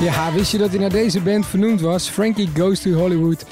Ja, 0.00 0.32
wist 0.32 0.52
je 0.52 0.58
dat 0.58 0.70
hij 0.70 0.78
naar 0.78 0.90
deze 0.90 1.20
band 1.20 1.46
vernoemd 1.46 1.80
was? 1.80 2.08
Frankie 2.08 2.48
Goes 2.56 2.80
to 2.80 2.90
Hollywood. 2.90 3.44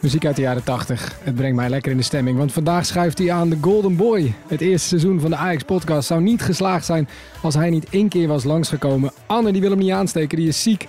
Muziek 0.00 0.26
uit 0.26 0.36
de 0.36 0.42
jaren 0.42 0.64
80. 0.64 1.18
Het 1.22 1.34
brengt 1.34 1.56
mij 1.56 1.68
lekker 1.68 1.90
in 1.90 1.96
de 1.96 2.02
stemming, 2.02 2.38
want 2.38 2.52
vandaag 2.52 2.86
schuift 2.86 3.18
hij 3.18 3.32
aan 3.32 3.48
de 3.48 3.58
Golden 3.60 3.96
Boy. 3.96 4.34
Het 4.46 4.60
eerste 4.60 4.88
seizoen 4.88 5.20
van 5.20 5.30
de 5.30 5.36
Ajax-podcast 5.36 6.06
zou 6.06 6.20
niet 6.20 6.42
geslaagd 6.42 6.84
zijn 6.84 7.08
als 7.42 7.54
hij 7.54 7.70
niet 7.70 7.88
één 7.90 8.08
keer 8.08 8.28
was 8.28 8.44
langsgekomen. 8.44 9.12
Anne, 9.26 9.52
die 9.52 9.60
wil 9.60 9.70
hem 9.70 9.78
niet 9.78 9.90
aansteken, 9.90 10.38
die 10.38 10.48
is 10.48 10.62
ziek. 10.62 10.88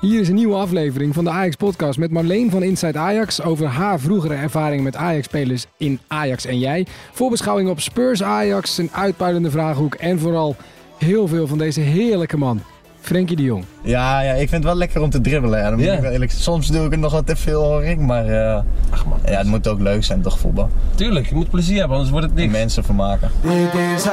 Hier 0.00 0.20
is 0.20 0.28
een 0.28 0.34
nieuwe 0.34 0.54
aflevering 0.54 1.14
van 1.14 1.24
de 1.24 1.30
Ajax-podcast 1.30 1.98
met 1.98 2.10
Marleen 2.10 2.50
van 2.50 2.62
Inside 2.62 2.98
Ajax 2.98 3.42
over 3.42 3.66
haar 3.66 4.00
vroegere 4.00 4.34
ervaring 4.34 4.82
met 4.82 4.96
Ajax-spelers 4.96 5.66
in 5.76 6.00
Ajax 6.06 6.46
en 6.46 6.58
jij. 6.58 6.86
Voorbeschouwing 7.12 7.68
op 7.68 7.80
Spurs 7.80 8.22
Ajax, 8.22 8.78
een 8.78 8.90
uitpuilende 8.92 9.50
vraaghoek 9.50 9.94
en 9.94 10.18
vooral 10.18 10.56
heel 10.98 11.28
veel 11.28 11.46
van 11.46 11.58
deze 11.58 11.80
heerlijke 11.80 12.36
man. 12.36 12.62
Frenkie 13.04 13.36
de 13.36 13.42
Jong. 13.42 13.64
Ja, 13.82 14.20
ja, 14.20 14.32
ik 14.32 14.38
vind 14.38 14.50
het 14.50 14.64
wel 14.64 14.74
lekker 14.74 15.00
om 15.02 15.10
te 15.10 15.20
dribbelen. 15.20 15.58
Ja. 15.58 15.64
Dan 15.68 15.74
moet 15.74 15.84
Ja. 15.84 15.92
ik 15.92 16.00
wel 16.00 16.10
eerlijk, 16.10 16.30
soms 16.30 16.66
doe 16.68 16.84
ik 16.84 16.90
het 16.90 17.00
nog 17.00 17.12
wat 17.12 17.26
te 17.26 17.36
veel, 17.36 17.62
hoor 17.62 17.84
ik. 17.84 17.98
Maar 17.98 18.26
eh, 18.26 18.62
Ach 18.90 19.06
man, 19.06 19.18
ja, 19.26 19.38
het 19.38 19.46
moet 19.46 19.68
ook 19.68 19.80
leuk 19.80 20.04
zijn, 20.04 20.22
toch, 20.22 20.38
voetbal? 20.38 20.70
tuurlijk, 20.94 21.26
je 21.28 21.34
moet 21.34 21.50
plezier 21.50 21.76
hebben, 21.78 21.92
anders 21.92 22.10
wordt 22.12 22.26
het 22.26 22.34
niks. 22.34 22.52
Mensen 22.52 22.84
vermaken. 22.84 23.30
Dit 23.42 23.74
is 23.96 24.04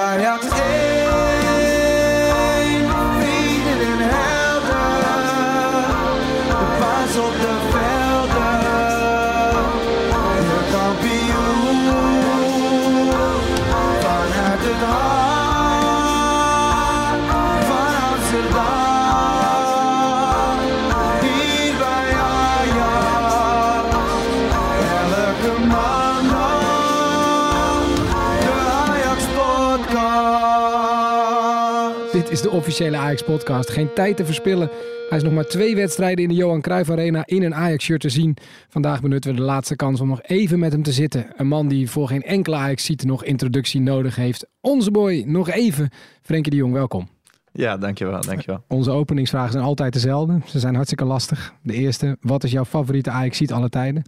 Dit 32.21 32.31
is 32.31 32.41
de 32.41 32.49
officiële 32.49 32.97
Ajax-podcast. 32.97 33.69
Geen 33.69 33.93
tijd 33.93 34.17
te 34.17 34.25
verspillen. 34.25 34.69
Hij 35.09 35.17
is 35.17 35.23
nog 35.23 35.33
maar 35.33 35.45
twee 35.45 35.75
wedstrijden 35.75 36.23
in 36.23 36.29
de 36.29 36.35
Johan 36.35 36.61
Cruijff 36.61 36.89
Arena 36.89 37.25
in 37.25 37.43
een 37.43 37.55
Ajax-shirt 37.55 38.01
te 38.01 38.09
zien. 38.09 38.37
Vandaag 38.69 39.01
benutten 39.01 39.31
we 39.31 39.37
de 39.37 39.43
laatste 39.43 39.75
kans 39.75 40.01
om 40.01 40.07
nog 40.07 40.21
even 40.21 40.59
met 40.59 40.71
hem 40.71 40.83
te 40.83 40.91
zitten. 40.91 41.27
Een 41.35 41.47
man 41.47 41.67
die 41.67 41.89
voor 41.89 42.07
geen 42.07 42.23
enkele 42.23 42.55
Ajax-ziet 42.55 43.03
nog 43.03 43.23
introductie 43.23 43.81
nodig 43.81 44.15
heeft. 44.15 44.47
Onze 44.59 44.91
boy, 44.91 45.23
nog 45.25 45.49
even. 45.49 45.89
Frenkie 46.21 46.51
de 46.51 46.57
Jong, 46.57 46.73
welkom. 46.73 47.09
Ja, 47.51 47.77
dankjewel, 47.77 48.21
dankjewel. 48.21 48.63
Onze 48.67 48.91
openingsvragen 48.91 49.51
zijn 49.51 49.63
altijd 49.63 49.93
dezelfde. 49.93 50.39
Ze 50.45 50.59
zijn 50.59 50.73
hartstikke 50.73 51.05
lastig. 51.05 51.53
De 51.63 51.73
eerste, 51.73 52.17
wat 52.19 52.43
is 52.43 52.51
jouw 52.51 52.65
favoriete 52.65 53.09
Ajax-ziet 53.09 53.51
alle 53.51 53.69
tijden? 53.69 54.03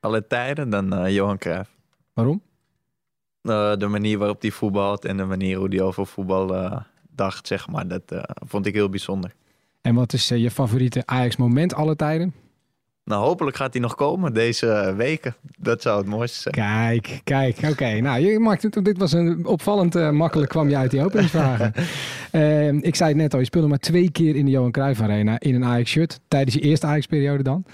Alle 0.00 0.26
tijden 0.26 0.70
dan 0.70 0.92
eh, 0.92 1.14
Johan 1.14 1.38
Cruijff. 1.38 1.70
Waarom? 2.12 2.42
Eh, 3.42 3.76
de 3.76 3.86
manier 3.86 4.18
waarop 4.18 4.40
hij 4.40 4.50
voetbalt 4.50 5.04
en 5.04 5.16
de 5.16 5.24
manier 5.24 5.58
hoe 5.58 5.68
hij 5.68 5.80
over 5.80 6.06
voetbal 6.06 6.54
eh, 6.54 6.80
dacht, 7.20 7.46
zeg 7.46 7.68
maar, 7.68 7.88
dat 7.88 8.02
eh, 8.06 8.22
vond 8.46 8.66
ik 8.66 8.74
heel 8.74 8.88
bijzonder. 8.88 9.34
En 9.80 9.94
wat 9.94 10.12
is 10.12 10.30
eh, 10.30 10.38
je 10.38 10.50
favoriete 10.50 11.02
Ajax-moment 11.04 11.74
alle 11.74 11.96
tijden? 11.96 12.34
Nou, 13.04 13.24
hopelijk 13.24 13.56
gaat 13.56 13.72
hij 13.72 13.82
nog 13.82 13.94
komen 13.94 14.34
deze 14.34 14.66
eh, 14.66 14.96
weken. 14.96 15.34
Dat 15.58 15.82
zou 15.82 15.98
het 15.98 16.06
mooiste 16.06 16.40
zijn. 16.40 16.54
Kijk, 16.54 17.20
kijk, 17.24 17.58
oké. 17.70 18.00
Nou, 18.00 18.20
je 18.20 18.38
maakt 18.38 18.62
het, 18.62 18.84
dit 18.84 18.98
was 18.98 19.12
een 19.12 19.46
opvallend 19.46 20.12
makkelijk 20.12 20.50
kwam 20.50 20.68
je 20.68 20.76
uit 20.76 20.90
die 20.90 21.04
openingsvragen. 21.04 21.72
Ik 22.90 22.94
zei 22.94 23.08
het 23.08 23.18
net 23.18 23.32
al, 23.32 23.38
je 23.38 23.44
speelde 23.44 23.68
maar 23.68 23.78
twee 23.78 24.10
keer 24.10 24.36
in 24.36 24.44
de 24.44 24.50
Johan 24.50 24.70
Cruijff 24.70 25.00
Arena 25.00 25.40
in 25.40 25.54
een 25.54 25.64
Ajax-shirt. 25.64 26.20
Tijdens 26.28 26.54
je 26.54 26.60
eerste 26.60 26.86
Ajax-periode 26.86 27.42
dan. 27.42 27.64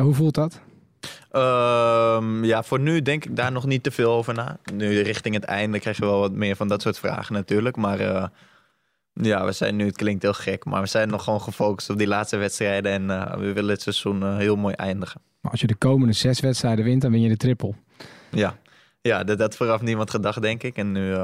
Hoe 0.00 0.14
voelt 0.14 0.34
dat? 0.34 0.60
Ehm, 1.30 2.44
ja, 2.44 2.62
voor 2.62 2.80
nu 2.80 3.02
denk 3.02 3.24
ik 3.24 3.36
daar 3.36 3.52
nog 3.52 3.66
niet 3.66 3.82
te 3.82 3.90
veel 3.90 4.12
over 4.12 4.34
na. 4.34 4.58
Nu 4.74 5.00
richting 5.00 5.34
het 5.34 5.44
einde 5.44 5.80
krijg 5.80 5.96
je 5.96 6.04
wel 6.04 6.20
wat 6.20 6.32
meer 6.32 6.56
van 6.56 6.68
dat 6.68 6.82
soort 6.82 6.98
vragen 6.98 7.34
natuurlijk. 7.34 7.76
Maar 7.76 8.00
eh, 8.00 8.26
ja, 9.12 9.44
we 9.44 9.52
zijn 9.52 9.76
nu, 9.76 9.86
het 9.86 9.96
klinkt 9.96 10.22
heel 10.22 10.32
gek, 10.32 10.64
maar 10.64 10.80
we 10.80 10.88
zijn 10.88 11.08
nog 11.08 11.24
gewoon 11.24 11.40
gefocust 11.40 11.90
op 11.90 11.98
die 11.98 12.06
laatste 12.06 12.36
wedstrijden. 12.36 12.92
En 12.92 13.10
eh, 13.10 13.36
we 13.38 13.52
willen 13.52 13.70
het 13.70 13.82
seizoen 13.82 14.22
eh, 14.22 14.36
heel 14.36 14.56
mooi 14.56 14.74
eindigen. 14.74 15.20
Maar 15.40 15.50
als 15.50 15.60
je 15.60 15.66
de 15.66 15.74
komende 15.74 16.12
zes 16.12 16.40
wedstrijden 16.40 16.84
wint, 16.84 17.02
dan 17.02 17.10
win 17.10 17.20
je 17.20 17.28
de 17.28 17.36
triple. 17.36 17.74
Ja, 18.30 18.58
ja 19.00 19.24
dat 19.24 19.38
had 19.38 19.56
vooraf 19.56 19.82
niemand 19.82 20.10
gedacht, 20.10 20.42
denk 20.42 20.62
ik. 20.62 20.76
En 20.76 20.92
nu 20.92 21.14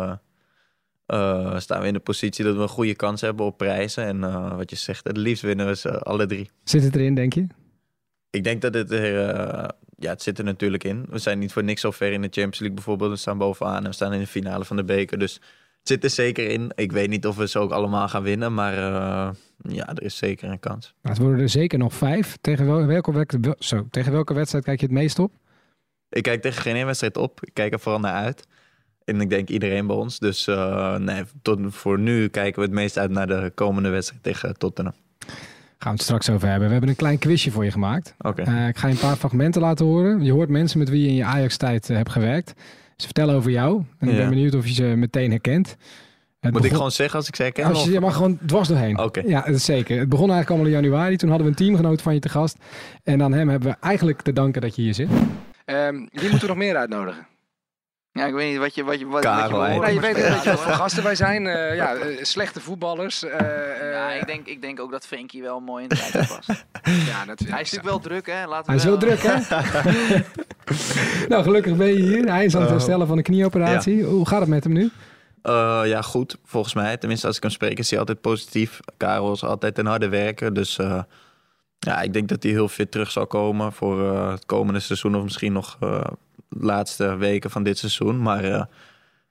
staan 1.56 1.80
we 1.80 1.86
in 1.86 1.92
de 1.92 1.98
positie 1.98 2.44
dat 2.44 2.56
we 2.56 2.62
een 2.62 2.68
goede 2.68 2.94
kans 2.94 3.20
hebben 3.20 3.46
op 3.46 3.56
prijzen. 3.56 4.04
En 4.04 4.56
wat 4.56 4.70
je 4.70 4.76
zegt, 4.76 5.06
het 5.06 5.16
liefst 5.16 5.42
winnen 5.42 5.66
we 5.66 5.76
ze 5.76 6.00
alle 6.00 6.26
drie. 6.26 6.50
Zit 6.64 6.82
het 6.82 6.94
erin, 6.94 7.14
denk 7.14 7.32
je? 7.32 7.46
Ik 8.30 8.44
denk 8.44 8.62
dat 8.62 8.74
het 8.74 8.90
er, 8.90 9.28
eh, 9.30 9.68
ja, 9.96 10.10
het 10.10 10.22
zit 10.22 10.38
er 10.38 10.44
natuurlijk 10.44 10.84
in. 10.84 11.06
We 11.10 11.18
zijn 11.18 11.38
niet 11.38 11.52
voor 11.52 11.64
niks 11.64 11.80
zo 11.80 11.90
ver 11.90 12.12
in 12.12 12.20
de 12.20 12.28
Champions 12.30 12.58
League 12.58 12.76
bijvoorbeeld. 12.76 13.10
We 13.10 13.16
staan 13.16 13.38
bovenaan 13.38 13.76
en 13.82 13.88
we 13.88 13.92
staan 13.92 14.12
in 14.12 14.20
de 14.20 14.26
finale 14.26 14.64
van 14.64 14.76
de 14.76 14.84
beker. 14.84 15.18
Dus 15.18 15.34
het 15.34 15.88
zit 15.88 16.04
er 16.04 16.10
zeker 16.10 16.48
in. 16.50 16.72
Ik 16.74 16.92
weet 16.92 17.08
niet 17.08 17.26
of 17.26 17.36
we 17.36 17.48
ze 17.48 17.58
ook 17.58 17.70
allemaal 17.70 18.08
gaan 18.08 18.22
winnen, 18.22 18.54
maar 18.54 18.72
eh, 18.74 19.30
ja, 19.58 19.88
er 19.88 20.02
is 20.02 20.16
zeker 20.16 20.50
een 20.50 20.60
kans. 20.60 20.94
Nou, 21.02 21.14
het 21.14 21.24
worden 21.24 21.42
er 21.42 21.48
zeker 21.48 21.78
nog 21.78 21.94
vijf. 21.94 22.36
Tegen, 22.40 22.66
wel, 22.66 22.86
welke, 22.86 23.12
welke, 23.12 23.40
wel- 23.40 23.56
zo, 23.58 23.86
tegen 23.90 24.12
welke 24.12 24.34
wedstrijd 24.34 24.64
kijk 24.64 24.80
je 24.80 24.86
het 24.86 24.94
meest 24.94 25.18
op? 25.18 25.32
Ik 26.10 26.22
kijk 26.22 26.42
tegen 26.42 26.62
geen 26.62 26.76
één 26.76 26.86
wedstrijd 26.86 27.16
op. 27.16 27.40
Ik 27.44 27.54
kijk 27.54 27.72
er 27.72 27.80
vooral 27.80 28.00
naar 28.00 28.14
uit. 28.14 28.46
En 29.04 29.20
ik 29.20 29.30
denk 29.30 29.48
iedereen 29.48 29.86
bij 29.86 29.96
ons. 29.96 30.18
Dus 30.18 30.46
eh, 30.46 30.96
nee, 30.96 31.22
tot 31.42 31.58
voor 31.68 31.98
nu 31.98 32.28
kijken 32.28 32.60
we 32.60 32.66
het 32.66 32.74
meest 32.74 32.98
uit 32.98 33.10
naar 33.10 33.26
de 33.26 33.52
komende 33.54 33.88
wedstrijd 33.88 34.22
tegen 34.22 34.58
Tottenham. 34.58 34.94
Gaan 35.78 35.92
we 35.92 35.98
het 35.98 36.02
straks 36.02 36.30
over 36.30 36.48
hebben. 36.48 36.66
We 36.66 36.72
hebben 36.72 36.90
een 36.90 36.96
klein 36.96 37.18
quizje 37.18 37.50
voor 37.50 37.64
je 37.64 37.70
gemaakt. 37.70 38.14
Oké. 38.18 38.42
Eh, 38.42 38.68
ik 38.68 38.76
ga 38.78 38.86
je 38.86 38.92
een 38.92 39.00
paar 39.00 39.16
fragmenten 39.16 39.60
laten 39.60 39.86
horen. 39.86 40.22
Je 40.24 40.32
hoort 40.32 40.48
mensen 40.48 40.78
met 40.78 40.88
wie 40.88 41.02
je 41.02 41.08
in 41.08 41.14
je 41.14 41.24
Ajax-tijd 41.24 41.90
eh, 41.90 41.96
hebt 41.96 42.10
gewerkt. 42.10 42.52
Ze 42.96 43.04
vertellen 43.04 43.34
over 43.34 43.50
jou. 43.50 43.82
En 43.98 44.08
ik 44.08 44.16
ben 44.16 44.28
benieuwd 44.28 44.54
of 44.54 44.66
je 44.66 44.74
ze 44.74 44.82
meteen 44.82 45.30
herkent. 45.30 45.76
Het 46.40 46.52
Moet 46.52 46.64
ik 46.64 46.72
gewoon 46.72 46.90
zeggen 46.90 47.18
als 47.18 47.28
ik 47.28 47.36
ze 47.36 47.42
herken? 47.42 47.64
Als 47.64 47.78
of- 47.78 47.84
je, 47.84 47.92
je 47.92 48.00
mag 48.00 48.14
gewoon 48.14 48.38
dwars 48.46 48.68
doorheen. 48.68 48.98
Oké. 48.98 49.22
Ja, 49.26 49.40
dat 49.40 49.54
is 49.54 49.64
zeker. 49.64 49.98
Het 49.98 50.08
begon 50.08 50.30
eigenlijk 50.30 50.50
allemaal 50.60 50.78
in 50.78 50.88
januari. 50.88 51.16
Toen 51.16 51.28
hadden 51.28 51.46
we 51.46 51.52
een 51.52 51.58
teamgenoot 51.66 52.02
van 52.02 52.14
je 52.14 52.20
te 52.20 52.28
gast. 52.28 52.56
En 53.04 53.22
aan 53.22 53.32
hem 53.32 53.48
hebben 53.48 53.68
we 53.70 53.76
eigenlijk 53.80 54.22
te 54.22 54.32
danken 54.32 54.60
dat 54.60 54.76
je 54.76 54.82
hier 54.82 54.94
zit. 54.94 55.08
Ehm, 55.64 55.94
wie 55.94 56.20
moeten 56.30 56.40
we 56.40 56.46
nog 56.46 56.56
meer 56.56 56.76
uitnodigen? 56.76 57.26
Ja, 58.18 58.26
ik 58.26 58.32
weet 58.34 58.50
niet 58.50 58.58
wat 58.58 58.74
je... 58.74 58.84
Wat 58.84 58.98
je, 58.98 59.06
wat, 59.06 59.22
Karel, 59.22 59.58
wat 59.58 59.72
je. 59.72 59.78
Nou, 59.80 59.92
je 59.92 60.00
weet 60.00 60.16
Ja, 60.16 60.22
weet 60.32 60.42
je 60.42 60.50
wat 60.50 60.60
voor 60.60 60.72
gasten 60.72 61.02
wij 61.02 61.14
zijn. 61.14 61.46
Eh, 61.46 61.74
ja, 61.76 61.94
eh, 61.94 62.24
slechte 62.24 62.60
voetballers. 62.60 63.24
eh, 63.24 63.40
eh, 63.40 63.92
Ja, 63.92 64.10
ik 64.12 64.26
denk, 64.26 64.46
ik 64.46 64.60
denk 64.62 64.80
ook 64.80 64.90
dat 64.90 65.06
Frenkie 65.06 65.42
wel 65.42 65.60
mooi 65.60 65.82
in 65.82 65.88
de 65.88 65.96
tijd 66.12 66.28
past. 66.28 66.48
ja, 67.10 67.24
dat 67.24 67.38
Hij 67.38 67.46
is 67.48 67.50
natuurlijk 67.72 67.82
wel 67.84 67.98
druk, 67.98 68.26
hè? 68.26 68.46
Laten 68.46 68.64
we 68.64 68.70
Hij 68.70 68.74
is 68.76 68.84
wel- 68.84 68.98
druk, 68.98 69.22
hè? 69.22 69.36
nou, 71.28 71.42
gelukkig 71.42 71.76
ben 71.76 71.86
je 71.86 72.02
hier. 72.02 72.24
Hij 72.32 72.44
is 72.44 72.54
aan 72.54 72.60
het 72.60 72.70
Oh. 72.70 72.76
herstellen 72.76 73.06
van 73.06 73.16
een 73.16 73.22
knieoperatie. 73.22 74.04
Hoe 74.04 74.26
gaat 74.28 74.40
het 74.40 74.48
met 74.48 74.64
hem 74.64 74.72
nu? 74.72 74.90
Eh, 75.42 75.80
ja, 75.84 76.02
goed, 76.02 76.36
volgens 76.44 76.74
mij. 76.74 76.96
Tenminste, 76.96 77.26
als 77.26 77.36
ik 77.36 77.42
hem 77.42 77.50
spreek, 77.50 77.78
is 77.78 77.90
hij 77.90 77.98
altijd 77.98 78.20
positief. 78.20 78.80
Karel 78.96 79.32
is 79.32 79.44
altijd 79.44 79.78
een 79.78 79.86
harde 79.86 80.08
werker. 80.08 80.54
Dus 80.54 80.78
eh, 80.78 81.02
ja, 81.78 82.00
ik 82.00 82.12
denk 82.12 82.28
dat 82.28 82.42
hij 82.42 82.52
heel 82.52 82.68
fit 82.68 82.90
terug 82.90 83.10
zal 83.10 83.26
komen 83.26 83.72
voor 83.72 84.12
eh, 84.14 84.30
het 84.30 84.46
komende 84.46 84.80
seizoen. 84.80 85.16
Of 85.16 85.22
misschien 85.22 85.52
nog 85.52 85.76
eh, 85.80 86.00
de 86.48 86.64
laatste 86.64 87.16
weken 87.16 87.50
van 87.50 87.62
dit 87.62 87.78
seizoen. 87.78 88.22
Maar 88.22 88.44
eh, 88.44 88.64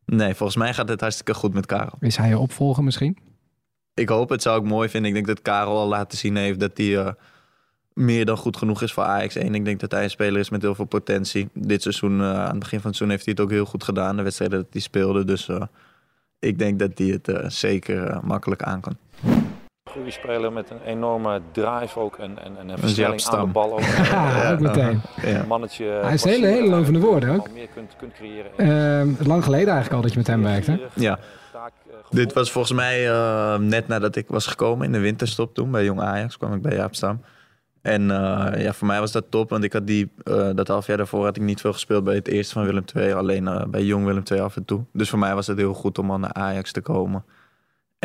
nee, 0.06 0.36
volgens 0.36 0.58
mij 0.58 0.74
gaat 0.74 0.90
het 0.90 1.02
hartstikke 1.02 1.34
goed 1.34 1.54
met 1.54 1.66
Karel. 1.66 1.98
Is 2.00 2.18
hij 2.18 2.30
je 2.30 2.40
opvolger 2.40 2.84
misschien? 2.84 3.18
Ik 3.94 4.10
hoop 4.10 4.30
het, 4.30 4.42
zou 4.42 4.60
ik 4.60 4.68
mooi 4.68 4.90
vinden. 4.90 5.10
Ik 5.10 5.16
denk 5.16 5.28
dat 5.28 5.42
Karel 5.42 5.78
al 5.78 5.88
laten 5.88 6.18
zien 6.18 6.36
heeft 6.36 6.60
dat 6.60 6.78
hij 6.78 6.98
eh, 6.98 7.12
meer 7.94 8.26
dan 8.26 8.38
goed 8.38 8.58
genoeg 8.58 8.82
is 8.82 8.94
voor 8.94 9.04
Ajax 9.04 9.36
1. 9.36 9.56
Ik 9.56 9.66
denk 9.66 9.80
dat 9.80 9.92
hij 9.92 10.04
een 10.04 10.10
speler 10.10 10.40
is 10.40 10.50
met 10.50 10.62
heel 10.62 10.76
veel 10.76 10.86
potentie. 10.86 11.50
Dit 11.54 11.82
seizoen, 11.82 12.22
eh, 12.22 12.44
aan 12.44 12.50
het 12.50 12.60
begin 12.60 12.80
van 12.80 12.90
het 12.90 12.98
seizoen, 12.98 13.10
heeft 13.10 13.26
hij 13.26 13.34
het 13.34 13.44
ook 13.44 13.52
heel 13.52 13.66
goed 13.66 13.84
gedaan. 13.84 14.16
De 14.16 14.24
wedstrijden 14.24 14.60
dat 14.60 14.68
hij 14.72 14.82
speelde. 14.82 15.26
Dus 15.26 15.50
ik 16.40 16.60
denk 16.60 16.80
dat 16.80 16.98
hij 16.98 17.08
het 17.22 17.54
zeker 17.54 18.20
makkelijk 18.24 18.64
aan 18.64 18.82
kan. 18.82 18.98
Goede 19.98 20.12
speler 20.12 20.54
met 20.54 20.70
een 20.70 20.82
enorme 20.86 21.42
drive 21.52 22.00
ook 22.00 22.18
en, 22.18 22.44
en, 22.44 22.58
en 22.58 22.70
een 22.70 22.78
versnelling 22.78 23.26
aan 23.26 23.46
de 23.46 23.52
bal 23.52 23.72
ook. 23.72 23.82
Ja, 24.12 24.52
ook 24.52 24.60
meteen. 24.60 25.02
Ja. 25.22 25.44
Mannetje. 25.48 25.86
Hij 25.86 26.14
is 26.14 26.24
hele, 26.24 26.46
hele 26.46 26.62
zeer 26.62 26.70
lovende 26.70 27.00
woorden 27.00 27.30
ook. 27.30 27.52
meer 27.52 27.68
kunt, 27.74 27.96
kunt 27.98 28.14
creëren. 28.14 28.52
Ehm, 28.58 29.28
lang 29.28 29.44
geleden 29.44 29.74
eigenlijk 29.74 29.96
al 29.96 30.02
dat 30.02 30.12
je 30.12 30.18
met 30.18 30.28
hem 30.28 30.44
werkte. 30.44 30.80
Ja. 30.94 31.20
Dit 32.10 32.34
was 32.34 32.52
volgens 32.52 32.74
mij 32.74 33.10
eh, 33.10 33.58
net 33.58 33.88
nadat 33.88 34.16
ik 34.16 34.28
was 34.28 34.48
gekomen 34.48 34.86
in 34.86 34.92
de 34.92 35.00
winterstop 35.00 35.54
toen 35.54 35.72
bij 35.72 35.84
Jong 35.84 36.02
Ajax. 36.02 36.38
kwam 36.38 36.54
ik 36.54 36.62
bij 36.62 36.76
Jaap 36.76 36.96
Stam. 36.96 37.22
En 37.88 38.12
eh, 38.12 38.62
ja, 38.64 38.74
voor 38.74 38.88
mij 38.88 39.00
was 39.00 39.12
dat 39.12 39.26
top, 39.30 39.50
want 39.50 39.64
ik 39.64 39.74
had 39.74 39.88
die, 39.88 40.12
eh, 40.24 40.50
dat 40.56 40.68
half 40.68 40.88
jaar 40.88 40.98
daarvoor 40.98 41.24
had 41.24 41.38
ik 41.38 41.44
niet 41.44 41.62
veel 41.62 41.74
gespeeld 41.74 42.04
bij 42.04 42.16
het 42.16 42.28
eerste 42.28 42.54
van 42.54 42.66
Willem 42.66 42.84
II. 42.96 43.14
Alleen 43.14 43.48
eh, 43.48 43.66
bij 43.66 43.84
Jong 43.84 44.06
Willem 44.06 44.24
II 44.32 44.40
af 44.40 44.56
en 44.56 44.66
toe. 44.66 44.84
Dus 44.94 45.10
voor 45.10 45.20
mij 45.20 45.36
was 45.36 45.48
het 45.48 45.58
heel 45.58 45.74
goed 45.74 45.98
om 45.98 46.12
al 46.12 46.20
naar 46.20 46.34
Ajax 46.34 46.72
te 46.72 46.82
komen. 46.82 47.24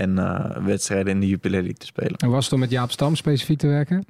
En 0.03 0.19
eh, 0.19 0.65
wedstrijden 0.65 1.13
in 1.13 1.21
de 1.21 1.29
Jupiler 1.29 1.61
League 1.61 1.79
te 1.79 1.87
spelen. 1.87 2.17
En 2.17 2.31
was 2.31 2.45
het 2.45 2.53
om 2.55 2.61
met 2.61 2.71
Jaap 2.71 2.91
Stam 2.91 3.17
specifiek 3.17 3.59
te 3.59 3.67
werken? 3.67 4.05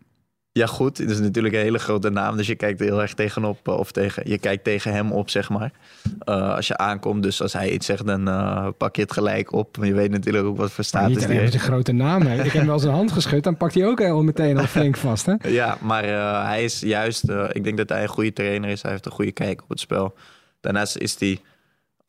Ja, 0.53 0.67
goed. 0.67 0.99
Het 0.99 1.11
is 1.11 1.21
natuurlijk 1.21 1.55
een 1.55 1.61
hele 1.61 1.79
grote 1.79 2.11
naam. 2.11 2.37
Dus 2.37 2.47
je 2.47 2.55
kijkt 2.55 2.81
heel 2.81 3.01
erg 3.03 3.15
tegenop. 3.15 3.69
eh, 3.69 3.79
Of 3.79 3.93
tegen, 3.93 4.29
je 4.29 4.39
kijkt 4.39 4.65
tegen 4.65 4.93
hem 4.93 5.13
op, 5.13 5.31
zeg 5.31 5.51
maar. 5.51 5.71
Eh, 6.19 6.55
als 6.55 6.67
je 6.67 6.77
aankomt. 6.77 7.23
Dus 7.23 7.43
als 7.43 7.53
hij 7.53 7.71
iets 7.71 7.87
zegt, 7.87 8.07
dan 8.07 8.25
pak 8.77 8.97
je 8.97 9.03
het 9.03 9.13
gelijk 9.13 9.53
op. 9.53 9.77
Maar 9.77 9.87
je 9.87 9.95
weet 9.95 10.11
natuurlijk 10.11 10.45
ook 10.45 10.57
wat 10.57 10.73
voor 10.73 10.85
status 10.85 11.17
niet 11.17 11.27
die 11.29 11.37
heeft. 11.39 11.55
een 11.55 11.61
grote 11.61 11.93
naam. 11.93 12.23
Hè. 12.23 12.35
Ik 12.35 12.43
heb 12.43 12.53
hem 12.53 12.67
wel 12.67 12.79
zijn 12.79 12.95
hand 12.95 13.13
geschud, 13.13 13.45
dan 13.45 13.57
pakt 13.57 13.75
hij 13.75 13.87
ook 13.87 14.01
al 14.03 14.23
meteen 14.23 14.59
al 14.59 14.67
flink 14.67 14.97
vast. 14.97 15.27
Hè? 15.27 15.35
Ja, 15.49 15.77
maar 15.81 16.05
hij 16.47 16.65
is 16.65 16.81
juist... 16.81 17.25
ik 17.53 17.65
denk 17.65 17.77
dat 17.77 17.89
hij 17.89 18.03
een 18.03 18.09
goede 18.09 18.33
trainer 18.33 18.71
is. 18.71 18.83
Hij 18.83 18.91
heeft 18.91 19.07
een 19.07 19.13
goede 19.13 19.33
kijk 19.33 19.63
op 19.63 19.69
het 19.69 19.81
spel. 19.81 20.15
Daarnaast 20.61 20.97
is 20.97 21.17
hij 21.19 21.41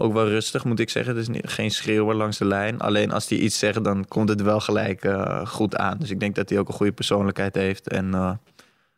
ook 0.04 0.14
wel 0.14 0.28
rustig, 0.28 0.64
moet 0.66 0.80
ik 0.80 0.90
zeggen. 0.90 1.16
Dus 1.16 1.28
niet, 1.28 1.48
geen 1.50 1.72
schreeuwen 1.72 2.16
langs 2.16 2.38
de 2.38 2.46
lijn. 2.46 2.80
Alleen 2.80 3.12
als 3.12 3.30
hij 3.30 3.38
iets 3.38 3.60
zegt, 3.60 3.84
dan 3.84 4.06
komt 4.08 4.30
het 4.30 4.42
wel 4.42 4.60
gelijk 4.60 5.04
eh, 5.04 5.46
goed 5.46 5.76
aan. 5.78 5.98
Dus 5.98 6.10
ik 6.10 6.20
denk 6.20 6.36
dat 6.36 6.50
hij 6.50 6.60
ook 6.60 6.68
een 6.68 6.74
goede 6.74 6.92
persoonlijkheid 6.92 7.56
heeft. 7.56 7.88
En 7.88 8.14
eh, 8.14 8.32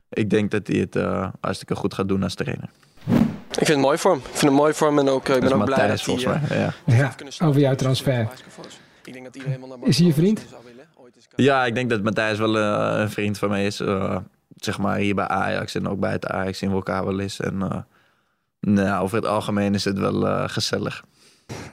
ik 0.10 0.30
denk 0.30 0.52
dat 0.52 0.68
hij 0.68 0.78
het 0.80 0.96
eh, 0.96 1.28
hartstikke 1.42 1.76
goed 1.76 1.94
gaat 1.94 2.08
doen 2.08 2.24
als 2.24 2.34
trainer. 2.36 2.70
Ik 3.50 3.66
vind 3.66 3.68
het 3.68 3.78
mooi 3.78 3.98
voor 3.98 4.12
hem. 4.12 4.20
Ik 4.20 4.26
vind 4.38 4.42
het 4.42 4.52
mooi 4.62 4.74
voor 4.74 4.88
hem 4.88 5.00
en 5.00 5.10
ook, 5.10 5.28
ik 5.28 5.40
ben 5.40 5.44
is 5.44 5.52
ook 5.52 5.66
blij 5.66 5.88
dat 5.88 5.88
Matthijs, 5.88 6.06
hij... 6.06 6.16
volgens 6.16 6.26
eh, 6.26 6.50
mij. 6.50 6.74
Ja. 6.86 7.16
Ja, 7.40 7.48
over 7.48 7.62
jouw 7.62 7.72
in 7.72 7.78
transfer. 7.78 8.26
Wijskevoos. 8.26 8.80
Ik 9.04 9.14
denk 9.14 9.26
dat 9.26 9.36
iedereen 9.36 9.60
wel 9.60 9.68
naar 9.70 9.78
Is 9.88 9.98
hij 9.98 10.08
je 10.08 10.14
vriend? 10.14 10.40
is- 10.40 10.46
Ja, 11.36 11.66
ik 11.66 11.76
denk 11.76 11.90
dat 11.90 12.04
Matthijs 12.04 12.38
wel 12.38 12.58
een 12.58 13.10
vriend 13.10 13.38
van 13.38 13.50
mij 13.50 13.66
is. 13.66 13.80
eh, 13.80 14.18
zeg 14.56 14.78
maar 14.78 14.98
hier 14.98 15.16
bij 15.16 15.28
Ajax 15.28 15.76
en 15.76 15.88
ook 15.88 16.00
bij 16.00 16.12
het 16.12 16.28
Ajax 16.28 16.58
zien 16.58 16.70
we 16.70 16.76
elkaar 16.76 17.06
wel 17.06 17.20
eens. 17.20 17.40
En 17.40 17.62
eh, 17.62 17.78
nou, 18.66 19.04
over 19.04 19.16
het 19.16 19.26
algemeen 19.26 19.74
is 19.74 19.84
het 19.86 20.00
wel 20.00 20.28
eh, 20.28 20.44
gezellig. 20.48 21.04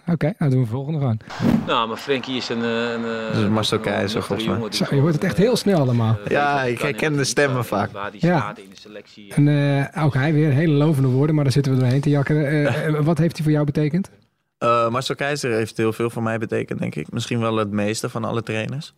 Oké, 0.07 0.33
nou 0.39 0.51
doen 0.51 0.61
we 0.61 0.67
de 0.67 0.73
volgende 0.73 0.99
gewoon. 0.99 1.19
Nou, 1.67 1.89
maar 1.89 1.97
Frenkie 1.97 2.37
is 2.37 2.49
een... 2.49 2.63
eh, 2.65 2.93
een 2.93 3.05
eh, 3.45 3.49
Marcel 3.49 3.79
Keizer, 3.79 4.23
volgens 4.23 4.49
mij. 4.49 4.59
die 4.69 4.75
Zo, 4.75 4.95
je 4.95 5.01
hoort 5.01 5.15
het 5.15 5.25
echt 5.25 5.37
heel 5.37 5.57
snel 5.57 5.79
allemaal. 5.81 6.19
Ja, 6.29 6.63
ik 6.63 6.81
herken 6.81 7.17
de 7.17 7.25
stemmen 7.25 7.65
vaak. 7.65 7.91
Waar 7.93 8.11
die 8.11 8.27
Ja. 8.27 8.39
staat 8.39 8.59
in 8.59 8.71
de 8.71 8.77
selectie. 8.81 9.35
En 9.35 9.49
eh, 9.95 10.05
ook 10.05 10.15
hij 10.15 10.33
weer 10.33 10.51
hele 10.51 10.73
lovende 10.73 11.09
woorden, 11.09 11.35
maar 11.35 11.45
daar 11.45 11.53
zitten 11.53 11.73
we 11.73 11.79
doorheen 11.79 12.01
te 12.01 12.11
jakkeren. 12.11 12.47
Eh, 12.49 12.87
eh, 12.87 13.01
wat 13.05 13.19
heeft 13.19 13.35
hij 13.37 13.43
voor 13.45 13.53
jou 13.53 13.65
betekend? 13.67 14.11
Eh 14.59 14.89
Marcel 14.89 15.15
Keizer 15.15 15.53
heeft 15.53 15.77
heel 15.77 15.93
veel 15.93 16.11
voor 16.11 16.23
mij 16.23 16.39
betekend, 16.39 16.79
denk 16.79 16.95
ik. 16.95 17.13
Misschien 17.13 17.41
wel 17.41 17.57
het 17.57 17.71
meeste 17.71 18.09
van 18.09 18.25
alle 18.25 18.43
trainers. 18.43 18.95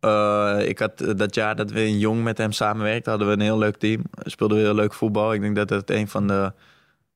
Eh, 0.00 0.56
ik 0.64 0.78
had 0.78 1.04
dat 1.16 1.34
jaar 1.34 1.56
dat 1.56 1.70
we 1.70 1.86
in 1.86 1.98
Jong 1.98 2.22
met 2.22 2.38
hem 2.38 2.52
samenwerkten, 2.52 3.10
hadden 3.10 3.28
we 3.28 3.34
een 3.34 3.40
heel 3.40 3.58
leuk 3.58 3.76
team. 3.76 4.02
Speelden 4.22 4.56
we 4.56 4.62
heel 4.62 4.74
leuk 4.74 4.94
voetbal. 4.94 5.32
Ik 5.32 5.40
denk 5.40 5.56
dat 5.56 5.70
het 5.70 5.90
een 5.90 6.08
van 6.08 6.26
de 6.26 6.52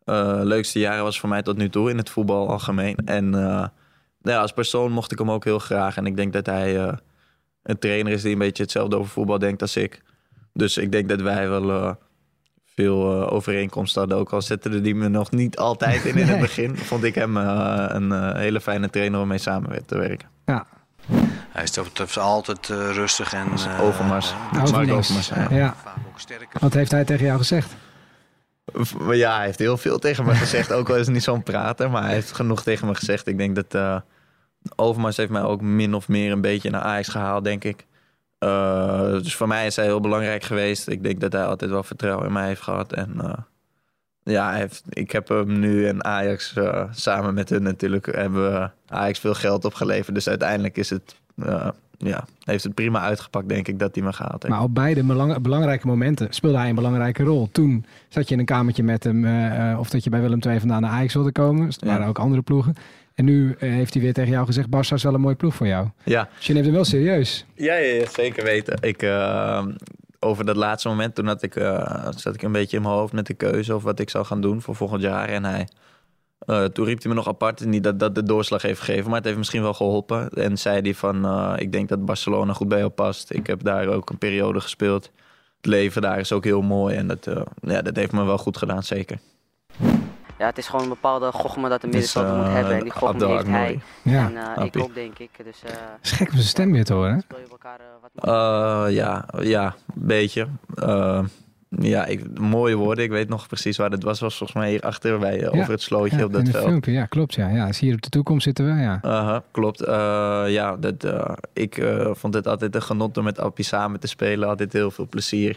eh, 0.05 0.41
leukste 0.43 0.79
jaren 0.79 1.05
was 1.05 1.21
voor 1.21 1.29
mij 1.29 1.43
tot 1.43 1.57
nu 1.57 1.69
toe 1.69 1.91
in 1.91 1.97
het 1.97 2.11
voetbal 2.11 2.49
algemeen. 2.49 2.97
En 3.05 3.35
eh, 3.35 3.41
nou 3.41 4.37
ja, 4.37 4.41
als 4.41 4.53
persoon 4.53 4.93
mocht 4.93 5.13
ik 5.13 5.19
hem 5.19 5.31
ook 5.31 5.45
heel 5.45 5.59
graag. 5.59 5.97
En 5.97 6.07
ik 6.07 6.17
denk 6.17 6.33
dat 6.33 6.47
hij 6.47 6.81
eh, 6.87 6.93
een 7.63 7.79
trainer 7.79 8.13
is 8.13 8.23
die 8.23 8.33
een 8.33 8.39
beetje 8.39 8.63
hetzelfde 8.63 8.97
over 8.99 9.11
voetbal 9.11 9.39
denkt 9.39 9.63
als 9.63 9.77
ik. 9.77 10.03
Dus 10.53 10.77
ik 10.77 10.93
denk 10.93 11.09
dat 11.09 11.21
wij 11.21 11.49
wel 11.49 11.71
eh, 11.71 11.95
veel 12.75 13.31
overeenkomsten 13.31 14.01
hadden. 14.01 14.19
Ook 14.19 14.33
al 14.33 14.43
zette 14.43 14.81
die 14.81 14.95
me 14.95 15.09
nog 15.09 15.31
niet 15.31 15.57
altijd 15.57 16.05
in 16.05 16.17
in 16.17 16.29
het 16.29 16.41
begin. 16.49 16.77
Vond 16.77 17.05
ik 17.05 17.15
hem 17.15 17.37
eh, 17.37 17.85
een 17.89 18.37
hele 18.37 18.61
fijne 18.61 18.91
trainer 18.91 19.21
om 19.21 19.29
mee 19.29 19.39
samen 19.39 19.87
te 19.87 19.99
werken. 19.99 20.29
Hij 21.53 21.63
is 21.63 22.19
altijd 22.19 22.67
rustig 22.69 23.33
en... 23.33 23.47
Eh, 23.47 23.81
Overmars. 23.81 24.35
Overmars. 24.61 25.11
Overmars, 25.11 25.29
ja. 25.29 25.47
Ja. 25.51 25.75
Wat 26.61 26.75
heeft 26.75 26.91
hij 26.91 27.05
tegen 27.05 27.27
jou 27.27 27.39
gezegd? 27.39 27.75
Ja, 29.11 29.37
hij 29.37 29.45
heeft 29.45 29.59
heel 29.59 29.77
veel 29.77 29.99
tegen 29.99 30.25
me 30.25 30.35
gezegd. 30.35 30.73
Ook 30.73 30.89
al 30.89 30.97
is 30.97 31.07
het 31.07 31.15
niet 31.15 31.23
zo'n 31.23 31.43
prater, 31.43 31.91
maar 31.91 32.03
hij 32.03 32.13
heeft 32.13 32.33
genoeg 32.33 32.63
tegen 32.63 32.87
me 32.87 32.95
gezegd. 32.95 33.27
Ik 33.27 33.39
denk 33.39 33.55
dat 33.55 33.75
eh, 33.75 34.01
Overmars 34.77 35.17
heeft 35.17 35.31
mij 35.31 35.43
ook 35.43 35.61
min 35.61 35.95
of 35.95 36.09
meer 36.09 36.33
een 36.33 36.41
beetje 36.41 36.71
naar 36.71 36.81
Ajax 36.81 37.09
gehaald, 37.09 37.45
denk 37.45 37.65
ik. 37.65 37.87
Eh, 38.39 39.13
dus 39.13 39.37
voor 39.37 39.49
mij 39.49 39.67
is 39.67 39.77
hij 39.77 39.85
heel 39.85 40.01
belangrijk 40.01 40.45
geweest. 40.45 40.89
Ik 40.89 41.03
denk 41.03 41.21
dat 41.21 41.33
hij 41.33 41.45
altijd 41.45 41.71
wel 41.71 41.83
vertrouwen 41.83 42.27
in 42.27 42.33
mij 42.33 42.47
heeft 42.47 42.63
gehad. 42.63 42.93
En 42.93 43.21
eh, 43.21 43.39
ja, 44.23 44.53
heeft, 44.53 44.83
ik 44.89 45.11
heb 45.11 45.29
hem 45.29 45.59
nu 45.59 45.87
en 45.87 46.05
Ajax 46.05 46.55
samen 46.91 47.35
met 47.35 47.49
hun 47.49 47.63
natuurlijk 47.63 48.07
hebben 48.07 48.75
Ajax 48.87 49.19
veel 49.19 49.35
geld 49.35 49.65
opgeleverd. 49.65 50.15
Dus 50.15 50.29
uiteindelijk 50.29 50.77
is 50.77 50.91
het, 50.91 51.17
ja, 52.03 52.25
heeft 52.45 52.65
het 52.65 52.75
prima 52.75 53.01
uitgepakt, 53.01 53.49
denk 53.49 53.69
ik, 53.69 53.79
dat 53.79 53.95
hij 53.95 54.05
me 54.05 54.13
gehaald 54.13 54.43
heeft. 54.43 54.55
Maar 54.55 54.63
op 54.65 54.75
beide 54.75 55.05
belang- 55.05 55.41
belangrijke 55.43 55.87
momenten 55.87 56.27
speelde 56.31 56.59
hij 56.59 56.69
een 56.69 56.75
belangrijke 56.75 57.23
rol. 57.23 57.49
Toen 57.53 57.85
zat 58.09 58.29
je 58.29 58.35
in 58.35 58.41
een 58.41 58.47
kamertje 58.47 58.83
met 58.83 59.05
hem, 59.05 59.25
eh, 59.25 59.79
of 59.79 59.91
dat 59.91 60.05
je 60.05 60.11
bij 60.11 60.21
Willem 60.21 60.39
II 60.47 60.59
vandaan 60.59 60.81
naar 60.83 60.91
Ajax 60.91 61.15
wilde 61.15 61.33
komen. 61.33 61.67
Dus 61.67 61.77
er 61.77 61.87
Ja. 61.87 61.93
waren 61.93 62.07
ook 62.09 62.19
andere 62.19 62.43
ploegen. 62.43 62.75
En 63.15 63.25
nu 63.25 63.55
eh, 63.59 63.71
heeft 63.71 63.93
hij 63.95 64.03
weer 64.03 64.13
tegen 64.13 64.31
jou 64.31 64.47
gezegd, 64.47 64.67
Barça 64.67 64.93
is 64.95 65.03
wel 65.03 65.15
een 65.15 65.21
mooie 65.21 65.35
ploeg 65.35 65.55
voor 65.55 65.67
jou. 65.67 65.89
ja, 66.05 66.29
Dus 66.37 66.47
je 66.47 66.53
neemt 66.53 66.65
hem 66.65 66.75
wel 66.75 66.85
serieus. 66.85 67.47
Ja, 67.55 67.75
ja, 67.75 67.95
ja, 67.95 68.07
zeker 68.11 68.45
weten. 68.45 68.77
Ik, 68.81 69.03
eh, 69.03 69.67
over 70.21 70.45
dat 70.45 70.57
laatste 70.57 70.89
moment, 70.89 71.15
toen 71.15 71.27
had 71.27 71.43
ik, 71.43 71.57
eh, 71.57 72.07
zat 72.17 72.35
ik 72.35 72.43
een 72.43 72.53
beetje 72.53 72.77
in 72.77 72.83
mijn 72.83 72.95
hoofd 72.95 73.13
met 73.13 73.27
de 73.27 73.35
keuze 73.35 73.75
of 73.75 73.83
wat 73.83 73.99
ik 73.99 74.11
zou 74.11 74.25
gaan 74.25 74.41
doen 74.41 74.61
voor 74.63 74.75
volgend 74.77 75.03
jaar. 75.03 75.29
En 75.29 75.45
hij, 75.45 75.69
eh, 76.47 76.65
toen 76.65 76.85
riep 76.85 77.03
hij 77.03 77.09
me 77.11 77.15
nog 77.17 77.29
apart, 77.29 77.65
niet 77.65 77.85
dat 77.85 77.99
dat 77.99 78.15
de 78.15 78.23
doorslag 78.23 78.63
heeft 78.63 78.81
gegeven, 78.81 79.07
maar 79.07 79.17
het 79.17 79.25
heeft 79.25 79.39
misschien 79.39 79.63
wel 79.63 79.75
geholpen. 79.75 80.29
En 80.29 80.59
zei 80.59 80.81
hij 80.81 80.95
van, 80.95 81.25
eh, 81.25 81.53
ik 81.57 81.73
denk 81.73 81.89
dat 81.89 82.05
Barcelona 82.05 82.53
goed 82.53 82.69
bij 82.69 82.79
jou 82.79 82.91
past. 82.91 83.33
Ik 83.33 83.47
heb 83.47 83.63
daar 83.63 83.87
ook 83.89 84.11
een 84.11 84.19
periode 84.19 84.61
gespeeld. 84.61 85.11
Het 85.57 85.67
leven 85.67 86.03
daar 86.03 86.19
is 86.19 86.33
ook 86.33 86.45
heel 86.45 86.63
mooi 86.63 86.97
en 86.97 87.07
dat, 87.07 87.27
eh, 87.27 87.43
ja, 87.61 87.83
dat 87.83 87.97
heeft 87.97 88.13
me 88.13 88.25
wel 88.25 88.39
goed 88.39 88.57
gedaan, 88.57 88.83
zeker. 88.83 89.19
Ja, 90.39 90.49
het 90.49 90.59
is 90.59 90.67
gewoon 90.67 90.83
een 90.83 90.89
bepaalde 90.89 91.33
gochme 91.33 91.69
dat 91.69 91.81
de 91.81 91.89
Dus, 91.89 92.15
middenvelder 92.15 92.37
moet 92.45 92.55
hebben. 92.55 92.75
En 92.77 92.83
die 92.83 92.93
gochme 92.93 93.27
heeft 93.27 93.47
hij. 93.47 93.81
Ja, 94.03 94.27
En 94.27 94.37
eh, 94.57 94.65
ik 94.65 94.77
ook, 94.79 94.95
denk 94.95 95.19
ik. 95.19 95.31
Dus 95.45 95.63
eh 95.65 95.71
het 95.71 96.05
is 96.05 96.11
gek 96.11 96.27
om 96.29 96.35
zijn 96.35 96.47
stem 96.47 96.73
weer 96.73 96.85
te 96.85 96.93
horen. 96.93 97.13
hè? 97.15 97.21
speel 97.21 97.39
je 97.39 97.47
elkaar 97.51 97.79
wat 98.01 98.11
meer. 98.15 98.91
Ja, 98.95 99.27
ja, 99.41 99.65
een 99.95 100.07
beetje. 100.07 100.47
Ja, 101.79 102.07
ik, 102.07 102.39
mooie 102.39 102.75
woorden. 102.75 103.05
Ik 103.05 103.11
weet 103.11 103.29
nog 103.29 103.47
precies 103.47 103.77
waar 103.77 103.91
het 103.91 104.03
was. 104.03 104.21
was 104.21 104.37
volgens 104.37 104.59
mij 104.59 104.71
hier 104.71 104.81
achter 104.81 105.19
bij, 105.19 105.35
eh, 105.41 105.53
Ja, 105.53 105.61
over 105.61 105.71
het 105.73 105.83
slootje 105.83 106.17
Ja, 106.17 106.25
op 106.25 106.33
dat 106.33 106.49
veld. 106.49 106.65
filmpje, 106.65 106.93
ja, 106.93 107.07
klopt. 107.07 107.35
Ja. 107.35 107.49
Ja, 107.49 107.71
hier 107.79 107.95
op 107.95 108.03
de 108.03 108.09
toekomst 108.09 108.45
zitten 108.45 108.65
we, 108.75 108.81
ja. 108.81 109.43
Klopt. 109.51 109.81
Eh, 109.81 110.45
ja, 110.49 110.77
dat, 110.77 111.05
eh, 111.05 111.33
ik 111.53 111.85
vond 112.13 112.35
het 112.35 112.47
altijd 112.47 112.75
een 112.75 112.83
genot 112.83 113.17
om 113.19 113.25
met 113.25 113.39
Appie 113.39 113.65
samen 113.65 114.01
te 114.01 114.07
spelen. 114.07 114.49
Altijd 114.49 114.73
heel 114.73 114.91
veel 114.91 115.07
plezier. 115.09 115.57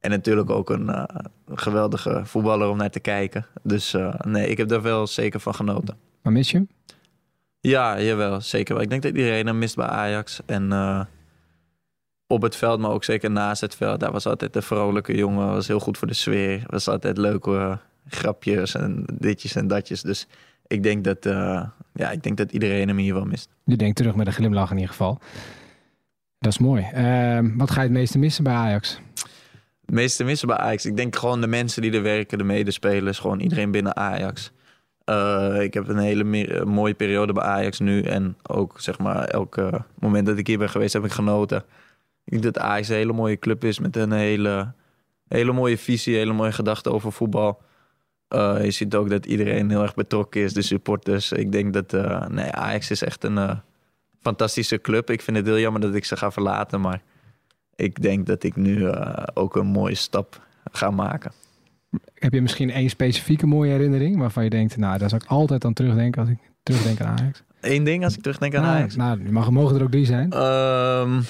En 0.00 0.10
natuurlijk 0.10 0.50
ook 0.50 0.70
een 0.70 1.08
geweldige 1.54 2.20
voetballer 2.24 2.68
om 2.68 2.76
naar 2.76 2.90
te 2.90 3.00
kijken. 3.00 3.46
Dus 3.62 3.96
nee, 4.26 4.48
ik 4.48 4.56
heb 4.56 4.68
daar 4.68 4.82
wel 4.82 5.06
zeker 5.06 5.40
van 5.40 5.54
genoten. 5.54 5.96
Maar 6.22 6.32
mis 6.32 6.50
je 6.50 6.56
hem? 6.56 6.68
Ja, 7.60 8.00
jawel, 8.00 8.40
zeker 8.40 8.74
wel. 8.74 8.82
Ik 8.82 8.90
denk 8.90 9.02
dat 9.02 9.14
iedereen 9.16 9.46
hem 9.46 9.58
mist 9.58 9.76
bij 9.76 9.86
Ajax. 9.86 10.40
En 10.46 10.72
op 12.28 12.42
het 12.42 12.56
veld, 12.56 12.80
maar 12.80 12.90
ook 12.90 13.04
zeker 13.04 13.30
naast 13.30 13.60
het 13.60 13.74
veld. 13.74 14.00
Daar 14.00 14.12
was 14.12 14.26
altijd 14.26 14.56
een 14.56 14.62
vrolijke 14.62 15.16
jongen. 15.16 15.46
Was 15.46 15.68
heel 15.68 15.80
goed 15.80 15.98
voor 15.98 16.08
de 16.08 16.14
sfeer. 16.14 16.62
Was 16.66 16.88
altijd 16.88 17.18
leuke 17.18 17.78
grapjes 18.08 18.74
en 18.74 19.04
ditjes 19.12 19.54
en 19.54 19.66
datjes. 19.66 20.02
Dus 20.02 20.26
ik 20.66 20.82
denk 20.82 21.04
dat, 21.04 21.26
eh, 21.26 21.62
ja, 21.92 22.10
ik 22.10 22.22
denk 22.22 22.36
dat 22.36 22.52
iedereen 22.52 22.88
hem 22.88 22.96
hier 22.96 23.14
wel 23.14 23.24
mist. 23.24 23.48
Je 23.64 23.76
denkt 23.76 23.96
terug 23.96 24.14
met 24.14 24.26
een 24.26 24.32
glimlach 24.32 24.70
in 24.70 24.76
ieder 24.76 24.90
geval. 24.90 25.18
Dat 26.38 26.52
is 26.52 26.58
mooi. 26.58 26.82
Ehm, 26.92 27.56
wat 27.56 27.70
ga 27.70 27.80
je 27.80 27.86
het 27.86 27.96
meeste 27.96 28.18
missen 28.18 28.44
bij 28.44 28.52
Ajax? 28.52 29.00
Het 29.80 29.94
meeste 29.94 30.24
missen 30.24 30.48
bij 30.48 30.56
Ajax. 30.56 30.86
Ik 30.86 30.96
denk 30.96 31.16
gewoon 31.16 31.40
de 31.40 31.46
mensen 31.46 31.82
die 31.82 31.92
er 31.92 32.02
werken, 32.02 32.38
de 32.38 32.44
medespelers, 32.44 33.18
gewoon 33.18 33.40
iedereen 33.40 33.70
binnen 33.70 33.96
Ajax. 33.96 34.52
Eh, 35.04 35.60
ik 35.60 35.74
heb 35.74 35.88
een 35.88 35.98
hele 35.98 36.64
mooie 36.64 36.94
periode 36.94 37.32
bij 37.32 37.42
Ajax 37.42 37.78
nu. 37.78 38.02
En 38.02 38.36
ook 38.42 38.80
zeg 38.80 38.98
maar, 38.98 39.24
elk 39.24 39.82
moment 39.98 40.26
dat 40.26 40.38
ik 40.38 40.46
hier 40.46 40.58
ben 40.58 40.70
geweest, 40.70 40.92
heb 40.92 41.04
ik 41.04 41.12
genoten. 41.12 41.64
Ik 42.28 42.42
denk 42.42 42.54
dat 42.54 42.58
Ajax 42.58 42.88
een 42.88 42.96
hele 42.96 43.12
mooie 43.12 43.38
club 43.38 43.64
is 43.64 43.78
met 43.78 43.96
een 43.96 44.12
hele, 44.12 44.72
hele 45.28 45.52
mooie 45.52 45.78
visie, 45.78 46.16
hele 46.16 46.32
mooie 46.32 46.52
gedachten 46.52 46.92
over 46.92 47.12
voetbal. 47.12 47.62
Eh, 48.28 48.64
je 48.64 48.70
ziet 48.70 48.94
ook 48.94 49.10
dat 49.10 49.26
iedereen 49.26 49.70
heel 49.70 49.82
erg 49.82 49.94
betrokken 49.94 50.40
is, 50.40 50.52
de 50.52 50.62
supporters. 50.62 51.32
Ik 51.32 51.52
denk 51.52 51.72
dat 51.72 51.92
eh, 51.92 52.26
nee, 52.26 52.50
Ajax 52.50 52.90
is 52.90 53.02
echt 53.02 53.24
een 53.24 53.38
eh, 53.38 53.56
fantastische 54.20 54.80
club. 54.80 55.10
Ik 55.10 55.20
vind 55.20 55.36
het 55.36 55.46
heel 55.46 55.58
jammer 55.58 55.80
dat 55.80 55.94
ik 55.94 56.04
ze 56.04 56.16
ga 56.16 56.30
verlaten, 56.30 56.80
maar 56.80 57.02
ik 57.76 58.02
denk 58.02 58.26
dat 58.26 58.42
ik 58.42 58.56
nu 58.56 58.92
ook 59.34 59.56
een 59.56 59.66
mooie 59.66 59.94
stap 59.94 60.46
ga 60.72 60.90
maken. 60.90 61.32
Heb 62.14 62.32
je 62.32 62.42
misschien 62.42 62.70
één 62.70 62.88
specifieke 62.90 63.46
mooie 63.46 63.70
herinnering 63.70 64.18
waarvan 64.18 64.44
je 64.44 64.50
denkt, 64.50 64.76
nou, 64.76 64.98
daar 64.98 65.08
zou 65.08 65.22
ik 65.24 65.30
altijd 65.30 65.64
aan 65.64 65.72
terugdenken 65.72 66.20
als 66.20 66.30
ik 66.30 66.38
terugdenk 66.62 67.00
aan 67.00 67.18
Ajax? 67.18 67.42
Eén 67.60 67.84
ding 67.84 68.04
als 68.04 68.14
ik 68.14 68.22
terugdenk 68.22 68.54
aan 68.54 68.62
nou, 68.62 68.76
Ajax. 68.76 68.96
Nou, 68.96 69.22
die 69.22 69.32
mag, 69.32 69.50
mogen 69.50 69.76
er 69.76 69.82
ook 69.82 69.90
drie 69.90 70.06
zijn. 70.06 70.32
Ehm, 70.32 71.20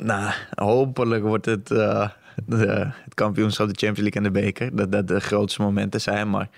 nou, 0.00 0.32
hopelijk 0.54 1.22
wordt 1.22 1.46
het 1.46 1.70
eh, 1.70 2.08
de, 2.46 2.66
het 3.04 3.14
kampioenschap, 3.14 3.68
de 3.68 3.86
Champions 3.86 3.98
League 3.98 4.22
en 4.22 4.32
de 4.32 4.40
beker. 4.40 4.76
Dat 4.76 4.92
dat 4.92 5.08
de 5.08 5.20
grootste 5.20 5.62
momenten 5.62 6.00
zijn. 6.00 6.30
Maar 6.30 6.48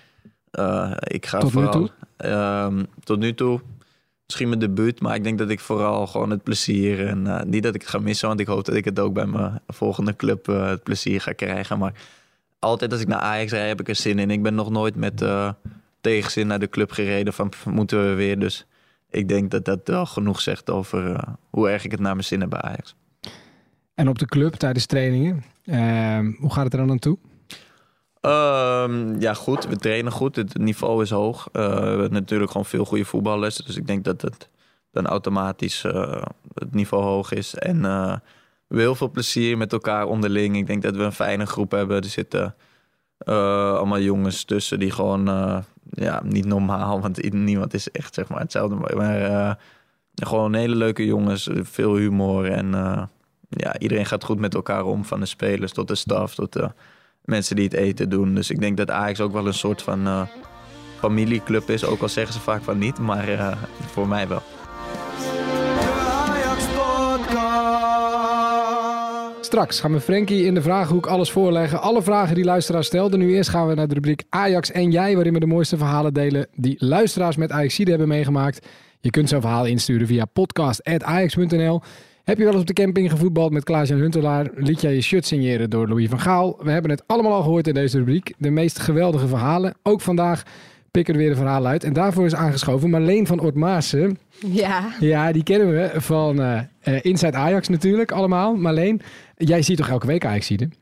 eh, 0.51 0.93
ik 0.99 1.27
ga 1.27 1.39
Tot 1.39 1.55
nu 1.55 1.63
vooral... 1.63 1.73
toe? 1.73 1.91
Ehm, 2.17 2.83
tot 3.05 3.19
nu 3.19 3.35
toe 3.35 3.61
misschien 4.27 4.49
mijn 4.49 4.61
debuut. 4.61 5.01
Maar 5.01 5.15
ik 5.15 5.25
denk 5.25 5.39
dat 5.39 5.51
ik 5.51 5.61
vooral 5.61 6.07
gewoon 6.07 6.31
het 6.31 6.43
plezier... 6.43 7.07
En 7.07 7.27
eh, 7.27 7.45
niet 7.45 7.63
dat 7.63 7.75
ik 7.75 7.81
het 7.81 7.91
ga 7.91 7.99
missen, 7.99 8.29
want 8.29 8.41
ik 8.41 8.47
hoop 8.47 8.65
dat 8.65 8.75
ik 8.75 8.85
het 8.85 8.99
ook 8.99 9.13
bij 9.13 9.27
mijn 9.27 9.61
volgende 9.67 10.17
club 10.17 10.47
het 10.47 10.83
plezier 10.83 11.21
ga 11.21 11.33
krijgen. 11.33 11.79
Maar 11.79 11.93
altijd 12.59 12.93
als 12.93 13.01
ik 13.01 13.09
naar 13.09 13.19
Ajax 13.19 13.53
rijd, 13.53 13.69
heb 13.69 13.81
ik 13.81 13.89
er 13.89 13.97
zin 13.97 14.19
in. 14.19 14.31
Ik 14.31 14.43
ben 14.43 14.55
nog 14.55 14.71
nooit 14.71 14.97
met 14.97 15.25
tegenzin 16.01 16.47
naar 16.47 16.59
de 16.59 16.69
club 16.69 16.91
gereden 16.91 17.33
van 17.33 17.53
moeten 17.65 18.09
we 18.09 18.15
weer. 18.15 18.39
Dus 18.39 18.67
ik 19.11 19.29
denk 19.29 19.51
dat 19.51 19.65
dat 19.65 19.81
wel 19.85 20.07
genoeg 20.07 20.41
zegt 20.41 20.71
over 20.71 21.15
eh, 21.15 21.23
hoe 21.51 21.69
erg 21.69 21.85
ik 21.85 21.91
het 21.91 22.01
naar 22.01 22.15
mijn 22.15 22.25
zin 22.25 22.41
heb 22.41 22.51
bij 22.51 22.61
Ajax. 22.61 22.95
En 23.95 24.09
op 24.09 24.19
de 24.19 24.27
club 24.27 24.55
tijdens 24.55 24.87
trainingen, 24.87 25.45
Ehm, 25.67 26.33
hoe 26.39 26.53
gaat 26.53 26.65
het 26.65 26.73
er 26.73 26.79
dan 26.79 26.91
aan 26.91 26.99
toe? 26.99 27.19
Ehm, 28.21 29.21
ja, 29.21 29.35
goed. 29.35 29.67
We 29.67 29.77
trainen 29.77 30.13
goed. 30.13 30.37
Het 30.37 30.59
niveau 30.59 31.03
is 31.03 31.11
hoog. 31.11 31.49
Eh, 31.53 31.69
we 31.69 31.87
hebben 31.87 32.13
natuurlijk 32.13 32.51
gewoon 32.51 32.67
veel 32.67 32.85
goede 32.85 33.05
voetballers. 33.05 33.57
Dus 33.57 33.77
ik 33.77 33.87
denk 33.87 34.05
dat 34.05 34.23
het 34.23 34.51
dan 34.91 35.07
automatisch 35.07 35.85
eh, 35.85 36.23
het 36.55 36.75
niveau 36.75 37.05
hoog 37.05 37.33
is. 37.33 37.55
En 37.55 37.81
we 37.83 37.89
hebben 38.67 38.79
heel 38.79 38.95
veel 38.95 39.11
plezier 39.11 39.57
met 39.57 39.73
elkaar 39.73 40.07
onderling. 40.07 40.57
Ik 40.57 40.67
denk 40.67 40.83
dat 40.83 40.97
we 40.97 41.03
een 41.03 41.13
fijne 41.13 41.47
groep 41.47 41.71
hebben. 41.71 41.97
Er 41.97 42.05
zitten 42.05 42.55
allemaal 43.19 44.01
jongens 44.01 44.45
tussen 44.45 44.79
die 44.79 44.91
gewoon... 44.91 45.29
ja, 45.91 46.23
niet 46.25 46.47
normaal, 46.47 47.01
want 47.01 47.33
niemand 47.33 47.75
is 47.75 47.91
echt 47.91 48.15
zeg 48.15 48.29
maar 48.29 48.41
hetzelfde. 48.41 48.75
Maar 48.97 49.21
eh, 49.23 49.55
gewoon 50.15 50.55
hele 50.55 50.77
leuke 50.77 51.07
jongens. 51.07 51.49
Veel 51.53 51.97
humor 51.97 52.51
en... 52.51 52.75
eh, 52.75 53.03
ja, 53.49 53.79
iedereen 53.79 54.07
gaat 54.07 54.25
goed 54.25 54.39
met 54.39 54.55
elkaar 54.55 54.85
om. 54.85 55.05
Van 55.05 55.21
de 55.21 55.27
spelers 55.27 55.73
tot 55.73 55.89
de 55.89 55.95
staf, 55.95 56.35
tot 56.35 56.53
de 56.53 56.71
mensen 57.25 57.57
die 57.57 57.65
het 57.65 57.75
eten 57.75 58.09
doen. 58.09 58.35
Dus 58.35 58.51
ik 58.51 58.61
denk 58.61 58.77
dat 58.77 58.91
Ajax 58.91 59.21
ook 59.21 59.33
wel 59.33 59.47
een 59.47 59.55
soort 59.55 59.83
van 59.83 60.07
eh, 60.07 60.23
familieclub 60.99 61.71
is. 61.71 61.85
Ook 61.85 62.01
al 62.01 62.09
zeggen 62.09 62.35
ze 62.35 62.41
vaak 62.41 62.63
van 62.63 62.79
niet, 62.79 62.99
maar 62.99 63.59
voor 63.87 64.09
mij 64.09 64.29
wel. 64.29 64.43
Straks 69.47 69.81
gaan 69.81 69.93
we 69.93 70.01
Frankie 70.01 70.45
in 70.45 70.55
de 70.55 70.63
vragenhoek 70.63 71.07
alles 71.07 71.31
voorleggen. 71.31 71.81
Alle 71.81 72.03
vragen 72.03 72.35
die 72.35 72.45
luisteraars 72.45 72.87
stelden. 72.87 73.19
Nu 73.19 73.35
eerst 73.35 73.51
gaan 73.51 73.69
we 73.69 73.75
naar 73.75 73.89
de 73.89 73.95
rubriek 73.95 74.23
Ajax 74.29 74.71
en 74.71 74.91
jij, 74.91 75.15
waarin 75.15 75.33
we 75.33 75.41
de 75.41 75.47
mooiste 75.47 75.77
verhalen 75.77 76.15
delen 76.15 76.47
die 76.55 76.75
luisteraars 76.79 77.37
met 77.37 77.53
Ajaxide 77.53 77.91
hebben 77.91 78.09
meegemaakt. 78.09 78.67
Je 79.01 79.11
kunt 79.11 79.29
zo'n 79.29 79.41
verhaal 79.41 79.67
insturen 79.67 80.07
via 80.07 80.25
podcast.ajax.nl. 80.25 81.81
Heb 82.25 82.39
je 82.39 82.45
wel 82.45 82.53
eens 82.53 82.61
op 82.61 82.67
de 82.67 82.83
camping 82.83 83.11
gevoetbald 83.11 83.53
met 83.53 83.65
Klaas-Jan 83.65 83.99
Huntelaar? 83.99 84.51
Liet 84.55 84.81
jij 84.81 84.95
je 84.95 85.01
shirt 85.01 85.27
signeren 85.27 85.71
door 85.71 85.89
Louis 85.89 86.09
van 86.09 86.21
Gaal? 86.21 86.59
We 86.63 86.71
hebben 86.71 86.91
het 86.91 87.03
allemaal 87.07 87.33
al 87.33 87.43
gehoord 87.43 87.67
in 87.67 87.75
deze 87.75 87.99
rubriek. 87.99 88.35
De 88.39 88.51
meest 88.51 88.79
geweldige 88.79 89.27
verhalen. 89.27 89.75
Ook 89.83 90.01
vandaag 90.01 90.43
pikken 90.97 91.15
er 91.15 91.21
weer 91.21 91.31
een 91.31 91.37
verhaal 91.37 91.67
uit. 91.67 91.85
En 91.85 91.93
daarvoor 91.93 92.25
is 92.25 92.35
aangeschoven 92.35 92.91
Marleen 92.91 93.27
van 93.27 93.41
Ortmaassen. 93.41 94.19
Ja, 94.47 94.89
Ja, 95.01 95.33
die 95.33 95.43
kennen 95.43 95.71
we 95.71 96.01
van 96.01 96.41
eh, 96.41 96.59
eh, 96.81 97.05
Inside 97.05 97.37
Ajax 97.37 97.69
natuurlijk 97.69 98.13
allemaal. 98.13 98.55
Marleen, 98.55 99.01
jij 99.37 99.63
ziet 99.63 99.77
toch 99.77 99.89
elke 99.89 100.07
week 100.07 100.25
Ajax 100.25 100.47
zieden? 100.47 100.73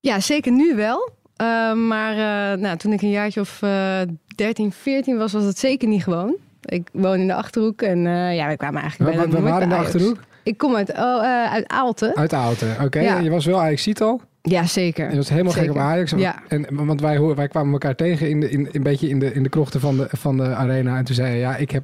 ja 0.00 0.20
zeker 0.20 0.52
nu 0.52 0.74
wel. 0.74 1.10
Uh, 1.42 1.72
maar 1.72 2.12
uh, 2.12 2.62
nou, 2.62 2.76
toen 2.76 2.92
ik 2.92 3.02
een 3.02 3.10
jaartje 3.10 3.40
of 3.40 3.62
uh, 3.62 4.00
13, 4.34 4.72
14 4.72 5.18
was, 5.18 5.32
was 5.32 5.44
het 5.44 5.58
zeker 5.58 5.88
niet 5.88 6.02
gewoon. 6.02 6.36
Ik 6.60 6.88
woon 6.92 7.18
in 7.18 7.26
de 7.26 7.34
Achterhoek 7.34 7.82
en 7.82 7.98
ja, 8.34 8.48
we 8.48 8.56
kwamen 8.56 8.80
eigenlijk 8.80 9.16
waar 9.16 9.28
nooit 9.28 9.42
waren 9.42 9.62
in 9.62 9.68
de 9.68 9.74
bij. 9.74 9.84
Achterhoek? 9.84 10.18
Ik 10.42 10.58
kom 10.58 10.76
uit, 10.76 10.90
oh, 10.90 11.22
uit 11.52 11.68
Aalten. 11.68 12.16
Uit 12.16 12.32
Aalten, 12.32 12.76
oké. 12.84 13.00
Ja. 13.00 13.18
Je 13.18 13.30
was 13.30 13.44
wel 13.44 13.60
Ajax 13.60 13.82
ziet 13.82 14.02
al. 14.02 14.20
Ja, 14.48 14.66
zeker. 14.66 15.10
Je 15.10 15.16
was 15.16 15.28
helemaal 15.28 15.52
Zeker. 15.52 15.68
gek 15.68 15.76
op 15.78 15.82
Ajax. 15.82 16.12
Ja. 16.16 16.42
En, 16.48 16.66
want 16.70 17.00
wij, 17.00 17.20
wij 17.20 17.48
kwamen 17.48 17.72
elkaar 17.72 17.94
tegen 17.94 18.28
in 18.28 18.40
de, 18.40 18.50
in, 18.50 18.68
een 18.72 18.82
beetje 18.82 19.08
in 19.08 19.18
de, 19.18 19.32
in 19.34 19.42
de 19.42 19.48
krochten 19.48 19.80
van 19.80 19.96
de, 19.96 20.08
van 20.10 20.36
de 20.36 20.54
arena. 20.54 20.96
En 20.98 21.04
toen 21.04 21.14
zei 21.14 21.32
je, 21.32 21.38
ja, 21.38 21.56
ik 21.56 21.70
heb 21.70 21.82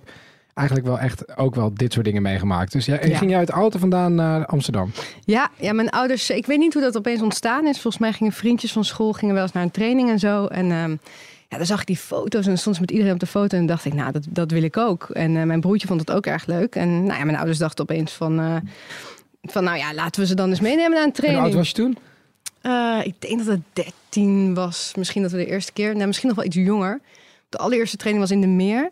eigenlijk 0.54 0.86
wel 0.88 0.98
echt 0.98 1.36
ook 1.36 1.54
wel 1.54 1.74
dit 1.74 1.92
soort 1.92 2.04
dingen 2.04 2.22
meegemaakt. 2.22 2.72
Dus 2.72 2.86
ja, 2.86 2.96
en 2.98 3.08
Ja. 3.10 3.16
ging 3.18 3.30
je 3.30 3.36
uit 3.36 3.50
Aalten 3.50 3.80
vandaan 3.80 4.14
naar 4.14 4.46
Amsterdam? 4.46 4.90
Ja, 5.24 5.50
ja, 5.56 5.72
mijn 5.72 5.90
ouders, 5.90 6.30
ik 6.30 6.46
weet 6.46 6.58
niet 6.58 6.72
hoe 6.72 6.82
dat 6.82 6.96
opeens 6.96 7.22
ontstaan 7.22 7.66
is. 7.66 7.80
Volgens 7.80 8.02
mij 8.02 8.12
gingen 8.12 8.32
vriendjes 8.32 8.72
van 8.72 8.84
school 8.84 9.12
gingen 9.12 9.34
wel 9.34 9.42
eens 9.42 9.52
naar 9.52 9.62
een 9.62 9.70
training 9.70 10.10
en 10.10 10.18
zo. 10.18 10.46
En 10.46 10.70
ehm, 10.70 10.96
ja, 11.48 11.56
dan 11.56 11.66
zag 11.66 11.80
ik 11.80 11.86
die 11.86 11.96
foto's 11.96 12.46
en 12.46 12.58
stond 12.58 12.74
ze 12.74 12.80
met 12.80 12.90
iedereen 12.90 13.12
op 13.12 13.20
de 13.20 13.26
foto. 13.26 13.56
En 13.56 13.66
dacht 13.66 13.84
ik, 13.84 13.94
nou, 13.94 14.12
dat, 14.12 14.24
dat 14.28 14.50
wil 14.50 14.62
ik 14.62 14.76
ook. 14.76 15.08
En 15.12 15.36
eh, 15.36 15.42
mijn 15.42 15.60
broertje 15.60 15.86
vond 15.86 16.00
het 16.00 16.10
ook 16.10 16.26
erg 16.26 16.46
leuk. 16.46 16.74
En 16.74 17.04
nou 17.04 17.18
ja, 17.18 17.24
mijn 17.24 17.36
ouders 17.36 17.58
dachten 17.58 17.84
opeens 17.84 18.12
van, 18.12 18.40
eh, 18.40 18.56
van 19.42 19.64
nou 19.64 19.76
ja, 19.78 19.94
laten 19.94 20.20
we 20.20 20.26
ze 20.26 20.34
dan 20.34 20.48
eens 20.48 20.60
meenemen 20.60 20.90
naar 20.90 20.98
een 21.02 21.04
En 21.04 21.10
hoe 21.12 21.20
training. 21.20 21.44
oud 21.44 21.54
was 21.54 21.68
je 21.68 21.74
toen? 21.74 21.96
Eh, 22.62 23.00
ik 23.04 23.14
denk 23.18 23.38
dat 23.38 23.46
het 23.46 23.60
13 23.72 24.54
was. 24.54 24.92
Misschien 24.96 25.22
dat 25.22 25.30
we 25.30 25.36
de 25.36 25.46
eerste 25.46 25.72
keer. 25.72 25.94
Nou, 25.94 26.06
misschien 26.06 26.28
nog 26.28 26.36
wel 26.36 26.46
iets 26.46 26.56
jonger. 26.56 27.00
De 27.48 27.58
allereerste 27.58 27.96
training 27.96 28.24
was 28.24 28.36
in 28.36 28.40
de 28.40 28.46
meer. 28.46 28.90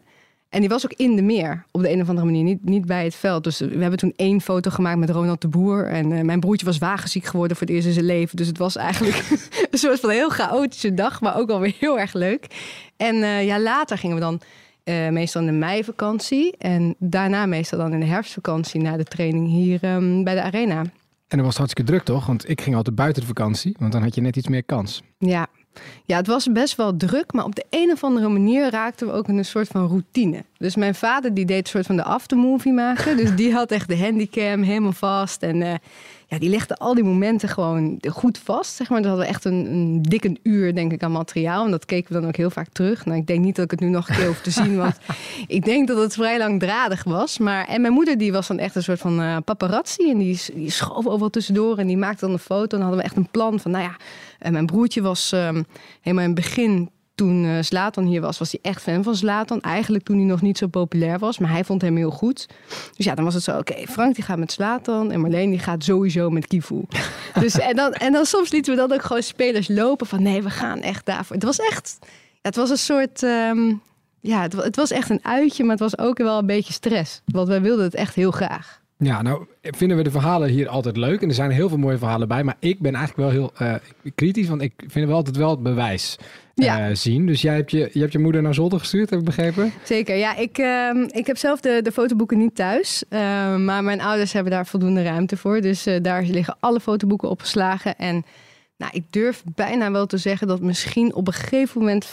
En 0.49 0.61
die 0.61 0.69
was 0.69 0.85
ook 0.85 0.93
in 0.97 1.17
de 1.17 1.23
meer. 1.23 1.65
Op 1.71 1.83
de 1.83 1.91
een 1.91 2.01
of 2.01 2.09
andere 2.09 2.27
manier. 2.27 2.43
Niet, 2.43 2.65
niet 2.65 2.87
bij 2.87 3.05
het 3.05 3.15
veld. 3.15 3.45
Dus 3.45 3.59
we 3.59 3.79
hebben 3.79 3.99
toen 3.99 4.13
één 4.17 4.41
foto 4.41 4.71
gemaakt 4.71 4.99
met 4.99 5.11
Ronald 5.11 5.41
de 5.41 5.49
Boer. 5.49 5.87
En 5.87 6.13
eh, 6.13 6.21
mijn 6.23 6.41
broertje 6.41 6.67
was 6.67 6.79
wagenziek 6.79 7.25
geworden 7.25 7.57
voor 7.57 7.67
het 7.67 7.77
eerst 7.77 7.89
in 7.89 7.93
zijn 7.93 8.07
leven. 8.07 8.37
Dus 8.37 8.47
het 8.47 8.59
was 8.59 8.77
eigenlijk 8.77 9.17
een 9.71 9.79
soort 9.79 10.01
van 10.01 10.11
heel 10.11 10.31
chaotische 10.31 10.95
dag. 10.95 11.21
Maar 11.21 11.37
ook 11.37 11.47
wel 11.47 11.61
weer 11.61 11.75
heel 11.79 11.99
erg 11.99 12.13
leuk. 12.13 12.47
En 12.97 13.23
eh, 13.23 13.47
ja, 13.47 13.61
later 13.61 13.99
gingen 13.99 14.17
we 14.17 14.23
dan 14.23 14.41
meestal 15.11 15.41
in 15.41 15.47
de 15.47 15.53
meivakantie. 15.53 16.55
En 16.59 16.95
daarna 16.99 17.47
meestal 17.47 17.79
dan 17.79 17.93
in 17.93 18.01
de 18.01 18.07
herfstvakantie 18.07 18.81
naar 18.81 18.97
de 18.97 19.05
training 19.05 19.49
hier 19.49 19.79
ehm, 19.83 20.23
bij 20.23 20.35
de 20.35 20.43
arena. 20.43 20.83
En 21.31 21.37
dan 21.37 21.47
was 21.47 21.57
hartstikke 21.57 21.91
druk 21.91 22.05
toch? 22.05 22.27
Want 22.27 22.49
ik 22.49 22.61
ging 22.61 22.77
altijd 22.77 22.97
buiten 22.97 23.23
de 23.23 23.29
vakantie, 23.29 23.77
want 23.79 23.93
dan 23.93 24.03
had 24.03 24.15
je 24.15 24.21
net 24.21 24.37
iets 24.37 24.49
meer 24.49 24.65
kans. 24.65 25.03
Ja. 25.19 25.47
ja, 26.05 26.17
het 26.17 26.27
was 26.27 26.53
best 26.53 26.77
wel 26.77 26.97
druk, 26.97 27.33
maar 27.33 27.45
op 27.45 27.55
de 27.55 27.65
een 27.71 27.91
of 27.91 28.05
andere 28.05 28.29
manier 28.29 28.71
raakten 28.71 29.07
we 29.07 29.13
ook 29.13 29.29
in 29.29 29.37
een 29.37 29.45
soort 29.45 29.69
van 29.69 29.87
routine. 29.87 30.45
Dus 30.59 30.77
mijn 30.77 30.95
vader 30.95 31.35
die 31.35 31.45
deed 31.45 31.59
een 31.59 31.71
soort 31.71 31.87
van 31.87 31.97
de 31.97 32.03
aftermovie 32.03 32.73
maken. 32.73 33.17
Dus 33.17 33.35
die 33.37 33.53
had 33.53 33.71
echt 33.71 33.89
de 33.89 33.99
handicam 33.99 34.63
helemaal 34.63 34.93
vast. 34.93 35.43
En 35.43 35.63
eh, 35.63 35.75
ja, 36.31 36.39
die 36.39 36.49
legde 36.49 36.77
al 36.77 36.95
die 36.95 37.05
momenten 37.05 37.49
gewoon 37.49 37.99
goed 38.09 38.39
vast. 38.39 38.75
Zeg 38.77 38.89
maar. 38.89 38.99
Dus 38.99 39.09
hadden 39.09 39.27
we 39.27 39.33
echt 39.33 39.45
een, 39.45 39.73
een 39.73 40.03
dikke 40.03 40.37
uur, 40.43 40.75
denk 40.75 40.93
ik, 40.93 41.03
aan 41.03 41.13
materiaal. 41.13 41.65
En 41.65 41.71
dat 41.71 41.85
keken 41.85 42.13
we 42.13 42.21
dan 42.21 42.29
ook 42.29 42.37
heel 42.37 42.51
vaak 42.51 42.69
terug. 42.73 43.05
Nou, 43.05 43.19
ik 43.19 43.27
denk 43.27 43.45
niet 43.45 43.57
dat 43.57 43.65
ik 43.65 43.71
het 43.71 43.81
nu 43.81 43.89
nog 43.89 44.09
een 44.09 44.15
keer 44.15 44.27
hoef 44.27 44.41
te 44.41 44.51
zien, 44.51 44.77
want 44.77 44.97
ik 45.47 45.65
denk 45.65 45.89
dat 45.89 45.99
het 45.99 46.15
vrij 46.15 46.39
langdradig 46.39 47.05
was. 47.05 47.39
Maar, 47.39 47.67
en 47.67 47.81
mijn 47.81 47.93
moeder 47.93 48.19
die 48.19 48.33
was 48.33 48.47
dan 48.47 48.59
echt 48.59 48.75
een 48.75 48.83
soort 48.83 48.99
van 48.99 49.21
eh, 49.21 49.37
paparazzi. 49.45 50.11
En 50.11 50.19
die, 50.19 50.41
die 50.55 50.71
schoof 50.71 51.07
overal 51.07 51.31
tussendoor 51.31 51.79
en 51.79 51.87
die 51.87 51.97
maakte 51.97 52.25
dan 52.25 52.35
een 52.35 52.39
foto. 52.39 52.61
En 52.61 52.69
dan 52.69 52.81
hadden 52.81 52.99
we 52.99 53.05
echt 53.05 53.17
een 53.17 53.31
plan 53.31 53.61
van, 53.61 53.71
nou 53.71 53.85
ja, 53.85 53.97
en 54.39 54.53
mijn 54.53 54.67
broertje 54.67 55.03
was 55.03 55.33
ehm, 55.33 55.63
helemaal 56.01 56.25
in 56.25 56.31
het 56.31 56.41
begin, 56.41 56.91
toen 57.21 57.45
eh 57.45 57.63
Zlatan 57.63 58.05
hier 58.05 58.21
was, 58.21 58.39
was 58.39 58.51
hij 58.51 58.61
echt 58.63 58.83
fan 58.83 59.03
van 59.03 59.15
Zlatan. 59.15 59.61
Eigenlijk 59.61 60.05
toen 60.05 60.17
hij 60.17 60.27
nog 60.27 60.43
niet 60.43 60.59
zo 60.59 60.67
populair 60.67 61.19
was, 61.19 61.39
maar 61.39 61.51
hij 61.51 61.65
vond 61.65 61.83
hem 61.83 61.97
heel 61.97 62.11
goed. 62.11 62.49
Dus 62.97 63.05
ja, 63.05 63.15
dan 63.15 63.25
was 63.25 63.35
het 63.35 63.43
zo, 63.43 63.59
oké, 63.59 63.75
Frank 63.89 64.15
die 64.15 64.25
gaat 64.25 64.39
met 64.39 64.53
Zlatan 64.53 65.11
en 65.11 65.21
Marleen 65.21 65.51
die 65.51 65.59
gaat 65.59 65.85
sowieso 65.85 66.31
met 66.31 66.47
Kivu. 66.47 66.83
dus, 67.41 67.59
en, 67.59 67.77
dan, 67.77 67.93
en 67.93 68.13
dan 68.13 68.25
soms 68.25 68.51
lieten 68.51 68.75
we 68.75 68.79
dan 68.79 68.93
ook 68.93 69.03
gewoon 69.03 69.23
spelers 69.23 69.69
lopen 69.69 70.07
van, 70.07 70.23
nee, 70.23 70.43
we 70.43 70.51
gaan 70.51 70.81
echt 70.81 71.07
daarvoor. 71.07 71.37
Het 71.37 71.45
was 71.45 71.59
echt, 71.59 71.99
het 72.43 72.57
was 72.57 72.71
een 72.71 72.79
soort... 72.79 73.23
ehm, 73.23 73.73
ja, 74.21 74.43
het 74.43 74.77
was 74.77 74.91
echt 74.91 75.11
een 75.11 75.25
uitje, 75.25 75.63
maar 75.63 75.73
het 75.73 75.81
was 75.81 75.99
ook 75.99 76.19
wel 76.19 76.39
een 76.39 76.47
beetje 76.47 76.73
stress. 76.73 77.23
Want 77.25 77.49
wij 77.49 77.61
wilden 77.61 77.85
het 77.85 77.95
echt 77.95 78.15
heel 78.15 78.31
graag. 78.31 78.80
Ja, 79.03 79.23
nou 79.23 79.45
vinden 79.63 79.97
we 79.97 80.03
de 80.03 80.11
verhalen 80.11 80.49
hier 80.49 80.69
altijd 80.69 80.97
leuk. 80.97 81.23
En 81.23 81.29
er 81.29 81.35
zijn 81.35 81.51
heel 81.51 81.69
veel 81.69 81.79
mooie 81.79 81.99
verhalen 81.99 82.29
bij. 82.29 82.45
Maar 82.45 82.57
ik 82.59 82.79
ben 82.81 82.95
eigenlijk 82.95 83.33
wel 83.33 83.41
heel 83.41 83.69
eh, 83.69 83.75
kritisch, 84.15 84.49
want 84.49 84.63
ik 84.63 84.73
vind 84.87 85.07
wel 85.07 85.17
altijd 85.17 85.37
wel 85.37 85.51
het 85.51 85.63
bewijs 85.63 86.17
eh, 86.55 86.65
Ja. 86.65 86.95
zien. 86.95 87.27
Dus 87.27 87.43
jij 87.43 87.55
hebt, 87.55 87.71
je, 87.71 87.91
je 87.93 88.01
hebt 88.01 88.13
je 88.13 88.19
moeder 88.19 88.43
naar 88.43 88.55
Zolder 88.55 88.79
gestuurd, 88.79 89.11
heb 89.11 89.19
ik 89.19 89.25
begrepen? 89.25 89.73
Zeker, 89.85 90.17
ja. 90.17 90.37
Ik, 90.37 90.59
ehm, 90.59 90.97
ik 91.11 91.27
heb 91.27 91.37
zelf 91.37 91.61
de, 91.61 91.81
de 91.83 91.93
fotoboeken 91.93 92.39
niet 92.39 92.55
thuis. 92.55 93.05
ehm, 93.09 93.65
maar 93.65 93.85
mijn 93.85 94.01
ouders 94.01 94.33
hebben 94.33 94.53
daar 94.53 94.67
voldoende 94.67 95.03
ruimte 95.03 95.37
voor. 95.37 95.61
Dus 95.61 95.87
eh, 95.87 95.97
daar 96.03 96.23
liggen 96.23 96.57
alle 96.61 96.81
fotoboeken 96.81 97.29
opgeslagen. 97.31 97.97
En 97.99 98.25
nou, 98.77 98.93
ik 98.95 99.05
durf 99.11 99.43
bijna 99.55 99.91
wel 99.91 100.07
te 100.07 100.17
zeggen 100.17 100.47
dat 100.47 100.61
misschien 100.61 101.15
op 101.15 101.27
een 101.27 101.33
gegeven 101.33 101.79
moment 101.79 102.07
75% 102.07 102.11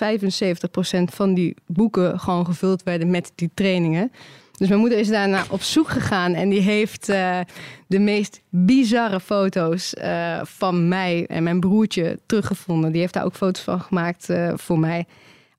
van 1.13 1.33
die 1.33 1.55
boeken 1.65 2.19
gewoon 2.19 2.45
gevuld 2.45 2.83
werden 2.83 3.09
met 3.11 3.31
die 3.35 3.49
trainingen. 3.53 4.11
Dus 4.57 4.67
mijn 4.67 4.79
moeder 4.79 4.97
is 4.97 5.07
daarna 5.07 5.45
op 5.49 5.61
zoek 5.61 5.89
gegaan 5.89 6.33
en 6.33 6.49
die 6.49 6.61
heeft 6.61 7.09
eh, 7.09 7.39
de 7.87 7.99
meest 7.99 8.41
bizarre 8.49 9.19
foto's 9.19 9.93
eh, 9.93 10.39
van 10.43 10.87
mij 10.87 11.25
en 11.27 11.43
mijn 11.43 11.59
broertje 11.59 12.19
teruggevonden. 12.25 12.91
Die 12.91 13.01
heeft 13.01 13.13
daar 13.13 13.25
ook 13.25 13.35
foto's 13.35 13.63
van 13.63 13.81
gemaakt 13.81 14.29
eh, 14.29 14.53
voor 14.55 14.79
mij. 14.79 15.05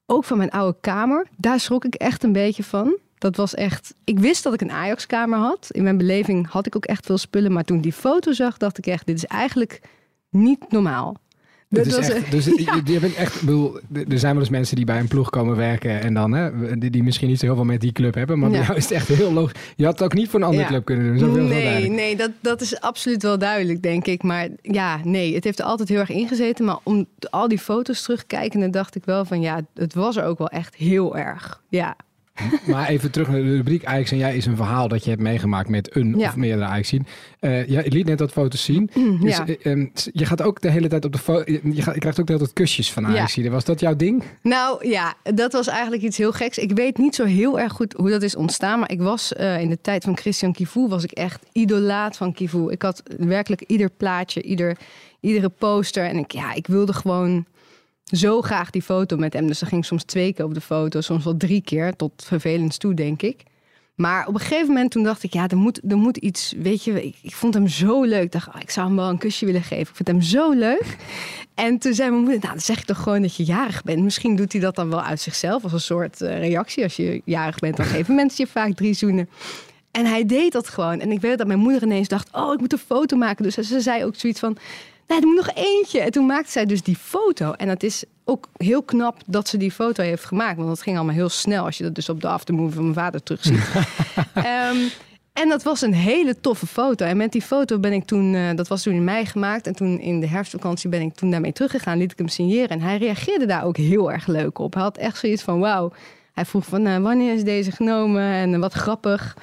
Ook 0.07 0.25
van 0.25 0.37
mijn 0.37 0.51
oude 0.51 0.79
kamer. 0.81 1.27
Daar 1.37 1.61
schrok 1.61 1.85
ik 1.85 1.95
echt 1.95 2.23
een 2.23 2.33
beetje 2.33 2.65
van. 2.65 2.99
Dat 3.19 3.37
was 3.37 3.55
echt. 3.55 3.95
Ik 4.05 4.19
wist 4.19 4.43
dat 4.43 4.55
ik 4.55 4.61
een 4.61 4.73
Ajax-kamer 4.73 5.39
had. 5.39 5.69
In 5.71 5.83
mijn 5.83 5.97
beleving 5.97 6.51
had 6.51 6.67
ik 6.67 6.77
ook 6.77 6.87
echt 6.87 7.07
veel 7.07 7.19
spullen. 7.19 7.53
Maar 7.53 7.65
toen 7.65 7.81
die 7.81 7.93
foto 7.93 8.33
zag, 8.33 8.57
dacht 8.57 8.79
ik 8.79 8.87
echt: 8.87 9.07
dit 9.07 9.17
is 9.17 9.25
eigenlijk 9.25 9.81
niet 10.31 10.71
normaal. 10.71 11.17
Dat 11.71 11.85
Dat 11.85 11.99
is 11.99 12.09
echt, 12.11 12.31
dus 12.31 12.45
je, 12.65 12.81
je 12.85 13.01
bent 13.01 13.15
echt, 13.15 13.41
bedoel, 13.41 13.79
er 14.09 14.19
zijn 14.19 14.33
wel 14.33 14.43
eens 14.43 14.51
mensen 14.51 14.77
die 14.77 14.85
bij 14.85 14.99
een 14.99 15.09
ploeg 15.09 15.31
komen 15.31 15.57
werken 15.57 16.01
en 16.01 16.15
dan, 16.15 16.33
hè, 16.33 16.79
die, 16.79 16.91
die 16.91 17.03
misschien 17.03 17.29
niet 17.29 17.39
zo 17.39 17.47
heel 17.47 17.55
veel 17.55 17.65
met 17.65 17.81
die 17.81 17.93
club 17.93 18.15
hebben, 18.15 18.39
maar 18.39 18.51
bij 18.51 18.59
Ja. 18.59 18.65
jou 18.67 18.77
is 18.79 18.83
het 18.85 18.93
echt 18.93 19.09
heel 19.09 19.33
logisch. 19.33 19.61
Je 19.77 19.85
had 19.85 19.93
het 19.99 20.03
ook 20.03 20.15
niet 20.15 20.29
voor 20.29 20.41
een 20.41 20.47
andere 20.47 20.63
Ja. 20.63 20.69
club 20.69 20.85
kunnen 20.85 21.19
doen. 21.19 21.49
Nee, 21.49 21.89
nee 21.89 22.17
dat, 22.17 22.31
dat 22.41 22.61
is 22.61 22.81
absoluut 22.81 23.23
wel 23.23 23.39
duidelijk, 23.39 23.83
denk 23.83 24.07
ik. 24.07 24.23
Maar 24.23 24.49
ja, 24.63 25.01
nee, 25.05 25.35
het 25.35 25.45
heeft 25.45 25.59
er 25.59 25.65
altijd 25.65 25.89
heel 25.89 25.99
erg 25.99 26.11
ingezeten. 26.11 26.65
Maar 26.65 26.79
om 26.83 27.07
al 27.31 27.49
die 27.49 27.59
foto's 27.59 28.03
terugkijkende 28.03 28.71
dacht 28.71 28.95
ik 28.95 29.05
wel 29.05 29.25
van 29.25 29.41
ja, 29.41 29.61
het 29.75 29.95
was 29.95 30.17
er 30.17 30.25
ook 30.25 30.39
wel 30.39 30.49
echt 30.49 30.75
heel 30.75 31.17
erg. 31.17 31.63
Ja. 31.69 31.97
Maar 32.67 32.89
even 32.89 33.11
terug 33.11 33.29
naar 33.29 33.43
de 33.43 33.57
rubriek 33.57 33.85
Ajax 33.85 34.11
en 34.11 34.17
jij 34.19 34.37
is 34.37 34.47
een 34.47 34.57
verhaal 34.57 34.89
dat 34.89 35.05
je 35.05 35.11
hebt 35.11 35.23
meegemaakt 35.23 35.69
met 35.69 35.97
een 35.97 36.19
Ja. 36.19 36.29
of 36.29 36.37
meerdere 36.37 36.67
Ajax 36.67 36.89
zien. 36.89 37.07
Ja, 37.41 37.51
je 37.67 37.91
liet 37.91 38.07
net 38.07 38.19
dat 38.19 38.33
foto's 38.33 38.65
zien. 38.65 38.91
Dus, 39.21 39.37
ja. 39.37 39.47
eh, 39.47 39.73
ehm, 39.73 39.87
je 40.13 40.25
gaat 40.25 40.43
ook 40.43 40.61
de 40.61 40.71
hele 40.71 40.89
tijd 40.89 41.05
op 41.05 41.13
de 41.13 41.19
foto. 41.19 41.53
Je, 41.53 41.83
krijgt 41.83 42.21
ook 42.21 42.27
de 42.27 42.33
hele 42.33 42.39
tijd 42.39 42.53
kusjes 42.53 42.93
van 42.93 43.07
Ajax. 43.07 43.35
Ja. 43.35 43.51
Was 43.51 43.65
dat 43.65 43.81
jouw 43.81 43.97
ding? 43.97 44.23
Nou 44.43 44.89
ja, 44.89 45.15
dat 45.23 45.53
was 45.53 45.67
eigenlijk 45.67 46.03
iets 46.03 46.17
heel 46.17 46.33
geks. 46.33 46.59
Ik 46.59 46.73
weet 46.73 46.99
niet 46.99 47.15
zo 47.15 47.25
heel 47.25 47.61
erg 47.61 47.73
goed 47.73 47.93
hoe 47.93 48.11
dat 48.11 48.23
is 48.23 48.37
ontstaan. 48.37 48.79
Maar 48.79 48.91
ik 48.91 49.01
was 49.01 49.33
eh, 49.33 49.61
in 49.61 49.69
de 49.69 49.79
tijd 49.81 50.05
van 50.05 50.17
Christian 50.17 50.53
Kivu 50.53 50.87
was 50.89 51.05
ik 51.05 51.11
echt 51.13 51.47
idolaat 51.53 52.17
van 52.17 52.33
Kivu. 52.33 52.71
Ik 52.71 52.83
had 52.83 53.03
werkelijk 53.19 53.63
ieder 53.67 53.91
plaatje, 53.97 54.43
ieder, 54.43 54.77
iedere 55.21 55.49
poster. 55.49 56.05
En 56.05 56.17
ik, 56.17 56.33
ja, 56.33 56.55
ik 56.55 56.67
wilde 56.67 56.93
gewoon 56.93 57.47
zo 58.11 58.43
graag 58.43 58.71
die 58.71 58.83
foto 58.83 59.17
met 59.17 59.33
hem. 59.33 59.47
Dus 59.47 59.59
dan 59.59 59.69
ging 59.69 59.81
ik 59.81 59.87
soms 59.87 60.05
twee 60.05 60.33
keer 60.33 60.45
op 60.45 60.55
de 60.55 60.61
foto, 60.61 61.01
soms 61.01 61.25
wel 61.25 61.37
drie 61.37 61.63
keer. 61.63 61.97
Tot 61.97 62.13
vervelend 62.17 62.79
toe, 62.79 62.95
denk 62.95 63.23
ik. 63.23 63.43
Maar 63.99 64.27
op 64.27 64.35
een 64.35 64.41
gegeven 64.41 64.67
moment 64.67 64.91
toen 64.91 65.03
dacht 65.03 65.23
ik, 65.23 65.33
ja, 65.33 65.49
er 65.49 65.57
moet, 65.57 65.81
er 65.89 65.97
moet 65.97 66.17
iets, 66.17 66.55
weet 66.57 66.85
je, 66.85 67.05
ik, 67.05 67.17
ik 67.23 67.35
vond 67.35 67.55
hem 67.55 67.69
zo 67.69 68.03
leuk. 68.03 68.23
Ik 68.23 68.33
dacht, 68.33 68.49
oh, 68.49 68.61
ik 68.61 68.71
zou 68.71 68.87
hem 68.87 68.97
wel 68.97 69.09
een 69.09 69.19
kusje 69.19 69.47
willen 69.47 69.63
geven. 69.63 69.89
Ik 69.89 69.97
vind 69.97 70.09
hem 70.09 70.23
zo 70.23 70.51
leuk. 70.51 70.97
En 71.55 71.79
toen 71.79 71.95
zei 71.95 72.11
mijn 72.11 72.23
moeder, 72.23 72.41
nou, 72.41 72.53
dan 72.53 72.63
zeg 72.63 72.79
ik 72.79 72.85
toch 72.85 73.03
gewoon 73.03 73.23
dat 73.23 73.37
je 73.37 73.45
jarig 73.45 73.83
bent. 73.83 74.03
Misschien 74.03 74.37
doet 74.37 74.53
hij 74.53 74.61
dat 74.61 74.75
dan 74.75 74.91
wel 74.91 75.03
uit 75.03 75.21
zichzelf 75.21 75.63
als 75.63 75.73
een 75.73 75.81
soort 75.81 76.21
eh, 76.21 76.39
reactie. 76.39 76.83
Als 76.83 76.97
je 76.97 77.23
jarig 77.25 77.59
bent, 77.59 77.77
dan 77.77 77.87
geven 77.97 78.15
mensen 78.15 78.45
je 78.45 78.51
vaak 78.51 78.75
drie 78.75 78.95
zoenen. 78.95 79.29
En 79.91 80.07
hij 80.07 80.27
deed 80.27 80.53
dat 80.53 80.69
gewoon. 80.69 81.01
En 81.01 81.13
ik 81.13 81.21
weet 81.21 81.39
dat 81.39 81.47
mijn 81.47 81.59
moeder 81.59 81.83
ineens 81.83 82.09
dacht, 82.09 82.29
oh, 82.33 82.53
ik 82.53 82.61
moet 82.61 82.73
een 82.73 82.79
foto 82.79 83.17
maken. 83.17 83.43
Dus 83.43 83.55
ze 83.55 83.81
zei 83.81 84.05
ook 84.05 84.15
zoiets 84.15 84.41
van, 84.41 84.57
nee, 85.09 85.21
er 85.21 85.27
moet 85.27 85.37
nog 85.37 85.51
eentje. 85.55 86.01
En 86.01 86.11
toen 86.11 86.27
maakte 86.27 86.51
zij 86.51 86.67
dus 86.67 86.83
die 86.83 86.97
foto. 86.97 87.53
En 87.53 87.69
het 87.69 87.83
is 87.83 88.05
ook 88.25 88.49
heel 88.57 88.83
knap 88.83 89.17
dat 89.27 89.49
ze 89.49 89.57
die 89.57 89.71
foto 89.71 90.03
heeft 90.03 90.25
gemaakt. 90.25 90.57
Want 90.57 90.69
dat 90.69 90.83
ging 90.83 90.97
allemaal 90.97 91.15
heel 91.15 91.29
snel 91.29 91.65
als 91.65 91.79
je 91.79 91.85
dat 91.85 91.95
dus 91.95 92.09
op 92.09 92.21
de 92.21 92.29
aftermovie 92.29 92.75
van 92.75 92.83
mijn 92.83 92.95
vader 92.95 93.23
terugziet. 93.23 93.69
Ehm, 94.35 94.77
en 95.33 95.49
dat 95.49 95.63
was 95.63 95.81
een 95.81 95.95
hele 95.95 96.41
toffe 96.41 96.67
foto. 96.67 97.07
En 97.07 97.17
met 97.17 97.33
die 97.33 97.43
foto 97.43 97.79
ben 97.79 97.93
ik 97.93 98.05
toen, 98.05 98.35
eh, 98.35 98.55
dat 98.55 98.69
was 98.69 98.83
toen 98.83 98.95
in 98.95 99.05
mei 99.05 99.27
gemaakt. 99.27 99.67
En 99.67 99.75
toen 99.75 100.01
in 100.01 100.21
de 100.21 100.27
herfstvakantie 100.27 100.89
ben 100.89 101.01
ik 101.01 101.15
toen 101.15 101.31
daarmee 101.31 101.53
teruggegaan. 101.53 101.99
Liet 101.99 102.13
ik 102.13 102.19
hem 102.19 102.29
signeren. 102.29 102.69
En 102.69 102.81
hij 102.81 102.99
reageerde 102.99 103.47
daar 103.47 103.65
ook 103.65 103.77
heel 103.77 104.13
erg 104.13 104.27
leuk 104.27 104.59
op. 104.59 104.75
Hij 104.75 104.83
had 104.83 104.97
echt 104.97 105.19
zoiets 105.19 105.43
van, 105.43 105.59
wauw. 105.59 105.93
Hij 106.33 106.45
vroeg 106.45 106.65
van, 106.65 106.87
eh, 106.87 106.99
wanneer 106.99 107.35
is 107.35 107.45
deze 107.45 107.71
genomen? 107.71 108.23
En 108.23 108.55
eh, 108.55 108.61
wat 108.61 108.73
grappig. 108.73 109.37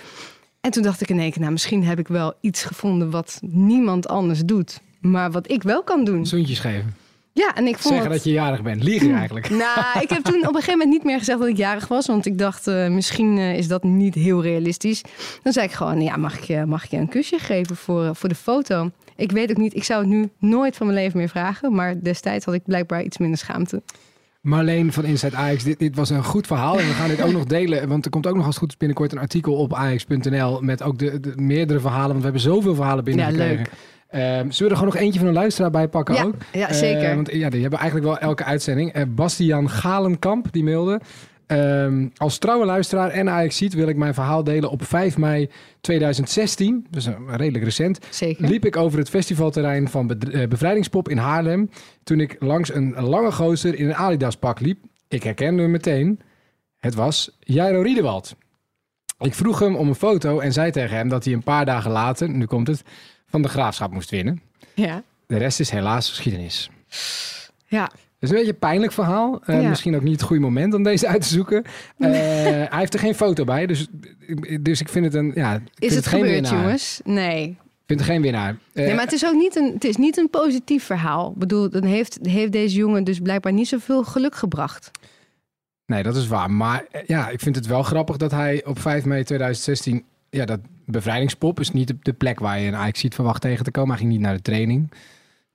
En 0.62 0.72
toen 0.72 0.84
dacht 0.84 1.02
ik 1.02 1.10
in 1.10 1.20
één 1.20 1.32
keer, 1.32 1.40
nou, 1.40 1.52
misschien 1.52 1.84
heb 1.84 2.00
ik 2.00 2.08
wel 2.08 2.34
iets 2.42 2.64
gevonden 2.64 3.10
wat 3.10 3.40
niemand 3.42 4.08
anders 4.08 4.46
doet. 4.46 4.80
Maar 5.12 5.32
wat 5.32 5.52
ik 5.52 5.64
wel 5.64 5.84
kan 5.84 6.04
doen. 6.04 6.26
Zoentjes 6.26 6.60
geven. 6.60 6.96
Ja, 7.34 7.56
en 7.56 7.68
ik 7.68 7.78
vond 7.78 7.94
Zeggen 7.94 8.12
dat 8.12 8.24
je 8.24 8.32
jarig 8.32 8.62
bent. 8.62 8.84
Liegen 8.84 9.16
eigenlijk. 9.16 9.50
nou, 9.50 10.00
ik 10.02 10.10
heb 10.10 10.24
toen 10.32 10.40
op 10.40 10.48
een 10.48 10.54
gegeven 10.54 10.72
moment 10.72 10.90
niet 10.90 11.04
meer 11.04 11.18
gezegd 11.18 11.40
dat 11.40 11.48
ik 11.48 11.58
jarig 11.58 11.88
was. 11.88 12.08
Want 12.08 12.26
ik 12.26 12.38
dacht, 12.38 12.68
eh, 12.68 12.88
misschien 12.88 13.38
eh, 13.38 13.58
is 13.58 13.68
dat 13.68 13.84
niet 13.84 14.16
heel 14.16 14.42
realistisch. 14.42 15.02
Dan 15.44 15.54
zei 15.54 15.66
ik 15.66 15.72
gewoon, 15.72 16.02
ja, 16.02 16.18
mag 16.18 16.38
ik 16.38 16.44
je, 16.44 16.66
mag 16.66 16.84
ik 16.84 16.92
je 16.92 16.98
een 16.98 17.10
kusje 17.10 17.40
geven 17.40 17.76
voor, 17.76 18.04
eh, 18.04 18.10
voor 18.14 18.30
de 18.30 18.36
foto? 18.36 18.92
Ik 19.16 19.32
weet 19.32 19.50
ook 19.50 19.58
niet, 19.58 19.76
ik 19.76 19.84
zou 19.84 20.00
het 20.00 20.10
nu 20.10 20.30
nooit 20.40 20.76
van 20.76 20.88
mijn 20.88 21.00
leven 21.00 21.18
meer 21.18 21.30
vragen. 21.30 21.76
Maar 21.76 22.04
destijds 22.04 22.46
had 22.46 22.54
ik 22.54 22.64
blijkbaar 22.66 23.04
iets 23.04 23.18
minder 23.18 23.38
schaamte. 23.38 23.82
Marleen 24.42 24.94
van 24.94 25.06
Inside 25.06 25.36
Ajax, 25.36 25.64
dit, 25.64 25.80
dit 25.80 25.96
was 25.96 26.10
een 26.10 26.24
goed 26.24 26.48
verhaal. 26.48 26.80
En 26.80 26.88
we 26.88 26.94
gaan 26.94 27.10
dit 27.10 27.22
ook 27.22 27.32
nog 27.32 27.46
delen. 27.46 27.88
Want 27.88 28.06
er 28.06 28.12
komt 28.12 28.28
ook 28.28 28.36
nog 28.36 28.46
als 28.46 28.56
het 28.56 28.64
goed 28.64 28.72
is 28.72 28.78
binnenkort 28.78 29.12
een 29.12 29.18
artikel 29.18 29.56
op 29.56 29.74
ajax.nl. 29.74 30.62
Met 30.62 30.84
ook 30.84 31.00
de, 31.00 31.20
de 31.20 31.34
meerdere 31.36 31.80
verhalen. 31.80 32.08
Want 32.08 32.18
we 32.18 32.24
hebben 32.24 32.42
zoveel 32.42 32.76
verhalen 32.76 33.04
binnengekregen. 33.04 33.58
leuk. 33.58 33.72
Ehm, 34.08 34.24
zullen 34.24 34.52
we 34.58 34.64
er 34.64 34.76
gewoon 34.78 34.94
nog 34.94 34.96
eentje 34.96 35.20
van 35.20 35.28
een 35.28 35.34
luisteraar 35.34 35.72
bij 35.72 35.88
pakken 35.88 36.16
Ja, 36.16 36.24
ook? 36.24 36.36
ja, 36.52 36.68
Eh, 36.70 36.76
zeker. 36.76 37.16
want 37.16 37.32
ja, 37.32 37.50
die 37.50 37.62
hebben 37.62 37.80
eigenlijk 37.80 38.10
wel 38.10 38.20
elke 38.20 38.44
uitzending. 38.44 38.92
Eh, 38.94 39.04
Bastiaan 39.08 39.70
Galenkamp, 39.70 40.48
die 40.52 40.64
mailde. 40.64 41.02
ehm, 41.48 42.08
als 42.18 42.38
trouwe 42.38 42.66
luisteraar 42.66 43.10
en 43.10 43.30
Ajax 43.30 43.58
ziet 43.58 43.74
wil 43.74 43.88
ik 43.88 43.96
mijn 43.96 44.14
verhaal 44.14 44.44
delen 44.44 44.70
op 44.70 44.84
5 44.86 45.18
mei 45.18 45.50
2016. 45.82 46.86
Dus 46.90 47.08
redelijk 47.28 47.64
recent. 47.64 48.00
Zeker. 48.10 48.48
Liep 48.48 48.66
ik 48.66 48.76
over 48.78 49.00
het 49.00 49.10
festivalterrein 49.10 49.90
van 49.90 50.08
Be- 50.08 50.18
eh, 50.32 50.48
Bevrijdingspop 50.48 51.10
in 51.10 51.18
Haarlem. 51.18 51.70
Toen 52.04 52.20
ik 52.20 52.36
langs 52.40 52.74
een 52.74 52.94
lange 53.00 53.32
gozer 53.32 53.76
in 53.80 53.86
een 53.88 53.96
Adidas 53.96 54.36
pak 54.38 54.60
liep. 54.60 54.78
Ik 55.08 55.24
herkende 55.24 55.62
hem 55.62 55.72
meteen. 55.72 56.20
Het 56.78 56.96
was 56.96 57.38
Jairo 57.40 57.82
Riedewald. 57.82 58.36
Ik 59.20 59.34
vroeg 59.34 59.60
hem 59.60 59.76
om 59.76 59.88
een 59.88 59.96
foto 59.96 60.40
en 60.40 60.54
zei 60.54 60.72
tegen 60.72 60.98
hem 60.98 61.10
dat 61.10 61.24
hij 61.26 61.34
een 61.34 61.44
paar 61.44 61.66
dagen 61.66 61.92
later, 61.92 62.30
nu 62.30 62.46
komt 62.46 62.68
het, 62.68 62.84
van 63.36 63.44
de 63.44 63.50
graafschap 63.50 63.92
moest 63.94 64.10
winnen. 64.10 64.42
Ja. 64.74 65.04
De 65.28 65.38
rest 65.38 65.60
is 65.60 65.70
helaas 65.70 66.10
geschiedenis. 66.10 66.70
Ja. 67.68 67.84
Het 67.84 67.94
is 68.20 68.30
een 68.30 68.36
beetje 68.36 68.52
een 68.52 68.60
pijnlijk 68.60 68.92
verhaal. 68.92 69.42
Eh, 69.46 69.62
Ja. 69.62 69.70
Misschien 69.70 69.96
ook 69.96 70.02
niet 70.04 70.12
het 70.14 70.22
goede 70.22 70.42
moment 70.42 70.74
om 70.74 70.84
deze 70.84 71.08
uit 71.08 71.22
te 71.22 71.28
zoeken. 71.28 71.64
Eh, 71.98 72.12
hij 72.12 72.68
heeft 72.80 72.94
er 72.94 73.00
geen 73.00 73.16
foto 73.16 73.44
bij, 73.44 73.66
dus, 73.66 73.88
dus 74.62 74.82
ik 74.82 74.90
vind 74.90 75.06
het 75.06 75.14
een. 75.14 75.32
Ja, 75.36 75.62
Is 75.80 75.96
het 75.96 76.08
geen 76.08 76.20
gebeurd, 76.20 76.42
winnaar. 76.42 76.62
jongens? 76.64 77.00
Nee. 77.04 77.44
Ik 77.50 77.86
vind 77.86 78.00
het 78.00 78.10
geen 78.10 78.22
winnaar. 78.22 78.58
Eh, 78.74 78.86
nee, 78.86 78.94
maar 78.94 79.04
het 79.04 79.14
is 79.14 79.26
ook 79.26 79.34
niet 79.34 79.56
een, 79.56 79.72
het 79.74 79.84
is 79.84 79.96
niet 79.96 80.18
een 80.18 80.30
positief 80.30 80.84
verhaal. 80.84 81.30
Ik 81.32 81.38
bedoel, 81.38 81.70
dan 81.70 81.84
heeft, 81.84 82.18
heeft 82.22 82.52
deze 82.52 82.76
jongen 82.76 83.04
dus 83.04 83.20
blijkbaar 83.20 83.54
niet 83.54 83.68
zoveel 83.68 84.04
geluk 84.04 84.36
gebracht. 84.36 84.92
Nee, 85.86 86.04
dat 86.04 86.16
is 86.16 86.28
waar. 86.28 86.52
Maar 86.52 86.86
ja, 87.06 87.30
ik 87.30 87.40
vind 87.40 87.56
het 87.56 87.66
wel 87.66 87.84
grappig 87.84 88.18
dat 88.18 88.32
hij 88.32 88.66
op 88.66 88.80
5 88.80 89.06
mei 89.06 89.24
2016... 89.24 90.04
Ja, 90.36 90.46
dat 90.46 90.60
bevrijdingspop 90.86 91.60
is 91.60 91.72
niet 91.72 91.88
de, 91.88 91.96
de 92.02 92.14
plek 92.14 92.40
waar 92.40 92.60
je 92.60 92.68
een 92.68 92.76
Ajax 92.76 93.00
ziet 93.00 93.16
verwacht 93.16 93.42
tegen 93.42 93.64
te 93.64 93.72
komen. 93.72 93.90
Hij 93.90 94.00
ging 94.00 94.10
niet 94.12 94.20
naar 94.20 94.36
de 94.36 94.42
training. 94.42 94.92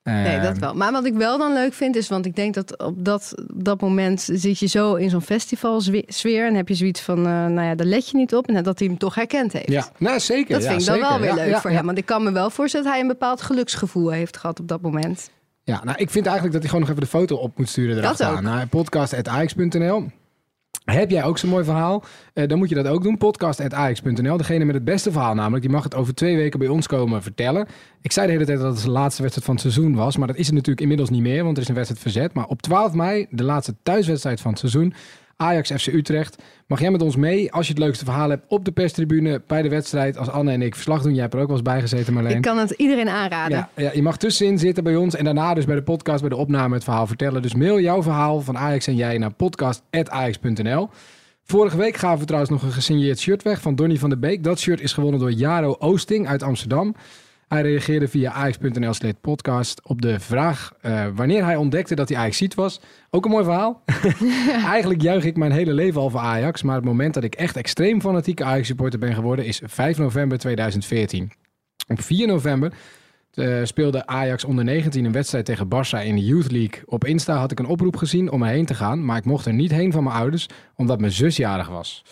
Nee, 0.03 0.41
dat 0.41 0.53
Ehm, 0.53 0.61
wel. 0.61 0.75
Maar 0.75 0.93
wat 0.93 1.05
ik 1.05 1.15
wel 1.15 1.39
dan 1.39 1.53
leuk 1.53 1.73
vind 1.73 1.97
is, 1.97 2.09
want 2.09 2.27
ik 2.27 2.37
denk 2.37 2.55
dat 2.55 2.79
op 2.79 3.05
dat, 3.05 3.35
op 3.53 3.65
dat 3.65 3.81
moment 3.81 4.29
zit 4.33 4.59
je 4.59 4.67
zo 4.67 4.95
in 4.95 5.11
zo'n 5.11 5.23
festivalsfeer 5.23 6.47
en 6.47 6.55
heb 6.55 6.69
je 6.69 6.75
zoiets 6.75 7.01
van, 7.01 7.19
eh, 7.19 7.25
nou 7.25 7.63
ja, 7.63 7.75
daar 7.75 7.87
let 7.87 8.09
je 8.09 8.17
niet 8.17 8.35
op 8.35 8.49
en 8.49 8.63
dat 8.63 8.79
hij 8.79 8.89
hem 8.89 8.99
toch 8.99 9.15
herkend 9.15 9.53
heeft. 9.53 9.69
Ja, 9.69 9.89
nou 9.99 10.21
zeker. 10.21 10.53
Dat 10.55 10.63
ja, 10.63 10.69
vind 10.69 10.81
ik 10.81 10.87
dan 10.87 10.97
zeker. 10.97 11.11
wel 11.11 11.21
weer 11.21 11.29
Ja, 11.29 11.35
leuk 11.35 11.55
ja, 11.55 11.61
voor 11.61 11.71
hem, 11.71 11.87
want 11.87 11.99
ik 11.99 12.07
kan 12.07 12.23
me 12.23 12.33
wel 12.33 12.51
voorstellen 12.51 12.87
dat 12.87 12.95
hij 12.95 13.03
een 13.03 13.09
bepaald 13.11 13.43
geluksgevoel 13.43 14.11
heeft 14.11 14.37
gehad 14.37 14.61
op 14.61 14.69
dat 14.69 14.81
moment. 14.81 15.31
Ja, 15.63 15.85
nou, 15.85 15.99
ik 15.99 16.11
vind 16.11 16.25
eigenlijk 16.25 16.53
dat 16.55 16.63
hij 16.63 16.71
gewoon 16.71 16.81
nog 16.81 16.91
even 16.91 17.11
de 17.11 17.19
foto 17.19 17.37
op 17.37 17.59
moet 17.59 17.69
sturen 17.69 17.97
erachteraan. 17.97 18.43
Naar 18.43 18.67
podcast.ajax.nl. 18.67 20.07
Heb 20.85 21.11
jij 21.11 21.25
ook 21.25 21.39
zo'n 21.39 21.51
mooi 21.51 21.65
verhaal? 21.65 22.05
Eh, 22.33 22.49
dan 22.49 22.59
moet 22.59 22.69
je 22.69 22.75
dat 22.75 22.87
ook 22.87 23.03
doen. 23.03 23.17
Podcast.ajax.nl. 23.17 24.37
Degene 24.37 24.65
met 24.65 24.75
het 24.75 24.85
beste 24.85 25.13
verhaal 25.13 25.35
namelijk, 25.35 25.63
die 25.63 25.71
mag 25.71 25.85
het 25.85 25.95
over 25.95 26.15
twee 26.15 26.37
weken 26.37 26.59
bij 26.59 26.69
ons 26.69 26.87
komen 26.87 27.23
vertellen. 27.23 27.67
Ik 28.03 28.13
zei 28.13 28.27
de 28.27 28.33
hele 28.33 28.45
tijd 28.45 28.59
dat 28.61 28.75
het 28.75 28.85
de 28.85 28.91
laatste 28.91 29.23
wedstrijd 29.23 29.47
van 29.47 29.55
het 29.55 29.73
seizoen 29.73 29.95
was. 29.95 30.17
Maar 30.17 30.27
dat 30.27 30.37
is 30.37 30.47
het 30.47 30.55
natuurlijk 30.55 30.81
inmiddels 30.81 31.11
niet 31.11 31.23
meer, 31.23 31.45
want 31.45 31.57
er 31.57 31.63
is 31.63 31.69
een 31.69 31.75
wedstrijd 31.75 32.03
verzet. 32.03 32.33
Maar 32.33 32.47
op 32.47 32.63
12 32.63 32.93
mei, 32.93 33.27
de 33.31 33.45
laatste 33.45 33.75
thuiswedstrijd 33.83 34.41
van 34.41 34.51
het 34.51 34.61
seizoen. 34.61 34.95
Ajax 35.41 35.73
FC 35.73 35.87
Utrecht. 35.87 36.43
Mag 36.67 36.81
jij 36.81 36.91
met 36.91 37.03
ons 37.03 37.17
mee 37.17 37.53
als 37.53 37.67
je 37.67 37.73
het 37.73 37.83
leukste 37.83 38.05
verhaal 38.05 38.31
hebt 38.31 38.45
op 38.49 38.65
de 38.65 38.73
perstribune 38.73 39.43
bij 39.47 39.63
de 39.63 39.69
wedstrijd. 39.69 40.19
Als 40.19 40.29
Anne 40.29 40.53
en 40.53 40.63
ik 40.63 40.75
verslag 40.75 41.03
doen. 41.03 41.13
Jij 41.13 41.23
hebt 41.23 41.35
er 41.35 41.41
ook 41.41 41.47
wel 41.47 41.57
eens 41.57 41.67
bij 41.67 41.81
gezeten 41.81 42.13
Marleen. 42.13 42.37
Ik 42.37 42.43
kan 42.43 42.59
het 42.59 42.71
iedereen 42.71 43.09
aanraden. 43.09 43.57
Ja, 43.57 43.69
ja, 43.77 43.91
je 43.95 44.03
mag 44.03 44.17
tussenin 44.17 44.59
zitten 44.59 44.85
bij 44.85 44.97
ons 44.97 45.15
en 45.15 45.25
daarna 45.25 45.55
dus 45.55 45.65
bij 45.65 45.75
de 45.75 45.83
podcast, 45.83 46.21
bij 46.21 46.29
de 46.29 46.37
opname 46.37 46.75
het 46.75 46.85
verhaal 46.85 47.07
vertellen. 47.07 47.43
Dus 47.43 47.55
mail 47.55 47.81
jouw 47.81 48.03
verhaal 48.03 48.41
van 48.41 48.59
Ajax 48.59 48.87
en 48.87 48.97
jij 48.97 49.19
naar 49.19 49.33
podcast.ajax.nl. 49.33 50.89
Vorige 51.45 51.77
week 51.77 51.97
gaven 51.97 52.19
we 52.19 52.25
trouwens 52.25 52.53
nog 52.53 52.63
een 52.63 52.73
gesigneerd 52.73 53.19
shirt 53.19 53.43
weg 53.43 53.61
van 53.61 53.75
Donny 53.75 53.97
van 53.97 54.09
der 54.09 54.19
Beek. 54.19 54.45
Dat 54.45 54.59
shirt 54.59 54.81
is 54.81 54.93
gewonnen 54.93 55.21
door 55.21 55.33
Jaro 55.33 55.77
Oosting 55.79 56.29
uit 56.29 56.43
Amsterdam. 56.43 56.95
Hij 57.51 57.63
reageerde 57.63 58.09
via 58.09 58.33
ajax.nl 58.33 58.95
slash 58.95 59.13
podcast 59.21 59.81
op 59.85 60.03
de 60.03 60.21
vraag 60.21 60.73
eh, 60.81 61.07
wanneer 61.15 61.45
hij 61.45 61.57
ontdekte 61.57 61.95
dat 61.95 62.09
hij 62.09 62.19
Ajax 62.19 62.37
ziet 62.37 62.55
was. 62.55 62.81
Ook 63.11 63.25
een 63.25 63.31
mooi 63.31 63.45
verhaal. 63.45 63.83
Eigenlijk 64.65 65.03
juich 65.03 65.25
ik 65.25 65.37
mijn 65.37 65.53
hele 65.53 65.73
leven 65.73 66.01
al 66.01 66.11
voor 66.11 66.21
Ajax. 66.21 66.63
Maar 66.63 66.75
het 66.75 66.85
moment 66.85 67.15
dat 67.15 67.25
ik 67.25 67.35
echt 67.35 67.57
extreem 67.57 68.01
fanatieke 68.01 68.45
Ajax 68.45 68.67
supporter 68.67 68.99
ben 68.99 69.15
geworden 69.15 69.45
is 69.45 69.61
5 69.65 69.99
november 69.99 70.39
2014. 70.39 71.33
Op 71.89 72.01
4 72.01 72.27
november 72.27 72.73
eh, 73.31 73.61
speelde 73.63 74.07
Ajax 74.07 74.45
onder 74.45 74.65
19 74.65 75.05
een 75.05 75.13
wedstrijd 75.13 75.45
tegen 75.45 75.67
Barça 75.67 76.05
in 76.05 76.15
de 76.15 76.25
Youth 76.25 76.51
League. 76.51 76.83
Op 76.85 77.05
Insta 77.05 77.37
had 77.37 77.51
ik 77.51 77.59
een 77.59 77.67
oproep 77.67 77.97
gezien 77.97 78.31
om 78.31 78.43
erheen 78.43 78.67
te 78.67 78.75
gaan, 78.75 79.05
maar 79.05 79.17
ik 79.17 79.25
mocht 79.25 79.47
er 79.47 79.55
niet 79.55 79.71
heen 79.71 79.93
van 79.93 80.05
mijn 80.05 80.17
ouders, 80.17 80.49
omdat 80.77 81.01
mijn 81.01 81.13
zus 81.13 81.37
jarig 81.37 81.69
was. 81.69 82.05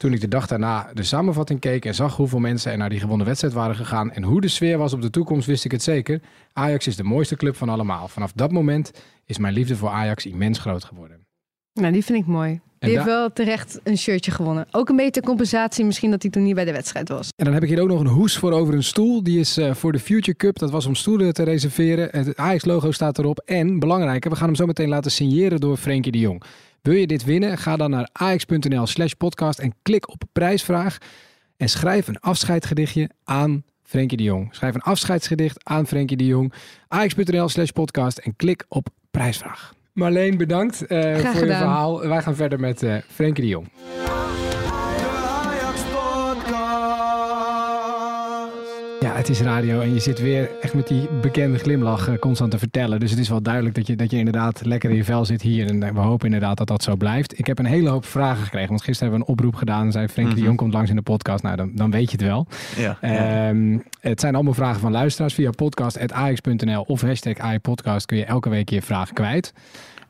Toen 0.00 0.12
ik 0.12 0.20
de 0.20 0.28
dag 0.28 0.46
daarna 0.46 0.90
de 0.94 1.02
samenvatting 1.02 1.60
keek 1.60 1.84
en 1.84 1.94
zag 1.94 2.16
hoeveel 2.16 2.38
mensen 2.38 2.72
er 2.72 2.78
naar 2.78 2.88
die 2.88 3.00
gewonnen 3.00 3.26
wedstrijd 3.26 3.54
waren 3.54 3.76
gegaan 3.76 4.12
en 4.12 4.22
hoe 4.22 4.40
de 4.40 4.48
sfeer 4.48 4.78
was 4.78 4.92
op 4.92 5.02
de 5.02 5.10
toekomst, 5.10 5.46
wist 5.46 5.64
ik 5.64 5.70
het 5.70 5.82
zeker. 5.82 6.20
Ajax 6.52 6.86
is 6.86 6.96
de 6.96 7.02
mooiste 7.02 7.36
club 7.36 7.56
van 7.56 7.68
allemaal. 7.68 8.08
Vanaf 8.08 8.32
dat 8.32 8.52
moment 8.52 8.92
is 9.26 9.38
mijn 9.38 9.54
liefde 9.54 9.76
voor 9.76 9.88
Ajax 9.88 10.26
immens 10.26 10.58
groot 10.58 10.84
geworden. 10.84 11.26
Nou, 11.72 11.92
die 11.92 12.04
vind 12.04 12.18
ik 12.18 12.26
mooi. 12.26 12.60
Die 12.78 12.90
heeft 12.90 13.04
wel 13.04 13.32
terecht 13.32 13.80
een 13.84 13.98
shirtje 13.98 14.30
gewonnen. 14.30 14.66
Ook 14.70 14.88
een 14.88 14.96
beetje 14.96 15.20
compensatie 15.20 15.84
misschien 15.84 16.10
dat 16.10 16.22
hij 16.22 16.30
toen 16.30 16.42
niet 16.42 16.54
bij 16.54 16.64
de 16.64 16.72
wedstrijd 16.72 17.08
was. 17.08 17.28
En 17.36 17.44
dan 17.44 17.54
heb 17.54 17.62
ik 17.62 17.68
hier 17.68 17.80
ook 17.80 17.88
nog 17.88 18.00
een 18.00 18.06
hoes 18.06 18.36
voor 18.36 18.52
over 18.52 18.74
een 18.74 18.82
stoel. 18.82 19.22
Die 19.22 19.38
is 19.38 19.56
eh, 19.56 19.74
voor 19.74 19.92
de 19.92 19.98
Future 19.98 20.36
Cup. 20.36 20.58
Dat 20.58 20.70
was 20.70 20.86
om 20.86 20.94
stoelen 20.94 21.34
te 21.34 21.42
reserveren. 21.42 22.08
Het 22.10 22.36
Ajax-logo 22.36 22.90
staat 22.90 23.18
erop. 23.18 23.38
En 23.44 23.78
belangrijker, 23.78 24.30
we 24.30 24.36
gaan 24.36 24.46
hem 24.46 24.56
zo 24.56 24.66
meteen 24.66 24.88
laten 24.88 25.10
signeren 25.10 25.60
door 25.60 25.76
Frenkie 25.76 26.12
de 26.12 26.18
Jong. 26.18 26.42
Wil 26.82 26.94
je 26.94 27.06
dit 27.06 27.24
winnen? 27.24 27.58
Ga 27.58 27.76
dan 27.76 27.90
naar 27.90 28.08
ajax.nl 28.12 28.86
slash 28.86 29.12
podcast 29.12 29.58
en 29.58 29.74
klik 29.82 30.08
op 30.10 30.22
prijsvraag. 30.32 30.98
En 31.56 31.68
schrijf 31.68 32.08
een 32.08 32.20
afscheidsgedichtje 32.20 33.10
aan 33.24 33.64
Frenkie 33.82 34.16
de 34.16 34.22
Jong. 34.22 34.54
Schrijf 34.54 34.74
een 34.74 34.80
afscheidsgedicht 34.80 35.64
aan 35.64 35.86
Frenkie 35.86 36.16
de 36.16 36.26
Jong. 36.26 36.52
ajax.nl 36.88 37.48
slash 37.48 37.70
podcast 37.70 38.18
en 38.18 38.36
klik 38.36 38.64
op 38.68 38.88
prijsvraag. 39.10 39.74
Marleen, 39.92 40.36
bedankt 40.36 40.86
eh, 40.86 41.16
voor 41.16 41.46
je 41.46 41.52
verhaal. 41.52 42.00
Wij 42.00 42.22
gaan 42.22 42.36
verder 42.36 42.60
met 42.60 42.82
eh 42.82 42.96
Frenkie 43.08 43.44
de 43.44 43.50
Jong. 43.50 43.68
Het 49.20 49.28
is 49.28 49.40
radio 49.40 49.80
en 49.80 49.94
je 49.94 50.00
zit 50.00 50.20
weer 50.20 50.50
echt 50.60 50.74
met 50.74 50.88
die 50.88 51.08
bekende 51.20 51.58
glimlach 51.58 52.08
eh, 52.08 52.18
constant 52.18 52.50
te 52.50 52.58
vertellen. 52.58 53.00
Dus 53.00 53.10
het 53.10 53.18
is 53.18 53.28
wel 53.28 53.42
duidelijk 53.42 53.74
dat 53.74 53.86
je, 53.86 53.96
dat 53.96 54.10
je 54.10 54.16
inderdaad 54.16 54.64
lekker 54.64 54.90
in 54.90 54.96
je 54.96 55.04
vel 55.04 55.24
zit 55.24 55.42
hier. 55.42 55.66
En 55.68 55.82
eh, 55.82 55.92
we 55.92 55.98
hopen 56.00 56.26
inderdaad 56.26 56.56
dat 56.56 56.66
dat 56.66 56.82
zo 56.82 56.96
blijft. 56.96 57.38
Ik 57.38 57.46
heb 57.46 57.58
een 57.58 57.64
hele 57.64 57.88
hoop 57.88 58.04
vragen 58.06 58.42
gekregen, 58.42 58.68
want 58.68 58.82
gisteren 58.82 59.10
hebben 59.12 59.26
we 59.28 59.32
een 59.32 59.38
oproep 59.38 59.58
gedaan. 59.58 59.92
Zei 59.92 60.08
Frenkie 60.08 60.34
de 60.34 60.38
Mhm. 60.40 60.46
Jong 60.46 60.58
komt 60.58 60.72
langs 60.72 60.90
in 60.90 60.96
de 60.96 61.02
podcast. 61.02 61.42
Nou, 61.42 61.56
dan, 61.56 61.70
dan 61.74 61.90
weet 61.90 62.10
je 62.10 62.16
het 62.16 62.26
wel. 62.26 62.46
Ja, 62.76 62.98
ja. 63.00 63.48
Ehm, 63.48 63.78
het 64.00 64.20
zijn 64.20 64.34
allemaal 64.34 64.54
vragen 64.54 64.80
van 64.80 64.92
luisteraars. 64.92 65.34
Via 65.34 65.50
podcast.ax.nl 65.50 66.82
of 66.82 67.00
hashtag 67.00 67.38
AIPodcast 67.38 68.06
kun 68.06 68.16
je 68.16 68.24
elke 68.24 68.48
week 68.48 68.68
je 68.70 68.82
vraag 68.82 69.12
kwijt. 69.12 69.52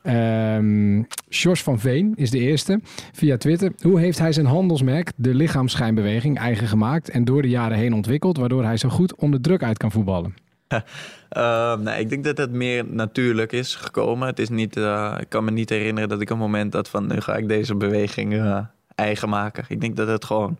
Ehm 0.03 1.03
Sjors 1.29 1.63
van 1.63 1.79
Veen 1.79 2.13
is 2.15 2.31
de 2.31 2.39
eerste. 2.39 2.79
Via 3.11 3.37
Twitter. 3.37 3.71
Hoe 3.81 3.99
heeft 3.99 4.19
hij 4.19 4.31
zijn 4.31 4.45
handelsmerk, 4.45 5.11
de 5.15 5.33
lichaamsschijnbeweging, 5.33 6.37
eigen 6.37 6.67
gemaakt 6.67 7.09
en 7.09 7.23
door 7.23 7.41
de 7.41 7.49
jaren 7.49 7.77
heen 7.77 7.93
ontwikkeld, 7.93 8.37
waardoor 8.37 8.63
hij 8.63 8.77
zo 8.77 8.89
goed 8.89 9.15
onder 9.15 9.41
druk 9.41 9.63
uit 9.63 9.77
kan 9.77 9.91
voetballen? 9.91 10.33
Uh, 11.37 11.77
nee, 11.85 11.99
ik 11.99 12.09
denk 12.09 12.23
dat 12.23 12.37
het 12.37 12.51
meer 12.51 12.85
natuurlijk 12.85 13.51
is 13.51 13.75
gekomen. 13.75 14.27
Het 14.27 14.39
is 14.39 14.49
niet, 14.49 14.77
uh, 14.77 15.17
ik 15.19 15.29
kan 15.29 15.43
me 15.43 15.51
niet 15.51 15.69
herinneren 15.69 16.09
dat 16.09 16.21
ik 16.21 16.29
een 16.29 16.37
moment 16.37 16.73
had 16.73 16.89
van 16.89 17.07
nu 17.07 17.21
ga 17.21 17.35
ik 17.35 17.47
deze 17.47 17.75
beweging 17.75 18.33
uh, 18.33 18.59
eigen 18.95 19.29
maken. 19.29 19.65
Ik 19.67 19.81
denk 19.81 19.95
dat 19.95 20.07
het 20.07 20.25
gewoon 20.25 20.57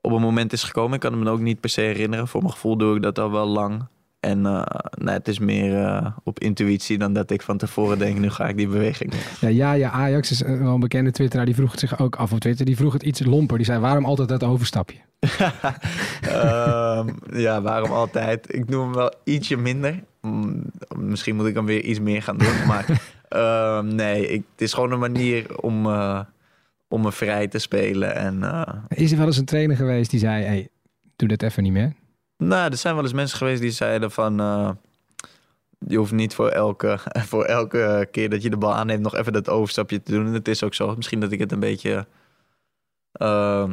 op 0.00 0.12
een 0.12 0.20
moment 0.20 0.52
is 0.52 0.62
gekomen. 0.62 0.94
Ik 0.94 1.00
kan 1.00 1.18
me 1.18 1.30
ook 1.30 1.40
niet 1.40 1.60
per 1.60 1.70
se 1.70 1.80
herinneren. 1.80 2.28
Voor 2.28 2.40
mijn 2.40 2.52
gevoel 2.52 2.76
doe 2.76 2.96
ik 2.96 3.02
dat 3.02 3.18
al 3.18 3.30
wel 3.30 3.46
lang. 3.46 3.86
En 4.26 4.38
uh, 4.38 4.62
nee, 4.98 5.14
het 5.14 5.28
is 5.28 5.38
meer 5.38 5.72
uh, 5.72 6.06
op 6.24 6.38
intuïtie 6.38 6.98
dan 6.98 7.12
dat 7.12 7.30
ik 7.30 7.42
van 7.42 7.58
tevoren 7.58 7.98
denk, 7.98 8.18
nu 8.18 8.30
ga 8.30 8.48
ik 8.48 8.56
die 8.56 8.68
beweging 8.68 9.10
doen. 9.10 9.20
Ja, 9.40 9.48
ja, 9.48 9.72
ja, 9.72 9.90
Ajax 9.90 10.30
is 10.30 10.40
wel 10.40 10.74
een 10.74 10.80
bekende 10.80 11.10
twitteraar. 11.10 11.46
Die 11.46 11.54
vroeg 11.54 11.70
het 11.70 11.80
zich 11.80 11.98
ook 11.98 12.16
af 12.16 12.32
op 12.32 12.40
Twitter. 12.40 12.66
Die 12.66 12.76
vroeg 12.76 12.92
het 12.92 13.02
iets 13.02 13.24
lomper. 13.24 13.56
Die 13.56 13.66
zei, 13.66 13.78
waarom 13.78 14.04
altijd 14.04 14.28
dat 14.28 14.44
overstapje? 14.44 14.98
uh, 16.24 17.04
ja, 17.46 17.62
waarom 17.62 17.90
altijd? 17.90 18.54
Ik 18.54 18.68
doe 18.70 18.82
hem 18.82 18.94
wel 18.94 19.14
ietsje 19.24 19.56
minder. 19.56 20.02
Misschien 20.96 21.36
moet 21.36 21.46
ik 21.46 21.54
hem 21.54 21.66
weer 21.66 21.82
iets 21.82 22.00
meer 22.00 22.22
gaan 22.22 22.38
doen. 22.38 22.66
Maar 22.66 23.00
uh, 23.30 23.80
nee, 24.02 24.28
ik, 24.28 24.42
het 24.50 24.60
is 24.60 24.72
gewoon 24.72 24.92
een 24.92 24.98
manier 24.98 25.60
om, 25.60 25.86
om 26.88 27.02
me 27.02 27.12
vrij 27.12 27.48
te 27.48 27.58
spelen. 27.58 28.14
En, 28.14 28.42
is 28.88 29.12
er 29.12 29.18
wel 29.18 29.26
eens 29.26 29.38
een 29.38 29.44
trainer 29.44 29.76
geweest 29.76 30.10
die 30.10 30.20
zei, 30.20 30.44
hey, 30.44 30.68
doe 31.16 31.28
dat 31.28 31.42
even 31.42 31.62
niet 31.62 31.72
meer? 31.72 31.92
Nou, 32.36 32.70
er 32.70 32.76
zijn 32.76 32.94
wel 32.94 33.04
eens 33.04 33.12
mensen 33.12 33.38
geweest 33.38 33.60
die 33.60 33.70
zeiden 33.70 34.10
van... 34.10 34.40
Uh, 34.40 34.70
je 35.78 35.96
hoeft 35.96 36.12
niet 36.12 36.34
voor 36.34 36.48
elke, 36.48 36.98
voor 37.30 37.44
elke 37.44 38.08
keer 38.10 38.30
dat 38.30 38.42
je 38.42 38.50
de 38.50 38.56
bal 38.56 38.74
aanneemt... 38.74 39.02
nog 39.02 39.14
even 39.14 39.32
dat 39.32 39.48
overstapje 39.48 40.02
te 40.02 40.12
doen. 40.12 40.26
En 40.26 40.32
het 40.32 40.48
is 40.48 40.62
ook 40.62 40.74
zo. 40.74 40.96
Misschien 40.96 41.20
dat 41.20 41.32
ik 41.32 41.38
het 41.38 41.52
een 41.52 41.60
beetje 41.60 42.06
uh, 43.20 43.70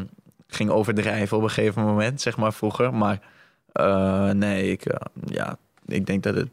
ging 0.47 0.69
overdrijven 0.69 1.37
op 1.37 1.43
een 1.43 1.49
gegeven 1.49 1.83
moment, 1.83 2.21
zeg 2.21 2.37
maar, 2.37 2.53
vroeger. 2.53 2.93
Maar 2.93 3.19
uh, 3.73 4.29
nee, 4.29 4.71
ik, 4.71 4.85
ja, 5.25 5.57
ik 5.85 6.05
denk 6.05 6.23
dat 6.23 6.35
het 6.35 6.49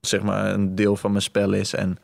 zeg 0.00 0.22
maar 0.22 0.52
een 0.52 0.74
deel 0.74 0.96
van 0.96 1.10
mijn 1.10 1.22
spel 1.22 1.52
is. 1.52 1.74
En 1.74 1.98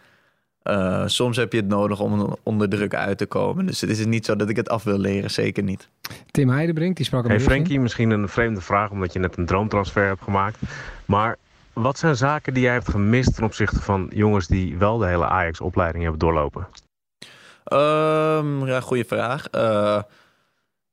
uh, 0.71 1.03
soms 1.07 1.37
heb 1.37 1.53
je 1.53 1.59
het 1.59 1.69
nodig 1.69 2.01
om 2.01 2.37
onder 2.43 2.69
druk 2.69 2.95
uit 2.95 3.19
te 3.19 3.27
komen. 3.27 3.67
Dus 3.67 3.81
het 3.81 3.91
is 3.91 4.07
niet 4.07 4.25
zo 4.25 4.37
dat 4.37 4.49
ik 4.49 4.57
het 4.57 4.69
af 4.69 4.83
wil 4.83 4.99
leren, 4.99 5.31
zeker 5.31 5.63
niet. 5.63 5.89
Tim 6.31 6.49
Heidebrink, 6.49 6.97
die 6.97 7.05
sprak 7.05 7.27
Hey 7.27 7.41
Frankie, 7.41 7.81
misschien 7.81 8.11
een 8.11 8.29
vreemde 8.29 8.61
vraag 8.61 8.91
omdat 8.91 9.13
je 9.13 9.19
net 9.19 9.37
een 9.37 9.47
droomtransfer 9.47 10.07
hebt 10.07 10.23
gemaakt. 10.23 10.59
Maar 11.05 11.37
wat 11.73 11.99
zijn 11.99 12.17
zaken 12.17 12.55
die 12.55 12.63
jij 12.63 12.73
hebt 12.73 12.91
gemist 12.91 13.35
ten 13.35 13.45
opzichte 13.45 13.81
van 13.81 14.11
jongens 14.15 14.47
die 14.47 14.79
wel 14.79 14.99
de 14.99 15.07
hele 15.07 15.27
Ajax-opleiding 15.27 16.03
hebben 16.03 16.21
doorlopen? 16.21 16.69
Um, 17.73 18.67
ja, 18.67 18.81
goede 18.81 19.05
vraag. 19.05 19.45
Uh, 19.53 20.03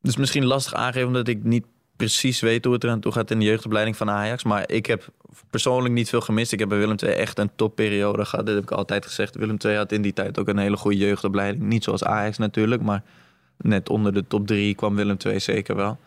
dus 0.01 0.17
misschien 0.17 0.45
lastig 0.45 0.73
aangeven 0.73 1.07
omdat 1.07 1.27
ik 1.27 1.43
niet 1.43 1.65
precies 1.95 2.39
weet 2.39 2.65
hoe 2.65 2.73
het 2.73 2.83
eraan 2.83 2.99
toe 2.99 3.11
gaat 3.11 3.31
in 3.31 3.39
de 3.39 3.45
jeugdopleiding 3.45 3.97
van 3.97 4.09
Ajax. 4.09 4.43
Maar 4.43 4.69
ik 4.69 4.85
heb 4.85 5.07
persoonlijk 5.49 5.93
niet 5.93 6.09
veel 6.09 6.21
gemist. 6.21 6.51
Ik 6.51 6.59
heb 6.59 6.69
bij 6.69 6.77
Willem 6.77 6.95
II 7.03 7.11
echt 7.11 7.39
een 7.39 7.49
topperiode 7.55 8.25
gehad. 8.25 8.45
Dat 8.45 8.55
heb 8.55 8.63
ik 8.63 8.71
altijd 8.71 9.05
gezegd. 9.05 9.35
Willem 9.35 9.57
II 9.65 9.75
had 9.75 9.91
in 9.91 10.01
die 10.01 10.13
tijd 10.13 10.39
ook 10.39 10.47
een 10.47 10.57
hele 10.57 10.77
goede 10.77 10.97
jeugdopleiding. 10.97 11.63
Niet 11.63 11.83
zoals 11.83 12.03
Ajax 12.03 12.37
natuurlijk, 12.37 12.81
maar 12.81 13.03
net 13.57 13.89
onder 13.89 14.13
de 14.13 14.27
top 14.27 14.47
drie 14.47 14.75
kwam 14.75 14.95
Willem 14.95 15.17
II 15.25 15.39
zeker 15.39 15.75
wel. 15.75 15.97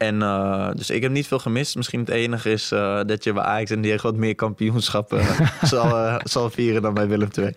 En 0.00 0.14
uh, 0.14 0.70
dus 0.74 0.90
ik 0.90 1.02
heb 1.02 1.12
niet 1.12 1.26
veel 1.26 1.38
gemist. 1.38 1.76
Misschien 1.76 2.00
het 2.00 2.08
enige 2.08 2.50
is 2.50 2.72
uh, 2.72 3.00
dat 3.06 3.24
je 3.24 3.32
bij 3.32 3.42
Ajax 3.42 3.70
en 3.70 3.80
die 3.80 3.96
wat 4.02 4.16
meer 4.16 4.34
kampioenschappen 4.34 5.18
uh, 5.18 5.62
zal, 5.62 6.20
zal 6.24 6.50
vieren 6.50 6.82
dan 6.82 6.94
bij 6.94 7.08
Willem 7.08 7.28
II. 7.38 7.54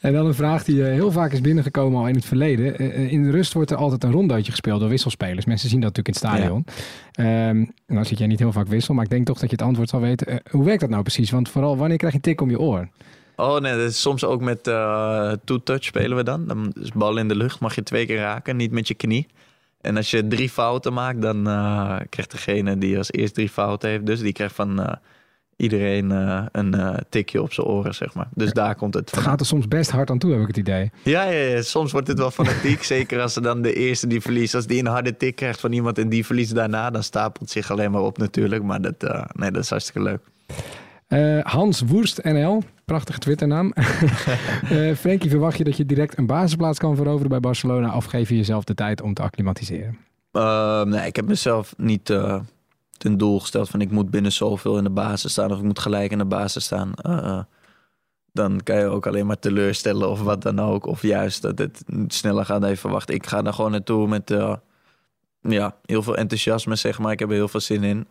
En 0.00 0.12
dan 0.12 0.26
een 0.26 0.34
vraag 0.34 0.64
die 0.64 0.82
heel 0.82 1.12
vaak 1.12 1.32
is 1.32 1.40
binnengekomen 1.40 2.00
al 2.00 2.08
in 2.08 2.14
het 2.14 2.24
verleden. 2.24 2.78
in 3.10 3.22
de 3.22 3.30
rust 3.30 3.52
wordt 3.52 3.70
er 3.70 3.76
altijd 3.76 4.04
een 4.04 4.12
rondootje 4.12 4.50
gespeeld 4.50 4.80
door 4.80 4.88
wisselspelers. 4.88 5.44
Mensen 5.44 5.68
zien 5.68 5.80
dat 5.80 5.96
natuurlijk 5.96 6.22
in 6.22 6.28
het 6.28 6.38
stadion. 6.40 6.64
Ja. 7.12 7.48
Um, 7.48 7.72
nou 7.86 8.04
zit 8.04 8.18
jij 8.18 8.26
niet 8.26 8.38
heel 8.38 8.52
vaak 8.52 8.68
wissel, 8.68 8.94
maar 8.94 9.04
ik 9.04 9.10
denk 9.10 9.26
toch 9.26 9.38
dat 9.38 9.50
je 9.50 9.56
het 9.56 9.64
antwoord 9.64 9.88
zal 9.88 10.00
weten. 10.00 10.42
hoe 10.50 10.64
werkt 10.64 10.80
dat 10.80 10.90
nou 10.90 11.02
precies? 11.02 11.30
Want 11.30 11.48
vooral 11.48 11.76
wanneer 11.76 11.98
krijg 11.98 12.12
je 12.12 12.18
een 12.18 12.24
tik 12.24 12.40
om 12.40 12.50
je 12.50 12.60
oor? 12.60 12.88
Oh 13.36 13.60
nee, 13.60 13.76
dat 13.76 13.90
is 13.90 14.00
soms 14.00 14.24
ook 14.24 14.40
met 14.40 14.62
two-touch 15.44 15.84
spelen 15.84 16.16
we 16.16 16.22
dan. 16.22 16.46
Dan 16.46 16.72
is 16.80 16.90
bal 16.92 17.16
in 17.16 17.28
de 17.28 17.36
lucht, 17.36 17.60
mag 17.60 17.74
je 17.74 17.82
twee 17.82 18.06
keer 18.06 18.18
raken, 18.18 18.56
niet 18.56 18.70
met 18.70 18.88
je 18.88 18.94
knie. 18.94 19.26
En 19.82 19.96
als 19.96 20.10
je 20.10 20.28
drie 20.28 20.50
fouten 20.50 20.92
maakt, 20.92 21.22
dan 21.22 21.48
uh, 21.48 21.96
krijgt 22.08 22.30
degene 22.30 22.78
die 22.78 22.98
als 22.98 23.12
eerst 23.12 23.34
drie 23.34 23.48
fouten 23.48 23.90
heeft, 23.90 24.06
dus 24.06 24.20
die 24.20 24.32
krijgt 24.32 24.54
van 24.54 24.80
uh, 24.80 24.92
iedereen 25.56 26.10
uh, 26.10 26.44
een 26.52 26.98
tikje 27.08 27.42
op 27.42 27.52
zijn 27.52 27.66
oren, 27.66 27.94
zeg 27.94 28.14
maar. 28.14 28.28
Dus 28.34 28.52
daar 28.52 28.74
komt 28.74 28.94
het 28.94 29.10
van. 29.10 29.18
Het 29.18 29.28
gaat 29.28 29.40
er 29.40 29.46
soms 29.46 29.68
best 29.68 29.90
hard 29.90 30.10
aan 30.10 30.18
toe, 30.18 30.32
heb 30.32 30.40
ik 30.40 30.46
het 30.46 30.56
idee. 30.56 30.90
Ja, 31.02 31.22
ja, 31.22 31.54
ja. 31.54 31.62
soms 31.62 31.92
wordt 31.92 32.08
het 32.08 32.18
wel 32.18 32.30
fanatiek. 32.30 32.82
zeker 32.94 33.20
als 33.20 33.36
er 33.36 33.42
dan 33.42 33.62
de 33.62 33.74
eerste 33.74 34.06
die 34.06 34.20
verliest, 34.20 34.54
als 34.54 34.66
die 34.66 34.78
een 34.78 34.86
harde 34.86 35.16
tik 35.16 35.36
krijgt 35.36 35.60
van 35.60 35.72
iemand 35.72 35.98
en 35.98 36.08
die 36.08 36.26
verliest 36.26 36.54
daarna, 36.54 36.90
dan 36.90 37.02
stapelt 37.02 37.40
het 37.40 37.50
zich 37.50 37.70
alleen 37.70 37.90
maar 37.90 38.02
op 38.02 38.18
natuurlijk. 38.18 38.62
Maar 38.62 38.80
dat, 38.80 39.26
nee, 39.32 39.50
dat 39.50 39.62
is 39.62 39.70
hartstikke 39.70 40.02
leuk. 40.02 40.20
Uh, 41.12 41.40
Hans 41.42 41.80
Woerst 41.80 42.22
NL, 42.22 42.62
prachtige 42.84 43.18
Twitternaam. 43.18 43.72
uh, 43.76 44.94
Frankie, 45.02 45.30
verwacht 45.30 45.58
je 45.58 45.64
dat 45.64 45.76
je 45.76 45.86
direct 45.86 46.18
een 46.18 46.26
basisplaats 46.26 46.78
kan 46.78 46.96
veroveren 46.96 47.28
bij 47.28 47.40
Barcelona 47.40 47.96
of 47.96 48.04
geef 48.04 48.28
je 48.28 48.36
jezelf 48.36 48.64
de 48.64 48.74
tijd 48.74 49.02
om 49.02 49.14
te 49.14 49.22
acclimatiseren? 49.22 49.98
Uh, 50.32 50.82
nee, 50.82 51.06
ik 51.06 51.16
heb 51.16 51.26
mezelf 51.26 51.74
niet 51.76 52.10
uh, 52.10 52.40
ten 52.98 53.18
doel 53.18 53.40
gesteld 53.40 53.68
van 53.68 53.80
ik 53.80 53.90
moet 53.90 54.10
binnen 54.10 54.32
zoveel 54.32 54.78
in 54.78 54.84
de 54.84 54.90
basis 54.90 55.32
staan 55.32 55.52
of 55.52 55.58
ik 55.58 55.64
moet 55.64 55.78
gelijk 55.78 56.10
in 56.12 56.18
de 56.18 56.24
basis 56.24 56.64
staan. 56.64 56.92
Dan 58.32 58.60
kan 58.62 58.78
je 58.78 58.84
ook 58.84 59.06
alleen 59.06 59.26
maar 59.26 59.38
teleurstellen 59.38 60.10
of 60.10 60.22
wat 60.22 60.42
dan 60.42 60.58
ook. 60.58 60.86
Of 60.86 61.02
juist 61.02 61.42
dat 61.42 61.58
het 61.58 61.84
sneller 62.06 62.44
gaat 62.44 62.68
je 62.68 62.76
verwacht. 62.76 63.10
Ik 63.10 63.26
ga 63.26 63.42
daar 63.42 63.52
gewoon 63.52 63.70
naartoe 63.70 64.08
met 64.08 64.34
ja, 65.40 65.76
heel 65.84 66.02
veel 66.02 66.16
enthousiasme, 66.16 66.76
zeg 66.76 66.98
maar. 66.98 67.12
Ik 67.12 67.18
heb 67.18 67.28
er 67.28 67.34
heel 67.34 67.48
veel 67.48 67.60
zin 67.60 67.82
in. 67.82 68.06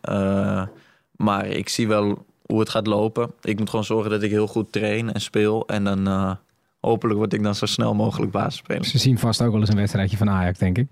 maar 1.16 1.46
ik 1.46 1.68
zie 1.68 1.88
wel 1.88 2.24
hoe 2.52 2.60
het 2.60 2.70
gaat 2.70 2.86
lopen. 2.86 3.32
Ik 3.42 3.58
moet 3.58 3.70
gewoon 3.70 3.84
zorgen 3.84 4.10
dat 4.10 4.22
ik 4.22 4.30
heel 4.30 4.46
goed 4.46 4.72
train 4.72 5.12
en 5.12 5.20
speel. 5.20 5.66
En 5.66 5.84
dan 5.84 6.08
uh, 6.08 6.32
hopelijk 6.80 7.18
word 7.18 7.32
ik 7.32 7.42
dan 7.42 7.54
zo 7.54 7.66
snel 7.66 7.94
mogelijk 7.94 8.32
basisspeler. 8.32 8.84
Ze 8.84 8.98
zien 8.98 9.18
vast 9.18 9.42
ook 9.42 9.50
wel 9.50 9.60
eens 9.60 9.68
een 9.68 9.76
wedstrijdje 9.76 10.16
van 10.16 10.30
Ajax, 10.30 10.58
denk 10.58 10.78
ik. 10.78 10.86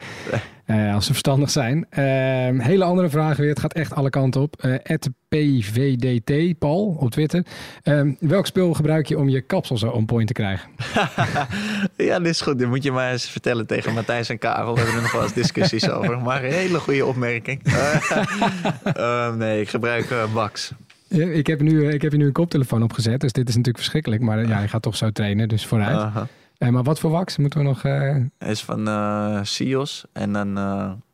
Uh, 0.67 0.95
als 0.95 1.05
ze 1.05 1.11
verstandig 1.11 1.51
zijn. 1.51 1.77
Uh, 1.91 2.65
hele 2.65 2.85
andere 2.85 3.09
vragen 3.09 3.41
weer. 3.41 3.51
Het 3.51 3.61
gaat 3.61 3.73
echt 3.73 3.95
alle 3.95 4.11
kanten 4.11 4.41
op. 4.41 4.81
PVDT, 5.29 6.59
Paul, 6.59 6.97
op 6.99 7.11
Twitter. 7.11 7.47
Ehm, 7.83 8.13
welk 8.21 8.47
spul 8.47 8.75
gebruik 8.75 9.07
je 9.07 9.19
om 9.19 9.29
je 9.29 9.41
kapsel 9.41 9.79
zo 9.79 9.89
on 9.89 10.07
point 10.07 10.27
te 10.27 10.33
krijgen? 10.33 10.71
ja, 11.97 12.19
dat 12.19 12.27
is 12.27 12.41
goed. 12.41 12.59
Dat 12.59 12.69
moet 12.69 12.83
je 12.83 12.93
maar 12.93 13.13
eens 13.13 13.31
vertellen 13.31 13.67
tegen 13.67 13.95
Matthijs 13.95 14.29
en 14.29 14.39
Karel. 14.39 14.73
We 14.75 14.81
hebben 14.81 14.97
er 14.97 15.03
nog 15.03 15.13
wel 15.13 15.23
eens 15.23 15.33
discussies 15.33 15.91
over. 15.97 16.19
Maar 16.19 16.45
een 16.45 16.53
hele 16.53 16.79
goede 16.79 17.07
opmerking. 17.07 17.63
Ehm, 18.83 19.37
nee, 19.37 19.61
ik 19.61 19.69
gebruik 19.69 20.15
Wax. 20.33 20.73
Ja, 21.13 21.27
ik, 21.27 21.47
heb 21.47 21.61
nu, 21.61 21.89
ik 21.93 22.03
heb 22.03 22.13
je 22.13 22.19
nu 22.19 22.27
een 22.27 22.33
koptelefoon 22.33 22.83
opgezet, 22.83 23.21
dus 23.21 23.33
dit 23.33 23.49
is 23.49 23.55
natuurlijk 23.57 23.79
verschrikkelijk. 23.79 24.23
Maar 24.23 24.47
ja, 24.47 24.61
je 24.61 24.69
gaat 24.69 24.83
toch 24.83 24.97
zo 24.97 25.11
trainen, 25.11 25.49
dus 25.49 25.67
vooruit. 25.67 25.97
Uh 25.97 26.15
-huh. 26.15 26.25
uh, 26.59 26.69
maar 26.69 26.83
wat 26.83 27.01
voor 27.01 27.11
wax 27.11 27.37
moeten 27.37 27.59
we 27.59 27.65
nog... 27.65 27.85
Uh... 27.85 28.17
Is 28.39 28.63
van 28.63 29.47
Sios 29.47 30.05
en 30.13 30.33
dan 30.33 30.55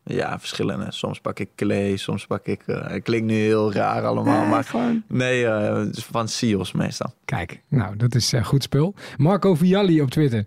ja, 0.03 0.39
verschillende. 0.39 0.85
Soms 0.89 1.19
pak 1.19 1.39
ik 1.39 1.49
clay, 1.55 1.97
soms 1.97 2.27
pak 2.27 2.45
ik... 2.45 2.61
het 2.65 3.03
klinkt 3.03 3.25
nu 3.27 3.33
heel 3.33 3.73
raar 3.73 4.05
allemaal, 4.05 4.45
maar 4.45 4.63
gewoon... 4.63 5.03
nee, 5.07 5.45
van 5.91 6.27
Sios 6.27 6.71
meestal. 6.71 7.13
Kijk, 7.25 7.61
nou, 7.67 7.95
dat 7.95 8.15
is 8.15 8.33
goed 8.43 8.63
spul. 8.63 8.93
Marco 9.17 9.55
Vialli 9.55 10.01
op 10.01 10.09
Twitter. 10.09 10.45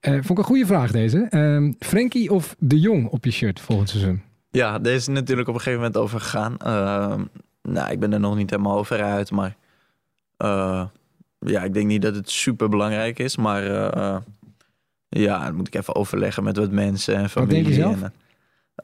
vond 0.00 0.30
ik 0.30 0.38
een 0.38 0.44
goede 0.44 0.66
vraag 0.66 0.90
deze. 0.90 1.26
Ehm, 1.30 1.72
Frankie 1.78 2.32
of 2.32 2.56
De 2.58 2.80
Jong 2.80 3.08
op 3.08 3.24
je 3.24 3.30
shirt 3.30 3.60
volgend 3.60 3.88
seizoen? 3.88 4.22
Ja, 4.52 4.78
deze 4.78 4.96
is 4.96 5.06
natuurlijk 5.06 5.48
op 5.48 5.54
een 5.54 5.60
gegeven 5.60 5.80
moment 5.80 6.00
over 6.02 6.20
gegaan. 6.20 6.56
Ehm, 6.58 7.22
nou, 7.62 7.90
ik 7.90 8.00
ben 8.00 8.12
er 8.12 8.20
nog 8.20 8.36
niet 8.36 8.50
helemaal 8.50 8.78
over 8.78 9.02
uit, 9.02 9.30
maar 9.30 9.56
uh, 10.38 10.84
ja, 11.38 11.62
ik 11.62 11.74
denk 11.74 11.86
niet 11.86 12.02
dat 12.02 12.14
het 12.14 12.30
super 12.30 12.68
belangrijk 12.68 13.18
is, 13.18 13.36
maar 13.36 13.64
uh, 13.64 14.16
ja, 15.08 15.44
dan 15.44 15.54
moet 15.54 15.66
ik 15.66 15.74
even 15.74 15.94
overleggen 15.94 16.44
met 16.44 16.56
wat 16.56 16.70
mensen 16.70 17.14
en 17.14 17.30
familie. 17.30 17.62
Wat 17.62 17.72
denk 17.72 17.76
je 17.76 17.82
zelf? 17.82 18.10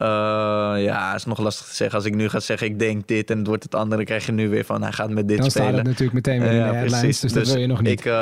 Uh, 0.02 0.84
ja, 0.84 1.14
is 1.14 1.24
nog 1.24 1.38
lastig 1.38 1.66
te 1.66 1.74
zeggen. 1.74 1.96
Als 1.96 2.06
ik 2.06 2.14
nu 2.14 2.28
ga 2.28 2.40
zeggen, 2.40 2.66
ik 2.66 2.78
denk 2.78 3.08
dit 3.08 3.30
en 3.30 3.38
het 3.38 3.46
wordt 3.46 3.62
het 3.62 3.74
andere, 3.74 3.96
dan 3.96 4.04
krijg 4.04 4.26
je 4.26 4.32
nu 4.32 4.48
weer 4.48 4.64
van, 4.64 4.82
hij 4.82 4.92
gaat 4.92 5.10
met 5.10 5.28
dit 5.28 5.38
dan 5.38 5.50
spelen. 5.50 5.72
Dan 5.72 5.80
staat 5.80 5.86
het 5.86 5.98
natuurlijk 5.98 6.26
meteen 6.26 6.40
weer 6.40 6.50
in 6.50 6.56
de 6.56 6.62
headlines, 6.62 7.00
precies. 7.00 7.20
dus 7.20 7.32
dat 7.32 7.44
dus 7.44 7.52
wil 7.52 7.60
je 7.60 7.66
nog 7.66 7.82
niet. 7.82 8.04
Ik, 8.04 8.12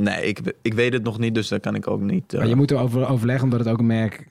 nee, 0.00 0.26
ik, 0.26 0.40
ik 0.62 0.74
weet 0.74 0.92
het 0.92 1.02
nog 1.02 1.18
niet, 1.18 1.34
dus 1.34 1.48
dat 1.48 1.60
kan 1.60 1.74
ik 1.74 1.88
ook 1.88 2.00
niet. 2.00 2.32
Maar 2.32 2.46
je 2.46 2.56
moet 2.56 2.70
erover 2.70 3.08
overleggen, 3.08 3.44
omdat 3.44 3.58
het 3.58 3.68
ook 3.68 3.78
een 3.78 3.86
merk 3.86 4.26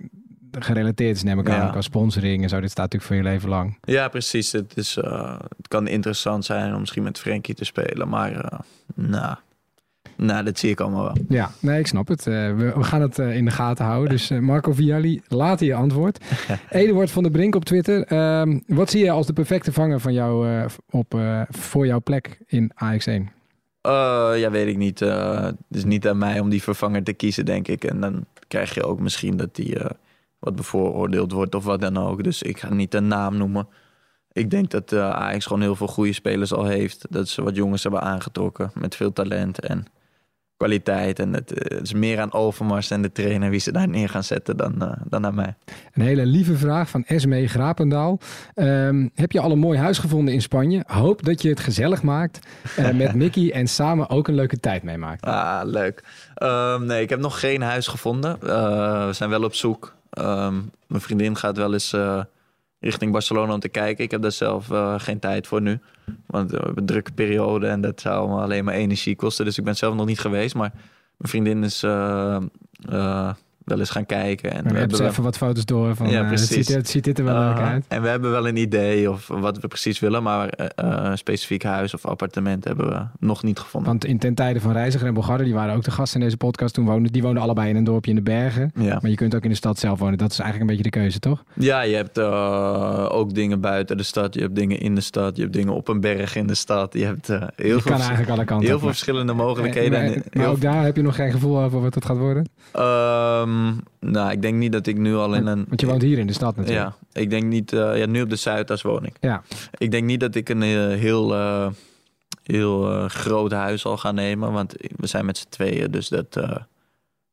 gerelateerd 0.59 1.15
is, 1.15 1.23
neem 1.23 1.39
ik 1.39 1.49
aan. 1.49 1.71
Qua 1.71 1.81
sponsoring 1.81 2.43
en 2.43 2.49
zo. 2.49 2.59
Dit 2.59 2.71
staat 2.71 2.91
natuurlijk 2.91 3.11
voor 3.11 3.29
je 3.29 3.35
leven 3.35 3.49
lang. 3.49 3.77
Ja, 3.81 4.07
precies. 4.07 4.51
Het, 4.51 4.77
is, 4.77 4.97
eh, 4.97 5.39
het 5.57 5.67
kan 5.67 5.87
interessant 5.87 6.45
zijn 6.45 6.73
om 6.73 6.79
misschien 6.79 7.03
met 7.03 7.19
Frenkie 7.19 7.55
te 7.55 7.65
spelen. 7.65 8.09
Maar 8.09 8.31
eh, 8.31 8.59
nou, 8.95 9.35
nou, 10.15 10.43
dat 10.43 10.59
zie 10.59 10.69
ik 10.69 10.79
allemaal 10.79 11.03
wel. 11.03 11.15
Ja, 11.29 11.51
nee, 11.59 11.79
ik 11.79 11.87
snap 11.87 12.07
het. 12.07 12.27
Eh, 12.27 12.33
we, 12.33 12.73
we 12.75 12.83
gaan 12.83 13.01
het 13.01 13.17
in 13.17 13.45
de 13.45 13.51
gaten 13.51 13.85
houden. 13.85 14.09
Dus 14.09 14.29
eh, 14.29 14.39
Marco 14.39 14.73
Vialli, 14.73 15.21
later 15.27 15.65
je 15.65 15.73
antwoord. 15.73 16.19
Eduard 16.69 17.11
van 17.11 17.23
der 17.23 17.31
Brink 17.31 17.55
op 17.55 17.65
Twitter. 17.65 18.03
Ehm, 18.03 18.59
wat 18.67 18.89
zie 18.89 19.03
je 19.03 19.11
als 19.11 19.27
de 19.27 19.33
perfecte 19.33 19.71
vanger 19.71 19.99
van 19.99 20.13
jou, 20.13 20.47
op, 20.89 21.17
voor 21.49 21.85
jouw 21.85 22.01
plek 22.01 22.39
in 22.47 22.71
AX1? 22.73 23.31
Eh, 23.81 24.31
ja, 24.35 24.51
weet 24.51 24.67
ik 24.67 24.77
niet. 24.77 24.99
Het 24.99 25.55
is 25.69 25.85
niet 25.85 26.07
aan 26.07 26.17
mij 26.17 26.39
om 26.39 26.49
die 26.49 26.63
vervanger 26.63 27.03
te 27.03 27.13
kiezen, 27.13 27.45
denk 27.45 27.67
ik. 27.67 27.83
En 27.83 27.99
dan 27.99 28.25
krijg 28.47 28.73
je 28.73 28.83
ook 28.83 28.99
misschien 28.99 29.37
dat 29.37 29.55
die 29.55 29.77
wat 30.43 30.55
bevooroordeeld 30.55 31.31
wordt 31.31 31.55
of 31.55 31.63
wat 31.63 31.81
dan 31.81 31.97
ook. 31.97 32.23
Dus 32.23 32.41
ik 32.41 32.59
ga 32.59 32.73
niet 32.73 32.93
een 32.93 33.07
naam 33.07 33.37
noemen. 33.37 33.67
Ik 34.31 34.49
denk 34.49 34.69
dat 34.69 34.91
eh 34.91 35.09
Ajax 35.09 35.45
gewoon 35.45 35.61
heel 35.61 35.75
veel 35.75 35.87
goede 35.87 36.13
spelers 36.13 36.53
al 36.53 36.65
heeft. 36.65 37.05
Dat 37.09 37.27
ze 37.27 37.43
wat 37.43 37.55
jongens 37.55 37.83
hebben 37.83 38.01
aangetrokken 38.01 38.71
met 38.73 38.95
veel 38.95 39.13
talent 39.13 39.59
en 39.59 39.85
kwaliteit. 40.57 41.19
En 41.19 41.33
het, 41.33 41.53
eh, 41.53 41.77
het 41.77 41.85
is 41.85 41.93
meer 41.93 42.19
aan 42.19 42.33
Overmars 42.33 42.91
en 42.91 43.01
de 43.01 43.11
trainer 43.11 43.49
wie 43.49 43.59
ze 43.59 43.71
daar 43.71 43.87
neer 43.87 44.09
gaan 44.09 44.23
zetten 44.23 44.57
dan, 44.57 44.81
eh, 44.81 44.91
dan 45.09 45.25
aan 45.25 45.35
mij. 45.35 45.55
Een 45.93 46.01
hele 46.01 46.25
lieve 46.25 46.57
vraag 46.57 46.89
van 46.89 47.03
Esme 47.03 47.47
Grapendaal. 47.47 48.19
Ehm, 48.53 49.07
heb 49.13 49.31
je 49.31 49.39
al 49.39 49.51
een 49.51 49.59
mooi 49.59 49.79
huis 49.79 49.97
gevonden 49.97 50.33
in 50.33 50.41
Spanje? 50.41 50.83
Hoop 50.87 51.25
dat 51.25 51.41
je 51.41 51.49
het 51.49 51.59
gezellig 51.59 52.01
maakt 52.01 52.39
eh, 52.75 52.89
met 52.89 53.13
Mickey 53.23 53.51
en 53.51 53.67
samen 53.67 54.09
ook 54.09 54.27
een 54.27 54.35
leuke 54.35 54.59
tijd 54.59 54.83
meemaakt. 54.83 55.25
Ah, 55.25 55.61
leuk. 55.63 56.03
Ehm, 56.35 56.85
nee, 56.85 57.01
ik 57.01 57.09
heb 57.09 57.19
nog 57.19 57.39
geen 57.39 57.61
huis 57.61 57.87
gevonden. 57.87 58.39
We 58.39 59.13
zijn 59.13 59.29
wel 59.29 59.43
op 59.43 59.53
zoek. 59.53 59.93
Ehm, 60.13 60.55
mijn 60.87 61.01
vriendin 61.01 61.35
gaat 61.35 61.57
wel 61.57 61.73
eens 61.73 61.93
eh, 61.93 62.21
richting 62.83 63.11
Barcelona 63.11 63.53
om 63.53 63.59
te 63.59 63.69
kijken. 63.69 64.03
Ik 64.03 64.11
heb 64.11 64.21
daar 64.21 64.31
zelf 64.31 64.71
eh, 64.71 64.93
geen 64.97 65.19
tijd 65.19 65.47
voor 65.47 65.61
nu. 65.61 65.79
Want 66.25 66.51
we 66.51 66.57
hebben 66.57 66.77
een 66.77 66.85
drukke 66.85 67.11
periode 67.11 67.67
en 67.67 67.81
dat 67.81 68.01
zou 68.01 68.29
me 68.29 68.41
alleen 68.41 68.63
maar 68.63 68.73
energie 68.73 69.15
kosten. 69.15 69.45
Dus 69.45 69.57
ik 69.57 69.63
ben 69.63 69.75
zelf 69.75 69.95
nog 69.95 70.05
niet 70.05 70.19
geweest. 70.19 70.55
Maar 70.55 70.71
mijn 71.17 71.29
vriendin 71.29 71.63
is 71.63 71.83
eh, 71.83 72.35
eh, 72.89 73.33
wel 73.65 73.79
eens 73.79 73.89
gaan 73.89 74.05
kijken. 74.05 74.51
En 74.51 74.63
Maar 74.63 74.73
we 74.73 74.79
hebben 74.79 74.97
wel- 74.97 75.07
even 75.07 75.23
wat 75.23 75.37
foto's 75.37 75.65
door 75.65 75.95
van 75.95 76.05
Ja, 76.09 76.11
eh, 76.13 76.17
het, 76.19 76.27
precies. 76.27 76.65
ziet, 76.67 76.75
het 76.75 76.89
ziet 76.89 77.03
dit 77.03 77.17
er 77.19 77.25
wel 77.25 77.33
leuk 77.33 77.57
Aha. 77.57 77.71
uit. 77.71 77.85
En 77.87 78.01
we 78.01 78.07
hebben 78.07 78.31
wel 78.31 78.47
een 78.47 78.57
idee 78.57 79.11
of 79.11 79.27
wat 79.27 79.59
we 79.59 79.67
precies 79.67 79.99
willen. 79.99 80.23
Maar 80.23 80.47
eh, 80.49 80.65
eh, 80.75 81.09
een 81.09 81.17
specifiek 81.17 81.63
huis 81.63 81.93
of 81.93 82.05
appartement 82.05 82.63
hebben 82.63 82.87
we 82.89 83.01
nog 83.19 83.43
niet 83.43 83.59
gevonden. 83.59 83.89
Want 83.89 84.05
in 84.05 84.17
ten 84.17 84.33
tijde 84.33 84.59
van 84.59 84.71
Reiziger 84.71 85.07
en 85.07 85.13
Bogarde, 85.13 85.43
die 85.43 85.53
waren 85.53 85.75
ook 85.75 85.83
de 85.83 85.91
gasten 85.91 86.19
in 86.19 86.25
deze 86.25 86.37
podcast. 86.37 86.73
Toen 86.73 86.85
woonden, 86.85 87.11
die 87.11 87.21
woonden 87.21 87.43
allebei 87.43 87.69
in 87.69 87.75
een 87.75 87.83
dorpje 87.83 88.09
in 88.09 88.15
de 88.17 88.21
bergen. 88.23 88.71
Ja. 88.75 88.97
Maar 89.01 89.09
je 89.09 89.15
kunt 89.17 89.35
ook 89.35 89.43
in 89.43 89.49
de 89.49 89.55
stad 89.55 89.79
zelf 89.79 89.99
wonen. 89.99 90.17
Dat 90.17 90.31
is 90.31 90.39
eigenlijk 90.39 90.69
een 90.71 90.77
beetje 90.77 90.91
de 90.91 90.99
keuze, 90.99 91.19
toch? 91.19 91.43
Ja, 91.53 91.81
je 91.81 91.95
hebt 91.95 92.19
ook 93.09 93.33
dingen 93.33 93.59
buiten 93.61 93.97
de 93.97 94.03
stad. 94.03 94.33
Je 94.33 94.41
hebt 94.41 94.55
dingen 94.55 94.79
in 94.79 94.95
de 94.95 95.01
stad. 95.01 95.35
Je 95.35 95.41
hebt 95.41 95.53
dingen 95.53 95.73
op 95.73 95.87
een 95.87 95.99
berg 95.99 96.35
in 96.35 96.47
de 96.47 96.55
stad. 96.55 96.93
Je 96.93 97.05
hebt 97.05 97.27
heel, 97.27 97.37
Je 97.55 97.71
veel, 97.71 97.81
kan 97.81 97.99
eigenlijk 97.99 98.29
alle 98.29 98.45
kanten 98.45 98.67
heel 98.67 98.79
veel 98.79 98.87
verschillende 98.87 99.33
mogelijkheden. 99.33 99.99
En 99.99 100.23
maar 100.33 100.47
ook 100.47 100.61
daar 100.61 100.83
heb 100.83 100.95
je 100.95 101.01
nog 101.01 101.15
geen 101.15 101.31
gevoel 101.31 101.59
over 101.61 101.81
wat 101.81 101.95
het 101.95 102.05
gaat 102.05 102.17
worden. 102.17 102.45
Ehm, 103.53 104.11
nou, 104.11 104.31
ik 104.31 104.41
denk 104.41 104.57
niet 104.57 104.71
dat 104.71 104.87
ik 104.87 104.97
nu 104.97 105.15
al 105.15 105.33
in 105.33 105.45
een... 105.45 105.65
Want 105.67 105.81
je 105.81 105.87
woont 105.87 106.01
hier 106.01 106.17
in 106.17 106.27
de 106.27 106.33
stad 106.33 106.55
natuurlijk. 106.55 106.95
Ja, 107.11 107.21
ik 107.21 107.29
denk 107.29 107.43
niet... 107.43 107.73
eh, 107.73 107.97
ja, 107.97 108.05
nu 108.05 108.21
op 108.21 108.29
de 108.29 108.35
Zuidas 108.35 108.81
woon 108.81 109.05
ik. 109.05 109.15
Ja. 109.19 109.43
Ik 109.77 109.91
denk 109.91 110.05
niet 110.05 110.19
dat 110.19 110.35
ik 110.35 110.49
een 110.49 110.61
eh, 110.61 110.87
heel, 110.87 111.33
eh, 111.33 111.67
heel 112.43 113.07
groot 113.07 113.51
huis 113.51 113.81
zal 113.81 113.97
gaan 113.97 114.15
nemen. 114.15 114.51
Want 114.51 114.75
we 114.95 115.07
zijn 115.07 115.25
met 115.25 115.37
z'n 115.37 115.49
tweeën, 115.49 115.91
dus 115.91 116.07
dat, 116.07 116.33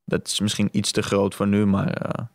dat 0.05 0.27
is 0.27 0.41
misschien 0.41 0.69
iets 0.73 0.93
te 0.93 1.03
groot 1.03 1.35
voor 1.35 1.47
nu. 1.47 1.67
Maar 1.67 2.29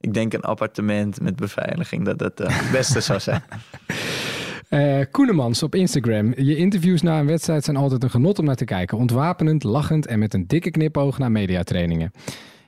ik 0.00 0.14
denk 0.14 0.32
een 0.32 0.42
appartement 0.42 1.20
met 1.20 1.36
beveiliging 1.36 2.04
dat 2.04 2.18
dat 2.18 2.38
het 2.38 2.70
beste 2.72 3.00
zou 3.00 3.20
zijn. 3.20 3.42
Eh 4.70 5.00
Koenemans 5.10 5.62
op 5.62 5.74
Instagram. 5.74 6.32
Je 6.36 6.56
interviews 6.56 7.02
na 7.02 7.18
een 7.18 7.26
wedstrijd 7.26 7.64
zijn 7.64 7.76
altijd 7.76 8.02
een 8.02 8.10
genot 8.10 8.38
om 8.38 8.44
naar 8.44 8.56
te 8.56 8.64
kijken. 8.64 8.98
Ontwapenend, 8.98 9.62
lachend 9.62 10.06
en 10.06 10.18
met 10.18 10.34
een 10.34 10.46
dikke 10.46 10.70
knipoog 10.70 11.18
naar 11.18 11.30
mediatrainingen. 11.30 12.12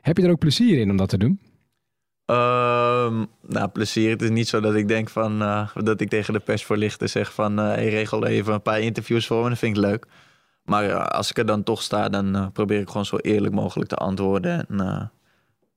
Heb 0.03 0.17
je 0.17 0.23
er 0.23 0.31
ook 0.31 0.39
plezier 0.39 0.79
in 0.79 0.91
om 0.91 0.97
dat 0.97 1.09
te 1.09 1.19
doen? 1.19 1.41
Ehm, 2.25 3.25
nou, 3.47 3.69
plezier. 3.69 4.11
Het 4.11 4.23
is 4.23 4.31
niet 4.31 4.49
zo 4.49 4.61
dat 4.61 4.75
ik 4.75 4.89
denk 4.89 5.09
van 5.09 5.43
eh, 5.43 5.77
dat 5.77 6.01
ik 6.01 6.09
tegen 6.09 6.33
de 6.33 6.41
persvoorlichter 6.41 7.09
zeg 7.09 7.33
van 7.35 7.57
hey, 7.57 7.89
regel 7.89 8.27
even 8.27 8.55
een 8.55 8.63
paar 8.63 8.81
interviews 8.81 9.27
voor 9.27 9.43
me. 9.43 9.49
Dat 9.49 9.59
vind 9.59 9.77
ik 9.77 9.83
leuk. 9.83 10.07
Maar 10.65 10.85
eh, 10.85 11.07
als 11.07 11.31
ik 11.31 11.39
er 11.39 11.47
dan 11.47 11.63
toch 11.63 11.83
sta, 11.83 12.09
dan 12.09 12.51
probeer 12.53 12.81
ik 12.81 12.89
gewoon 12.89 13.07
zo 13.07 13.17
eerlijk 13.17 13.55
mogelijk 13.55 13.89
te 13.89 13.97
antwoorden. 13.97 14.67
En 14.69 15.11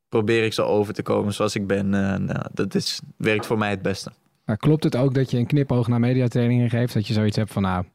probeer 0.10 0.44
ik 0.44 0.54
zo 0.54 0.66
over 0.66 0.94
te 0.94 1.04
komen 1.04 1.34
zoals 1.34 1.56
ik 1.56 1.68
ben. 1.68 1.94
En 1.94 2.30
eh, 2.30 2.46
dat 2.54 2.76
is, 2.76 3.02
werkt 3.18 3.46
voor 3.46 3.58
mij 3.58 3.70
het 3.70 3.82
beste. 3.82 4.12
Maar 4.46 4.58
klopt 4.58 4.84
het 4.84 4.96
ook 4.96 5.14
dat 5.14 5.32
je 5.32 5.38
een 5.38 5.48
knipoog 5.48 5.88
naar 5.88 6.00
mediatrainingen 6.00 6.70
geeft? 6.70 6.94
Dat 6.94 7.08
je 7.08 7.14
zoiets 7.14 7.38
hebt 7.38 7.52
van, 7.52 7.62
nou, 7.62 7.86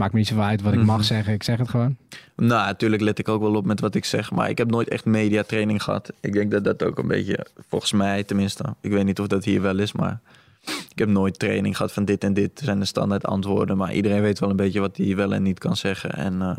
maakt 0.00 0.12
me 0.12 0.18
niet 0.18 0.28
zoveel 0.28 0.44
uit 0.44 0.62
wat 0.62 0.72
ik 0.72 0.82
mag 0.84 0.96
Mhm. 0.96 1.04
zeggen. 1.04 1.32
Ik 1.32 1.42
zeg 1.42 1.58
het 1.58 1.68
gewoon. 1.68 1.96
Nou, 2.36 2.66
natuurlijk 2.66 3.02
let 3.02 3.18
ik 3.18 3.28
ook 3.28 3.40
wel 3.40 3.54
op 3.54 3.64
met 3.66 3.80
wat 3.80 3.94
ik 3.94 4.04
zeg. 4.04 4.30
Maar 4.30 4.48
ik 4.48 4.58
heb 4.58 4.70
nooit 4.70 4.88
echt 4.88 5.04
mediatraining 5.04 5.82
gehad. 5.82 6.12
Ik 6.20 6.32
denk 6.32 6.50
dat 6.50 6.64
dat 6.64 6.82
ook 6.82 6.98
een 6.98 7.08
beetje, 7.08 7.46
volgens 7.68 7.92
mij 7.92 8.24
tenminste. 8.24 8.64
Ik 8.80 8.90
weet 8.90 9.04
niet 9.04 9.20
of 9.20 9.26
dat 9.26 9.44
hier 9.44 9.62
wel 9.62 9.78
is, 9.78 9.92
maar 9.92 10.20
ik 10.64 10.98
heb 10.98 11.08
nooit 11.08 11.38
training 11.38 11.76
gehad 11.76 11.92
van 11.92 12.04
dit 12.04 12.24
en 12.24 12.34
dit 12.34 12.60
zijn 12.64 12.78
de 12.78 12.84
standaard 12.84 13.24
antwoorden. 13.26 13.76
Maar 13.76 13.94
iedereen 13.94 14.22
weet 14.22 14.38
wel 14.38 14.50
een 14.50 14.56
beetje 14.56 14.80
wat 14.80 14.96
hij 14.96 15.16
wel 15.16 15.34
en 15.34 15.42
niet 15.42 15.58
kan 15.58 15.76
zeggen. 15.76 16.10
En 16.10 16.42
eh, 16.42 16.58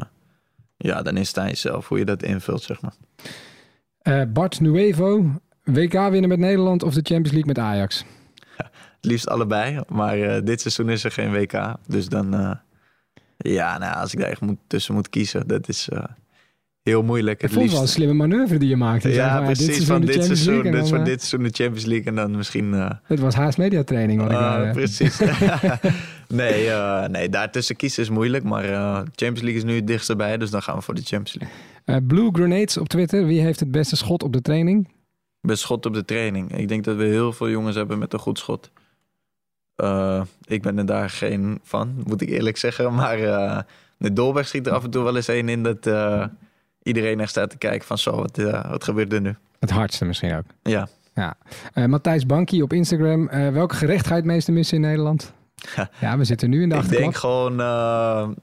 ja, 0.78 1.02
dan 1.02 1.18
is 1.18 1.28
het 1.28 1.38
aan 1.38 1.48
jezelf 1.48 1.88
hoe 1.88 1.98
je 1.98 2.06
dat 2.06 2.24
invult, 2.24 2.62
zeg 2.64 2.82
maar. 2.82 2.94
Eh, 4.02 4.22
Bart 4.34 4.60
Nuevo, 4.60 5.26
WK 5.64 5.94
winnen 5.94 6.30
met 6.30 6.40
Nederland 6.40 6.84
of 6.84 6.94
de 6.94 7.02
Champions 7.04 7.32
League 7.32 7.46
met 7.54 7.58
Ajax? 7.60 8.06
Het 8.56 9.06
liefst 9.12 9.28
allebei. 9.28 9.80
Maar 9.88 10.20
eh, 10.20 10.42
dit 10.44 10.62
seizoen 10.62 10.90
is 10.90 11.04
er 11.04 11.12
geen 11.12 11.32
WK. 11.32 11.76
Dus 11.88 12.08
dan, 12.10 12.60
ja, 13.42 13.78
nou, 13.78 13.96
als 13.96 14.14
ik 14.14 14.20
daar 14.20 14.30
echt 14.30 14.42
moet, 14.42 14.58
tussen 14.68 14.94
moet 14.94 15.10
kiezen, 15.10 15.48
dat 15.48 15.70
is 15.70 15.90
eh, 15.90 16.04
heel 16.84 17.04
moeilijk. 17.04 17.42
Het 17.42 17.52
vond 17.52 17.64
het 17.64 17.74
wel 17.74 17.82
een 17.82 17.88
slimme 17.88 18.14
manoeuvre 18.14 18.58
die 18.60 18.70
je 18.70 18.76
maakte. 18.76 19.10
Ja, 19.10 19.36
van, 19.36 19.46
precies. 19.46 19.66
seizoen 19.66 19.86
van 19.86 20.02
dit 20.02 20.24
seizoen, 20.24 20.86
voor 20.88 20.98
eh, 20.98 21.06
dit 21.06 21.20
seizoen 21.24 21.44
de 21.44 21.50
Champions 21.64 21.86
League 21.86 22.06
en 22.08 22.16
dan 22.16 22.36
misschien... 22.36 22.74
eh, 22.74 22.90
Het 23.04 23.20
was 23.20 23.36
haast 23.36 23.58
mediatraining. 23.58 24.22
Wat 24.22 24.32
ik 24.32 24.38
Ah, 24.38 24.68
eh, 24.68 24.72
precies. 24.74 25.20
nee, 26.28 26.70
eh, 26.70 27.08
nee, 27.08 27.30
daartussen 27.30 27.76
kiezen 27.76 28.04
is 28.04 28.10
moeilijk. 28.10 28.44
Maar 28.44 28.64
eh, 28.66 28.94
Champions 28.96 29.42
League 29.42 29.56
is 29.58 29.64
nu 29.64 29.76
het 29.76 29.88
dichtst 29.88 30.18
bij, 30.18 30.38
dus 30.38 30.50
dan 30.50 30.62
gaan 30.62 30.76
we 30.76 30.82
voor 30.82 30.94
de 30.96 31.02
Champions 31.04 31.36
League. 31.40 31.58
Eh, 31.86 31.96
Blue 32.08 32.30
Grenades 32.32 32.78
op 32.78 32.90
Twitter. 32.90 33.26
Wie 33.26 33.42
heeft 33.42 33.60
het 33.60 33.72
beste 33.72 33.96
schot 33.96 34.24
op 34.24 34.34
de 34.34 34.42
training? 34.42 34.88
Best 35.48 35.62
schot 35.62 35.86
op 35.86 35.94
de 35.94 36.06
training. 36.06 36.58
Ik 36.58 36.68
denk 36.68 36.84
dat 36.84 36.96
we 36.98 37.04
heel 37.04 37.34
veel 37.34 37.50
jongens 37.50 37.76
hebben 37.76 38.00
met 38.00 38.14
een 38.14 38.20
goed 38.20 38.38
schot. 38.40 38.72
Eh, 39.82 40.22
ik 40.46 40.62
ben 40.62 40.78
er 40.78 40.86
daar 40.86 41.10
geen 41.10 41.60
van, 41.64 42.04
moet 42.06 42.22
ik 42.22 42.30
eerlijk 42.30 42.58
zeggen. 42.58 42.94
Maar 42.94 43.20
eh 43.20 43.60
de 43.98 44.14
Dolberg 44.14 44.48
schiet 44.48 44.68
er 44.68 44.74
af 44.74 44.84
en 44.84 44.90
toe 44.90 45.04
wel 45.04 45.16
eens 45.16 45.28
één 45.28 45.50
in 45.50 45.64
dat 45.64 45.86
eh, 45.88 46.26
iedereen 46.84 47.20
echt 47.20 47.30
staat 47.30 47.50
te 47.50 47.58
kijken 47.58 47.88
van 47.88 47.98
zo, 47.98 48.16
wat, 48.16 48.38
wat 48.70 48.84
gebeurt 48.84 49.14
er 49.14 49.22
nu? 49.22 49.36
Het 49.60 49.70
hardste 49.70 50.06
misschien 50.06 50.36
ook. 50.36 50.44
Ja. 50.64 50.88
ja. 51.14 51.36
Matthijs 51.88 52.26
Bankie 52.26 52.64
op 52.64 52.74
Instagram. 52.74 53.28
Welke 53.28 53.76
gerecht 53.76 54.08
ga 54.08 54.14
je 54.14 54.22
het 54.22 54.30
meeste 54.30 54.52
missen 54.52 54.76
in 54.76 54.82
Nederland? 54.82 55.34
Ja, 56.00 56.18
we 56.18 56.24
zitten 56.24 56.50
nu 56.50 56.62
in 56.62 56.70
de 56.70 56.76
Ik 56.76 56.82
achterklap. 56.82 57.04
denk 57.04 57.16
gewoon 57.16 57.58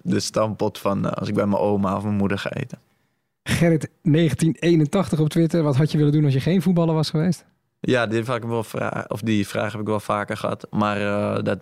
de 0.03 0.20
stampot 0.20 0.79
van 0.79 1.14
als 1.14 1.29
ik 1.29 1.35
bij 1.35 1.46
mijn 1.46 1.62
oma 1.62 1.96
of 1.96 2.03
mijn 2.03 2.16
moeder 2.16 2.38
ga 2.38 2.51
eten. 2.51 2.79
Gerrit 3.42 3.88
1981 4.03 5.20
op 5.20 5.29
Twitter. 5.29 5.62
Wat 5.62 5.77
had 5.77 5.92
je 5.92 5.98
willen 5.98 6.12
doen 6.12 6.24
als 6.24 6.35
je 6.35 6.40
geen 6.40 6.62
voetballer 6.62 6.94
was 6.94 7.11
geweest? 7.11 7.44
Ja, 7.81 8.07
die, 8.07 8.25
vraag 8.25 8.35
heb 8.35 8.45
ik 8.45 8.51
wel 8.51 8.64
of 9.09 9.21
die 9.21 9.49
vraag 9.49 9.73
heb 9.73 9.81
ik 9.81 9.87
wel 9.87 10.01
vaker 10.01 10.37
gehad. 10.37 10.67
Maar 10.71 11.01
eh, 11.01 11.43
dat, 11.43 11.59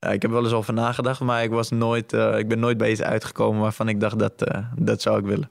ik 0.00 0.22
heb 0.22 0.22
er 0.22 0.30
wel 0.30 0.44
eens 0.44 0.52
over 0.52 0.72
nagedacht, 0.74 1.20
maar 1.20 1.42
ik, 1.42 1.50
was 1.50 1.70
nooit, 1.70 2.12
eh, 2.12 2.38
ik 2.38 2.48
ben 2.48 2.58
nooit 2.58 2.78
bij 2.78 2.90
iets 2.90 3.02
uitgekomen 3.02 3.60
waarvan 3.60 3.88
ik 3.88 4.00
dacht 4.00 4.18
dat, 4.18 4.42
eh, 4.42 4.62
dat 4.78 5.02
zou 5.02 5.18
ik 5.18 5.24
willen. 5.24 5.50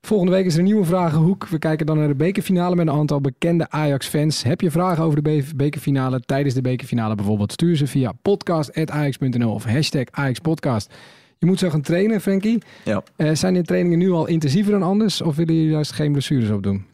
Volgende 0.00 0.32
week 0.32 0.44
is 0.46 0.52
er 0.52 0.58
een 0.58 0.64
nieuwe 0.64 0.84
vragenhoek. 0.84 1.48
We 1.48 1.58
kijken 1.58 1.86
dan 1.86 1.98
naar 1.98 2.08
de 2.08 2.14
bekerfinale 2.14 2.74
met 2.74 2.86
een 2.86 2.92
aantal 2.92 3.20
bekende 3.20 3.70
Ajax-fans. 3.70 4.42
Heb 4.42 4.60
je 4.60 4.70
vragen 4.70 5.04
over 5.04 5.22
de 5.22 5.30
be- 5.30 5.54
bekerfinale 5.56 6.20
tijdens 6.20 6.54
de 6.54 6.60
bekerfinale 6.60 7.14
bijvoorbeeld? 7.14 7.52
Stuur 7.52 7.76
ze 7.76 7.86
via 7.86 8.12
podcast.ajax.nl 8.22 9.52
of 9.52 9.64
hashtag 9.64 10.04
AjaxPodcast. 10.10 10.94
Je 11.38 11.46
moet 11.46 11.58
zo 11.58 11.70
gaan 11.70 11.80
trainen, 11.80 12.20
Frankie. 12.20 12.62
Ja. 12.84 13.02
Zijn 13.34 13.54
de 13.54 13.62
trainingen 13.62 13.98
nu 13.98 14.10
al 14.10 14.26
intensiever 14.26 14.72
dan 14.72 14.82
anders? 14.82 15.20
Of 15.20 15.36
willen 15.36 15.54
jullie 15.54 15.70
juist 15.70 15.92
geen 15.92 16.12
blessures 16.12 16.50
opdoen? 16.50 16.84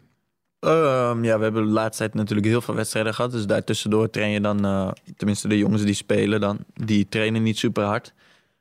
Ehm, 0.61 1.25
ja, 1.25 1.37
we 1.38 1.42
hebben 1.42 1.64
de 1.64 1.71
laatste 1.71 2.03
tijd 2.03 2.14
natuurlijk 2.14 2.47
heel 2.49 2.61
veel 2.61 2.75
wedstrijden 2.75 3.14
gehad. 3.14 3.31
Dus 3.31 3.47
daartussendoor 3.47 4.11
train 4.11 4.31
je 4.31 4.40
dan, 4.40 4.64
eh, 4.64 4.90
tenminste 5.16 5.49
de 5.49 5.59
jongens 5.59 5.83
die 5.83 5.94
spelen 5.94 6.40
dan, 6.40 6.59
die 6.75 7.09
trainen 7.09 7.42
niet 7.42 7.59
super 7.59 7.85
hard. 7.85 8.12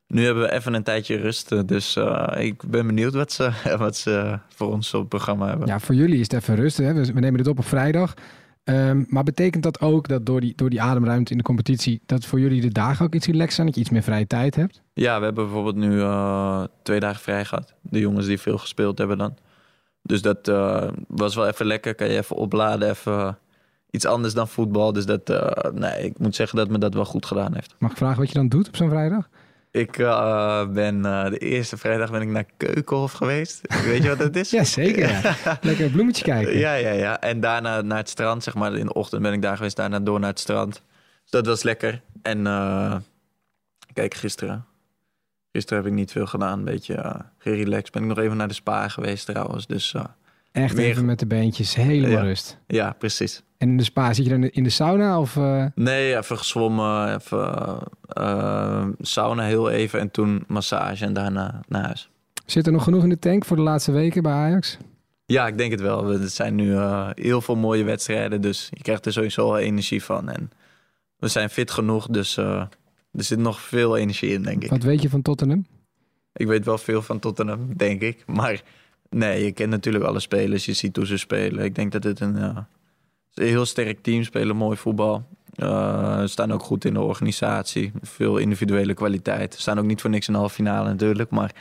Nu 0.08 0.26
hebben 0.26 0.44
we 0.44 0.52
even 0.52 0.74
een 0.74 0.84
tijdje 0.84 1.16
rust. 1.16 1.52
eh, 1.52 1.60
Dus 1.66 1.96
eh, 1.96 2.28
ik 2.38 2.64
ben 2.70 2.88
benieuwd 2.88 3.14
wat 3.14 3.32
ze, 3.32 3.52
wat 3.78 3.98
ze 3.98 4.40
voor 4.56 4.72
ons 4.72 4.94
op 4.94 5.00
het 5.00 5.10
programma 5.10 5.48
hebben. 5.48 5.68
Ja, 5.68 5.80
voor 5.80 5.96
jullie 5.96 6.20
is 6.20 6.32
het 6.32 6.34
even 6.34 6.56
rust. 6.56 6.78
Hè? 6.78 6.94
We 6.94 7.20
nemen 7.20 7.38
dit 7.38 7.48
op 7.48 7.58
op 7.58 7.66
vrijdag. 7.66 8.14
Ehm, 8.64 9.04
maar 9.08 9.24
betekent 9.24 9.64
dat 9.64 9.82
ook 9.82 10.08
dat 10.08 10.26
door 10.26 10.42
die, 10.42 10.54
door 10.56 10.70
die 10.70 10.82
ademruimte 10.82 11.32
in 11.32 11.38
de 11.38 11.44
competitie... 11.44 12.02
dat 12.06 12.26
voor 12.26 12.40
jullie 12.40 12.62
de 12.62 12.72
dagen 12.72 13.06
ook 13.06 13.16
iets 13.16 13.26
relaxed 13.26 13.54
zijn? 13.54 13.68
Dat 13.68 13.76
je 13.76 13.82
iets 13.82 13.90
meer 13.90 14.04
vrije 14.04 14.28
tijd 14.28 14.56
hebt? 14.56 14.82
Ja, 14.94 15.18
we 15.20 15.26
hebben 15.26 15.44
bijvoorbeeld 15.44 15.76
nu 15.76 15.90
twee 16.84 17.00
dagen 17.00 17.22
vrij 17.22 17.46
gehad. 17.46 17.74
De 17.82 18.00
jongens 18.00 18.26
die 18.26 18.40
veel 18.40 18.58
gespeeld 18.58 18.98
hebben 18.98 19.18
dan. 19.18 19.38
Dus 20.08 20.22
dat 20.22 20.48
eh, 20.48 20.88
was 21.08 21.36
wel 21.36 21.48
even 21.48 21.66
lekker. 21.66 21.96
Kan 21.96 22.10
je 22.10 22.18
even 22.18 22.36
opladen, 22.36 22.90
even 22.90 23.38
iets 23.90 24.06
anders 24.06 24.34
dan 24.34 24.48
voetbal. 24.48 24.94
Dus 24.94 25.06
dat, 25.06 25.30
eh, 25.30 25.72
nee, 25.74 26.04
ik 26.04 26.20
moet 26.20 26.36
zeggen 26.36 26.58
dat 26.58 26.70
me 26.70 26.78
dat 26.78 26.94
wel 26.94 27.06
goed 27.06 27.26
gedaan 27.26 27.54
heeft. 27.54 27.76
Mag 27.80 27.92
ik 27.92 27.98
vragen 27.98 28.20
wat 28.20 28.28
je 28.28 28.34
dan 28.34 28.50
doet 28.50 28.68
op 28.68 28.76
zo'n 28.76 28.90
vrijdag? 28.90 29.30
Ik 29.72 29.98
eh, 29.98 30.68
ben 30.68 31.06
eh, 31.06 31.30
de 31.30 31.38
eerste 31.38 31.78
vrijdag 31.78 32.12
ben 32.12 32.22
ik 32.22 32.28
naar 32.28 32.46
Keukenhof 32.58 33.12
geweest. 33.12 33.62
Weet 33.84 34.04
je 34.04 34.10
wat 34.10 34.18
dat 34.18 34.36
is? 34.36 34.50
Ja, 34.58 34.64
zeker. 34.64 35.10
Ja. 35.10 35.36
Lekker 35.62 35.90
bloemetje 35.90 36.24
kijken. 36.24 36.58
Ja, 36.58 36.74
ja, 36.74 36.92
ja. 36.92 37.22
En 37.22 37.40
daarna 37.40 37.82
naar 37.82 37.98
het 37.98 38.10
strand, 38.10 38.44
zeg 38.44 38.56
maar. 38.56 38.76
In 38.76 38.86
de 38.86 38.94
ochtend 38.94 39.22
ben 39.22 39.34
ik 39.34 39.42
daar 39.42 39.56
geweest, 39.58 39.76
daarna 39.76 40.00
door 40.00 40.20
naar 40.20 40.30
het 40.30 40.40
strand. 40.40 40.82
Dus 41.22 41.32
dat 41.32 41.46
was 41.46 41.64
lekker. 41.64 42.02
En 42.22 42.48
eh, 42.48 42.96
kijk, 43.94 44.14
gisteren. 44.14 44.66
Gisteren 45.58 45.84
heb 45.84 45.92
ik 45.92 45.98
niet 45.98 46.12
veel 46.12 46.26
gedaan. 46.26 46.60
Een 46.60 46.66
beetje 46.66 46.94
uh, 46.96 47.14
gerelaxed. 47.38 47.92
Ben 47.92 48.02
ik 48.02 48.08
nog 48.08 48.18
even 48.18 48.38
naar 48.38 48.48
de 48.48 48.54
spa 48.54 48.88
geweest 48.88 49.26
trouwens. 49.26 49.68
Dus 49.68 49.94
eh, 49.94 50.04
Echt 50.52 50.76
meer- 50.76 50.86
even 50.86 51.06
met 51.06 51.20
de 51.20 51.26
beentjes, 51.26 51.76
helemaal 51.76 52.10
Ja. 52.12 52.22
rust. 52.22 52.58
ja, 52.68 52.96
precies. 53.00 53.44
En 53.58 53.70
in 53.70 53.78
de 53.78 53.84
spa, 53.84 54.14
zit 54.14 54.26
je 54.26 54.32
dan 54.32 54.44
in 54.44 54.64
de 54.64 54.70
sauna 54.70 55.20
of... 55.20 55.38
eh, 55.38 55.66
Nee, 55.76 56.18
even 56.18 56.38
gezwommen, 56.38 57.16
even 57.16 57.80
eh, 58.08 58.86
sauna 59.00 59.44
heel 59.44 59.70
even 59.70 60.00
en 60.00 60.12
toen 60.12 60.44
massage 60.48 61.06
en 61.06 61.14
daarna 61.14 61.60
naar 61.68 61.84
huis. 61.86 62.10
zit 62.46 62.66
er 62.66 62.72
nog 62.72 62.84
genoeg 62.84 63.04
in 63.04 63.10
de 63.10 63.20
tank 63.20 63.46
voor 63.46 63.56
de 63.58 63.64
laatste 63.64 63.92
weken 63.92 64.24
bij 64.24 64.32
Ajax? 64.34 64.78
Ja, 65.26 65.48
ik 65.48 65.58
denk 65.58 65.72
het 65.72 65.82
wel. 65.82 66.06
We- 66.06 66.20
Er 66.22 66.30
zijn 66.30 66.56
nu 66.56 66.78
heel 67.16 67.42
veel 67.42 67.56
mooie 67.56 67.84
wedstrijden, 67.84 68.42
dus 68.42 68.68
je 68.72 68.82
krijgt 68.82 69.06
er 69.06 69.14
sowieso 69.14 69.46
wel 69.46 69.58
energie 69.60 70.04
van. 70.04 70.30
En 70.30 70.52
we 71.18 71.28
zijn 71.28 71.50
fit 71.50 71.72
genoeg, 71.72 72.08
dus 72.08 72.38
er 73.18 73.24
zit 73.24 73.40
nog 73.40 73.62
veel 73.62 73.98
energie 73.98 74.34
in, 74.34 74.42
denk 74.42 74.64
ik. 74.64 74.70
Wat 74.70 74.84
weet 74.84 75.02
je 75.02 75.10
van 75.10 75.22
Tottenham? 75.22 75.66
Ik 76.34 76.48
weet 76.48 76.66
wel 76.66 76.78
veel 76.78 77.02
van 77.02 77.20
Tottenham, 77.20 77.78
denk 77.78 78.02
ik. 78.02 78.24
Maar 78.26 78.62
nee, 79.10 79.46
je 79.46 79.52
kent 79.52 79.70
natuurlijk 79.70 80.06
alle 80.06 80.20
spelers. 80.20 80.66
Je 80.66 80.74
ziet 80.74 80.96
hoe 80.96 81.06
ze 81.06 81.18
spelen. 81.18 81.64
Ik 81.64 81.76
denk 81.76 81.92
dat 81.92 82.04
het 82.04 82.20
een, 82.20 82.36
een 82.36 82.66
heel 83.34 83.66
sterk 83.66 84.04
team 84.04 84.24
spelen, 84.24 84.56
mooi 84.56 84.78
voetbal. 84.78 85.26
Ze 85.56 86.26
staan 86.26 86.52
ook 86.52 86.64
goed 86.64 86.86
in 86.86 86.94
de 86.94 87.02
organisatie. 87.02 87.92
Veel 88.02 88.38
individuele 88.38 88.94
kwaliteit. 88.94 89.54
Ze 89.54 89.62
staan 89.62 89.80
ook 89.80 89.86
niet 89.86 90.02
voor 90.02 90.10
niks 90.10 90.28
in 90.28 90.34
de 90.34 90.40
halve 90.40 90.56
finale 90.56 90.90
natuurlijk. 90.90 91.30
Maar 91.30 91.52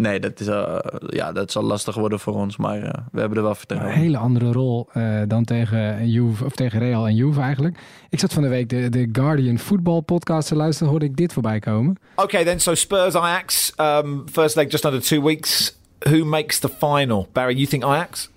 nee, 0.00 0.20
dat, 0.20 0.40
is, 0.40 0.46
eh, 0.46 0.78
ja, 1.06 1.32
dat 1.32 1.52
zal 1.52 1.62
lastig 1.62 1.94
worden 1.94 2.20
voor 2.20 2.34
ons. 2.34 2.56
Maar 2.56 2.82
eh, 2.82 3.02
we 3.12 3.20
hebben 3.20 3.36
er 3.36 3.42
wel 3.42 3.52
Een 3.52 3.56
vertrouwen 3.58 3.92
in. 3.94 4.00
hele 4.00 4.16
andere 4.16 4.52
rol 4.52 4.88
eh, 4.92 5.20
dan 5.26 5.44
tegen, 5.44 6.10
Juve, 6.10 6.44
of 6.44 6.54
tegen 6.54 6.78
Real 6.78 7.06
en 7.06 7.14
Juve 7.14 7.40
eigenlijk. 7.40 7.78
Ik 8.10 8.20
zat 8.20 8.32
van 8.32 8.42
de 8.42 8.48
week 8.48 8.68
de, 8.68 8.88
de 8.88 9.08
Guardian 9.12 9.58
Football 9.58 10.00
podcast 10.00 10.48
te 10.48 10.54
luisteren. 10.56 10.90
Hoorde 10.90 11.04
ik 11.06 11.16
dit 11.16 11.32
voorbij 11.32 11.58
komen. 11.58 11.96
Okay, 12.14 12.44
then. 12.44 12.60
So 12.60 12.74
Spurs 12.74 13.14
Ajax, 13.14 13.72
um, 13.76 14.24
first 14.32 14.56
leg 14.56 14.70
just 14.70 14.84
under 14.84 15.00
two 15.02 15.22
weeks. 15.22 15.78
Who 15.98 16.24
makes 16.24 16.58
the 16.58 16.68
final? 16.68 17.28
Barry, 17.32 17.54
you 17.54 17.66
think 17.66 17.84
Ajax? 17.84 18.30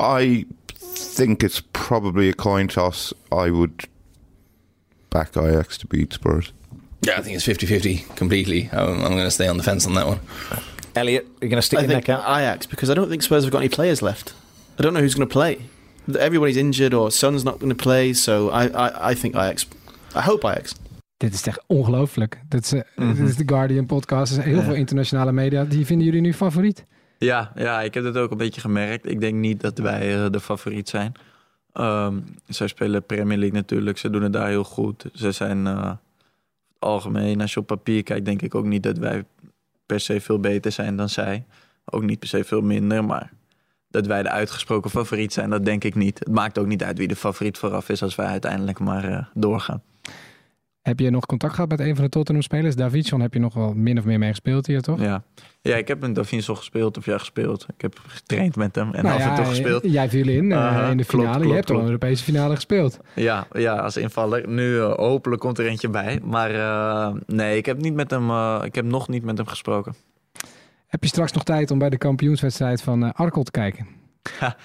I 0.00 0.46
think 1.16 1.42
it's 1.42 1.62
probably 1.70 2.28
a 2.28 2.34
coin 2.34 2.66
toss. 2.66 3.14
I 3.32 3.50
would 3.50 3.88
back 5.08 5.36
Ajax 5.36 5.78
to 5.78 5.86
beat 5.86 6.12
Spurs. 6.12 6.52
Yeah, 7.00 7.18
I 7.18 7.22
think 7.22 7.36
it's 7.36 7.46
50-50 7.46 8.16
completely. 8.16 8.68
I'm, 8.72 9.02
I'm 9.04 9.12
going 9.12 9.24
to 9.24 9.30
stay 9.30 9.48
on 9.48 9.56
the 9.56 9.62
fence 9.62 9.86
on 9.86 9.94
that 9.94 10.06
one. 10.06 10.18
Elliot, 10.96 11.24
you're 11.40 11.50
going 11.50 11.60
to 11.60 11.66
stick 11.66 11.78
I 11.78 11.82
your 11.82 11.92
think 11.94 12.06
neck 12.08 12.18
out? 12.18 12.24
Ajax 12.38 12.66
because 12.66 12.92
I 12.92 12.94
don't 12.94 13.08
think 13.08 13.22
Spurs 13.22 13.42
have 13.42 13.50
got 13.52 13.60
any 13.60 13.68
players 13.68 14.00
left. 14.00 14.34
I 14.78 14.82
don't 14.82 14.92
know 14.92 15.02
who's 15.02 15.14
going 15.14 15.28
to 15.28 15.38
play. 15.38 15.56
Everybody's 16.18 16.56
injured 16.56 16.94
or 16.94 17.10
Son's 17.10 17.42
not 17.42 17.58
going 17.58 17.76
to 17.76 17.82
play, 17.82 18.12
so 18.14 18.48
I, 18.50 18.64
I, 18.66 19.10
I 19.12 19.14
think 19.14 19.34
Ajax. 19.34 19.66
I 20.14 20.20
hope 20.20 20.46
Ajax. 20.46 20.74
Dit 21.16 21.34
is 21.34 21.46
echt 21.46 21.62
ongelooflijk. 21.66 22.40
Dit 22.48 22.64
is, 22.64 22.82
Mhm. 22.96 23.14
dit 23.14 23.28
is 23.28 23.36
de 23.36 23.42
Guardian 23.46 23.86
podcast. 23.86 24.28
Er 24.28 24.34
zijn 24.34 24.48
heel 24.48 24.56
Ja. 24.58 24.64
veel 24.64 24.74
internationale 24.74 25.32
media. 25.32 25.64
Die 25.64 25.86
vinden 25.86 26.06
jullie 26.06 26.20
nu 26.20 26.32
favoriet? 26.34 26.84
Ja, 27.18 27.52
ja, 27.54 27.80
ik 27.82 27.94
heb 27.94 28.04
het 28.04 28.16
ook 28.16 28.30
een 28.30 28.36
beetje 28.36 28.60
gemerkt. 28.60 29.10
Ik 29.10 29.20
denk 29.20 29.34
niet 29.34 29.60
dat 29.60 29.78
wij 29.78 30.24
eh, 30.24 30.30
de 30.30 30.40
favoriet 30.40 30.88
zijn. 30.88 31.12
Ehm, 31.72 32.14
zij 32.48 32.66
spelen 32.66 33.02
Premier 33.06 33.38
League 33.38 33.56
natuurlijk. 33.58 33.98
Ze 33.98 34.10
doen 34.10 34.22
het 34.22 34.32
daar 34.32 34.48
heel 34.48 34.64
goed. 34.64 35.04
Ze 35.12 35.32
zijn 35.32 35.66
eh, 35.66 35.90
algemeen, 36.78 37.40
als 37.40 37.54
je 37.54 37.60
op 37.60 37.66
papier 37.66 38.02
kijkt, 38.02 38.24
denk 38.24 38.42
ik 38.42 38.54
ook 38.54 38.64
niet 38.64 38.82
dat 38.82 38.98
wij 38.98 39.24
per 39.86 40.00
se 40.00 40.20
veel 40.20 40.40
beter 40.40 40.72
zijn 40.72 40.96
dan 40.96 41.08
zij. 41.08 41.46
Ook 41.84 42.02
niet 42.02 42.18
per 42.18 42.28
se 42.28 42.44
veel 42.44 42.60
minder, 42.60 43.04
maar 43.04 43.32
dat 43.88 44.06
wij 44.06 44.22
de 44.22 44.30
uitgesproken 44.30 44.90
favoriet 44.90 45.32
zijn, 45.32 45.50
dat 45.50 45.64
denk 45.64 45.84
ik 45.84 45.94
niet. 45.94 46.18
Het 46.18 46.28
maakt 46.28 46.58
ook 46.58 46.66
niet 46.66 46.82
uit 46.84 46.98
wie 46.98 47.08
de 47.08 47.16
favoriet 47.16 47.58
vooraf 47.58 47.88
is 47.88 48.02
als 48.02 48.14
wij 48.14 48.26
uiteindelijk 48.26 48.78
maar 48.78 49.04
eh, 49.04 49.26
doorgaan. 49.34 49.82
Heb 50.86 51.00
je 51.00 51.10
nog 51.10 51.26
contact 51.26 51.54
gehad 51.54 51.70
met 51.70 51.80
een 51.80 51.94
van 51.94 52.04
de 52.04 52.10
Tottenham-spelers? 52.10 52.76
Davidson 52.76 53.20
heb 53.20 53.34
je 53.34 53.40
nog 53.40 53.54
wel 53.54 53.72
min 53.74 53.98
of 53.98 54.04
meer 54.04 54.18
mee 54.18 54.30
gespeeld 54.30 54.66
hier, 54.66 54.80
toch? 54.80 55.00
Ja, 55.00 55.22
ja 55.60 55.76
ik 55.76 55.88
heb 55.88 56.00
met 56.00 56.14
Davinson 56.14 56.56
gespeeld, 56.56 56.96
of 56.96 57.04
ja, 57.04 57.18
gespeeld. 57.18 57.66
Ik 57.74 57.80
heb 57.80 58.00
getraind 58.06 58.56
met 58.56 58.74
hem 58.74 58.94
en 58.94 59.04
Nou 59.04 59.16
af 59.16 59.22
en 59.22 59.28
ja, 59.28 59.36
toe 59.36 59.44
gespeeld. 59.44 59.82
Jij 59.84 60.08
viel 60.08 60.28
in 60.28 60.52
eh, 60.52 60.88
in 60.90 60.96
de 60.96 61.04
klopt, 61.04 61.26
finale. 61.26 61.46
je 61.46 61.54
hebt 61.54 61.70
al 61.70 61.78
een. 61.78 61.84
Europese 61.84 62.24
finale 62.24 62.54
gespeeld. 62.54 62.98
Ja, 63.14 63.46
ja, 63.52 63.76
als 63.76 63.96
invaller. 63.96 64.48
Nu 64.48 64.80
eh, 64.80 64.94
hopelijk 64.94 65.40
komt 65.40 65.58
er 65.58 65.66
eentje 65.66 65.88
bij. 65.88 66.20
Maar 66.24 66.50
eh, 66.50 67.14
nee, 67.26 67.56
ik 67.56 67.66
heb, 67.66 67.78
niet 67.78 67.94
met 67.94 68.10
hem, 68.10 68.30
ik 68.62 68.74
heb 68.74 68.84
nog 68.84 69.08
niet 69.08 69.24
met 69.24 69.38
hem 69.38 69.46
gesproken. 69.46 69.94
Heb 70.86 71.02
je 71.02 71.08
straks 71.08 71.32
nog 71.32 71.44
tijd 71.44 71.70
om 71.70 71.78
bij 71.78 71.90
de 71.90 71.98
kampioenswedstrijd 71.98 72.82
van 72.82 73.12
Arkel 73.12 73.42
te 73.42 73.50
kijken? 73.50 73.86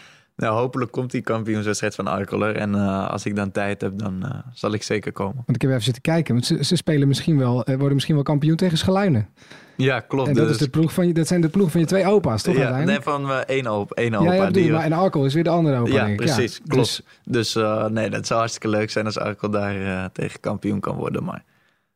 Nou, 0.41 0.55
hopelijk 0.57 0.91
komt 0.91 1.11
die 1.11 1.21
kampioenswedstrijd 1.21 1.95
van 1.95 2.07
Arkeler. 2.07 2.55
En 2.55 2.75
eh, 2.75 3.09
als 3.09 3.25
ik 3.25 3.35
dan 3.35 3.51
tijd 3.51 3.81
heb, 3.81 3.97
dan 3.97 4.25
eh, 4.25 4.39
zal 4.53 4.73
ik 4.73 4.83
zeker 4.83 5.11
komen. 5.11 5.35
Want 5.35 5.55
ik 5.55 5.61
heb 5.61 5.71
even 5.71 5.83
zitten 5.83 6.01
kijken. 6.01 6.33
Want 6.33 6.45
ze, 6.45 6.63
ze 6.63 6.75
spelen 6.75 7.07
misschien 7.07 7.37
wel, 7.37 7.63
eh, 7.63 7.75
worden 7.75 7.93
misschien 7.93 8.15
wel 8.15 8.23
kampioen 8.23 8.55
tegen 8.55 8.77
Schaluinen. 8.77 9.29
Ja, 9.77 9.99
klopt. 9.99 10.27
en 10.27 10.33
dat, 10.33 10.43
dus- 10.43 10.53
is 10.53 10.61
de 10.61 10.69
ploeg 10.69 10.93
van 10.93 11.07
je, 11.07 11.13
dat 11.13 11.27
zijn 11.27 11.41
de 11.41 11.49
ploeg 11.49 11.71
van 11.71 11.79
je 11.79 11.85
twee 11.85 12.05
opa's, 12.05 12.41
toch 12.43 12.55
ja, 12.55 12.83
nee, 12.83 12.99
van 12.99 13.29
eh, 13.29 13.37
één 13.37 13.67
opa. 13.67 13.95
Één 13.95 14.11
ja, 14.11 14.17
opa 14.17 14.33
ja, 14.33 14.49
die, 14.49 14.71
maar 14.71 14.83
en 14.83 14.93
Arkel 14.93 15.25
is 15.25 15.33
weer 15.33 15.43
de 15.43 15.49
andere 15.49 15.77
opa, 15.79 15.91
ja, 15.91 16.05
denk 16.05 16.19
ik. 16.19 16.25
precies. 16.25 16.57
Ja, 16.57 16.63
klopt. 16.67 17.03
Dus 17.23 17.53
Dus, 17.53 17.63
nee, 17.91 18.09
dat 18.09 18.27
zou 18.27 18.39
hartstikke 18.39 18.77
leuk 18.77 18.89
zijn 18.89 19.05
als 19.05 19.17
Arkel 19.17 19.49
daar 19.49 20.11
tegen 20.11 20.39
kampioen 20.39 20.79
kan 20.79 20.95
worden. 20.95 21.23
Maar 21.23 21.43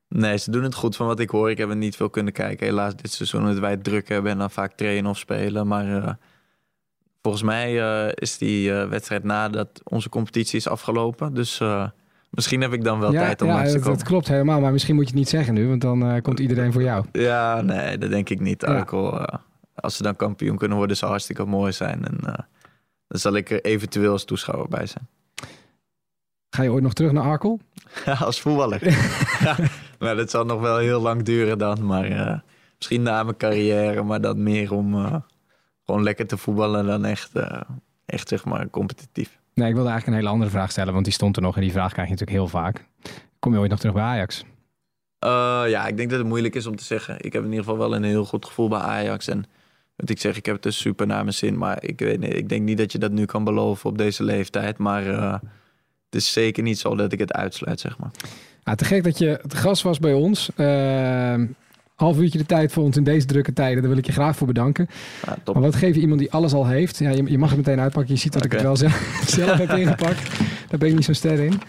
nee, 0.10 0.38
ze 0.38 0.52
doen 0.52 0.64
het 0.64 0.76
goed 0.76 0.96
van 0.96 1.08
wat 1.08 1.20
ik 1.20 1.30
hoor. 1.30 1.50
Ik 1.50 1.58
heb 1.58 1.70
er 1.70 1.76
niet 1.76 1.96
veel 1.96 2.10
kunnen 2.10 2.34
kijken. 2.34 2.66
Helaas 2.66 2.96
dit 2.96 3.12
seizoen 3.12 3.42
omdat 3.42 3.60
wij 3.60 3.72
het 3.72 3.84
druk 3.84 4.10
hebben 4.10 4.32
en 4.32 4.38
dan 4.38 4.52
vaak 4.52 4.74
trainen 4.74 5.10
of 5.10 5.18
spelen. 5.18 5.68
Maar 5.68 6.18
volgens 7.26 7.44
mij 7.44 7.82
eh, 7.82 8.12
is 8.16 8.38
die 8.38 8.74
eh, 8.74 8.90
wedstrijd 8.90 9.24
nadat 9.24 9.82
onze 9.84 10.10
competitie 10.10 10.58
is 10.58 10.68
afgelopen. 10.68 11.34
Dus 11.34 11.60
eh, 11.60 11.88
misschien 12.30 12.62
heb 12.62 12.74
ik 12.74 12.84
dan 12.84 13.00
wel 13.00 13.12
ja, 13.12 13.22
tijd 13.22 13.42
om 13.42 13.48
ja, 13.48 13.54
langs 13.54 13.70
te 13.70 13.76
dat, 13.76 13.84
komen. 13.84 14.00
dat 14.00 14.08
klopt 14.08 14.28
helemaal. 14.28 14.62
Maar 14.62 14.72
misschien 14.72 14.96
moet 14.96 15.04
je 15.04 15.10
het 15.10 15.20
niet 15.20 15.30
zeggen 15.30 15.54
nu, 15.54 15.68
want 15.68 15.82
dan 15.82 16.22
komt 16.22 16.40
iedereen 16.40 16.74
voor 16.74 16.82
jou. 16.82 17.06
Ja, 17.12 17.62
nee, 17.62 17.98
dat 17.98 18.10
denk 18.10 18.30
ik 18.30 18.40
niet. 18.40 18.62
Ja. 18.62 18.68
Arkel, 18.68 19.28
als 19.76 19.96
ze 19.96 20.04
dan 20.04 20.16
kampioen 20.16 20.58
kunnen 20.58 20.78
worden, 20.78 20.98
zou 20.98 21.12
hartstikke 21.12 21.46
mooi 21.46 21.72
zijn. 21.72 22.06
En 22.06 22.18
dan 23.08 23.20
zal 23.20 23.36
ik 23.36 23.50
er 23.50 23.62
eventueel 23.62 24.12
als 24.12 24.26
toeschouwer 24.26 24.70
bij 24.70 24.86
zijn. 24.86 25.08
Ga 26.50 26.64
je 26.64 26.72
ooit 26.72 26.84
nog 26.84 26.94
terug 26.94 27.12
naar 27.12 27.24
Arkel? 27.24 27.60
Ja, 28.06 28.14
als 28.30 28.42
voetballer. 28.42 28.90
ja, 29.44 29.56
maar 30.00 30.16
dat 30.16 30.30
zal 30.30 30.46
nog 30.46 30.62
wel 30.62 30.78
heel 30.78 31.02
lang 31.02 31.24
duren 31.24 31.58
dan. 31.58 31.86
Maar 31.86 32.44
misschien 32.78 33.02
na 33.02 33.24
mijn 33.24 33.38
carrière, 33.38 34.04
maar 34.04 34.22
dan 34.22 34.44
meer 34.44 34.74
om 34.74 35.24
gewoon 35.86 36.04
lekker 36.04 36.28
te 36.28 36.38
voetballen 36.38 36.86
dan 36.86 37.06
echt, 37.06 37.36
eh, 37.36 37.62
echt 38.06 38.28
zeg 38.28 38.46
maar 38.46 38.70
competitief. 38.70 39.40
Nee, 39.54 39.68
ik 39.68 39.74
wilde 39.74 39.90
eigenlijk 39.90 40.08
een 40.08 40.24
hele 40.24 40.36
andere 40.36 40.58
vraag 40.58 40.72
stellen, 40.72 40.94
want 40.94 41.06
die 41.06 41.14
stond 41.14 41.36
er 41.36 41.42
nog 41.42 41.56
en 41.56 41.62
die 41.62 41.72
vraag 41.72 41.92
krijg 41.92 42.08
je 42.08 42.14
natuurlijk 42.14 42.40
heel 42.40 42.62
vaak. 42.62 42.86
Kom 43.40 43.54
je 43.54 43.60
ooit 43.60 43.70
nog 43.70 43.80
terug 43.80 43.94
bij 43.94 44.04
Ajax? 44.04 44.46
Eh, 45.20 45.64
ja, 45.68 45.88
ik 45.88 45.98
denk 45.98 46.10
dat 46.10 46.20
het 46.20 46.28
moeilijk 46.28 46.56
is 46.56 46.66
om 46.66 46.76
te 46.76 46.84
zeggen. 46.84 47.16
Ik 47.20 47.34
heb 47.34 47.44
in 47.44 47.50
ieder 47.50 47.64
geval 47.64 47.78
wel 47.78 47.96
een 47.96 48.04
heel 48.04 48.26
goed 48.26 48.46
gevoel 48.46 48.68
bij 48.68 48.80
Ajax. 48.80 49.28
En 49.28 49.46
wat 49.96 50.10
ik 50.10 50.20
zeg, 50.20 50.38
ik 50.38 50.46
heb 50.46 50.56
het 50.56 50.64
dus 50.64 50.78
super 50.78 51.08
naar 51.08 51.24
mijn 51.24 51.36
zin. 51.36 51.58
Maar 51.58 51.84
ik, 51.84 52.00
weet, 52.00 52.20
niet, 52.20 52.34
ik 52.34 52.50
denk 52.50 52.62
niet 52.62 52.78
dat 52.78 52.92
je 52.92 52.98
dat 52.98 53.12
nu 53.12 53.26
kan 53.26 53.44
beloven 53.44 53.90
op 53.90 53.98
deze 53.98 54.24
leeftijd. 54.24 54.78
Maar 54.78 55.08
eh, 55.08 55.34
het 56.06 56.16
is 56.16 56.32
zeker 56.32 56.64
niet 56.64 56.80
zo 56.80 56.96
dat 56.96 57.12
ik 57.12 57.20
het 57.20 57.34
uitsluit, 57.34 57.80
zeg 57.80 57.98
maar. 57.98 58.12
Ja, 58.64 58.76
te 58.76 58.86
gek 58.86 59.04
dat 59.04 59.18
je 59.18 59.40
het 59.42 59.54
gast 59.54 59.82
was 59.82 60.00
bij 60.00 60.14
ons. 60.14 60.50
Half 61.96 62.18
uurtje 62.18 62.38
de 62.38 62.46
tijd 62.46 62.72
voor 62.72 62.84
ons 62.84 62.98
in 62.98 63.04
deze 63.04 63.26
drukke 63.26 63.54
tijden. 63.54 63.80
Daar 63.80 63.90
wil 63.90 63.98
ik 63.98 64.06
je 64.06 64.12
graag 64.12 64.36
voor 64.36 64.48
bedanken. 64.48 64.88
Ja. 65.26 65.54
Maar 65.54 65.62
wat 65.62 65.76
geef 65.76 65.96
je 65.96 66.02
iemand 66.02 66.20
die 66.20 66.32
alles 66.32 66.54
al 66.54 66.68
heeft? 66.68 66.98
Ja, 66.98 67.10
je, 67.10 67.24
je 67.32 67.38
mag 67.38 67.50
het 67.50 67.58
meteen 67.58 67.80
uitpakken. 67.80 68.14
Je 68.14 68.20
ziet 68.20 68.34
dat 68.34 68.46
ik 68.46 68.52
het 68.52 68.62
wel 68.62 68.78
zelf, 68.78 69.22
zelf 69.28 69.58
heb 69.58 69.70
ingepakt. 69.70 70.40
Daar 70.70 70.80
ben 70.80 70.90
ik 70.90 70.96
niet 70.96 71.06
zo 71.06 71.14
ster 71.14 71.40
in. 71.40 71.62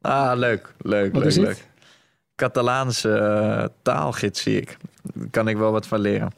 Ah, 0.00 0.38
leuk. 0.38 0.74
Leuk, 0.78 1.12
Wat 1.14 1.24
leuk, 1.24 1.36
leuk. 1.36 1.66
Catalaanse 2.34 3.14
eh, 3.14 3.64
taalgids 3.82 4.42
zie 4.42 4.60
ik. 4.60 4.76
Daar 5.14 5.28
kan 5.30 5.48
ik 5.48 5.56
wel 5.56 5.72
wat 5.72 5.86
van 5.86 6.00
leren. 6.00 6.32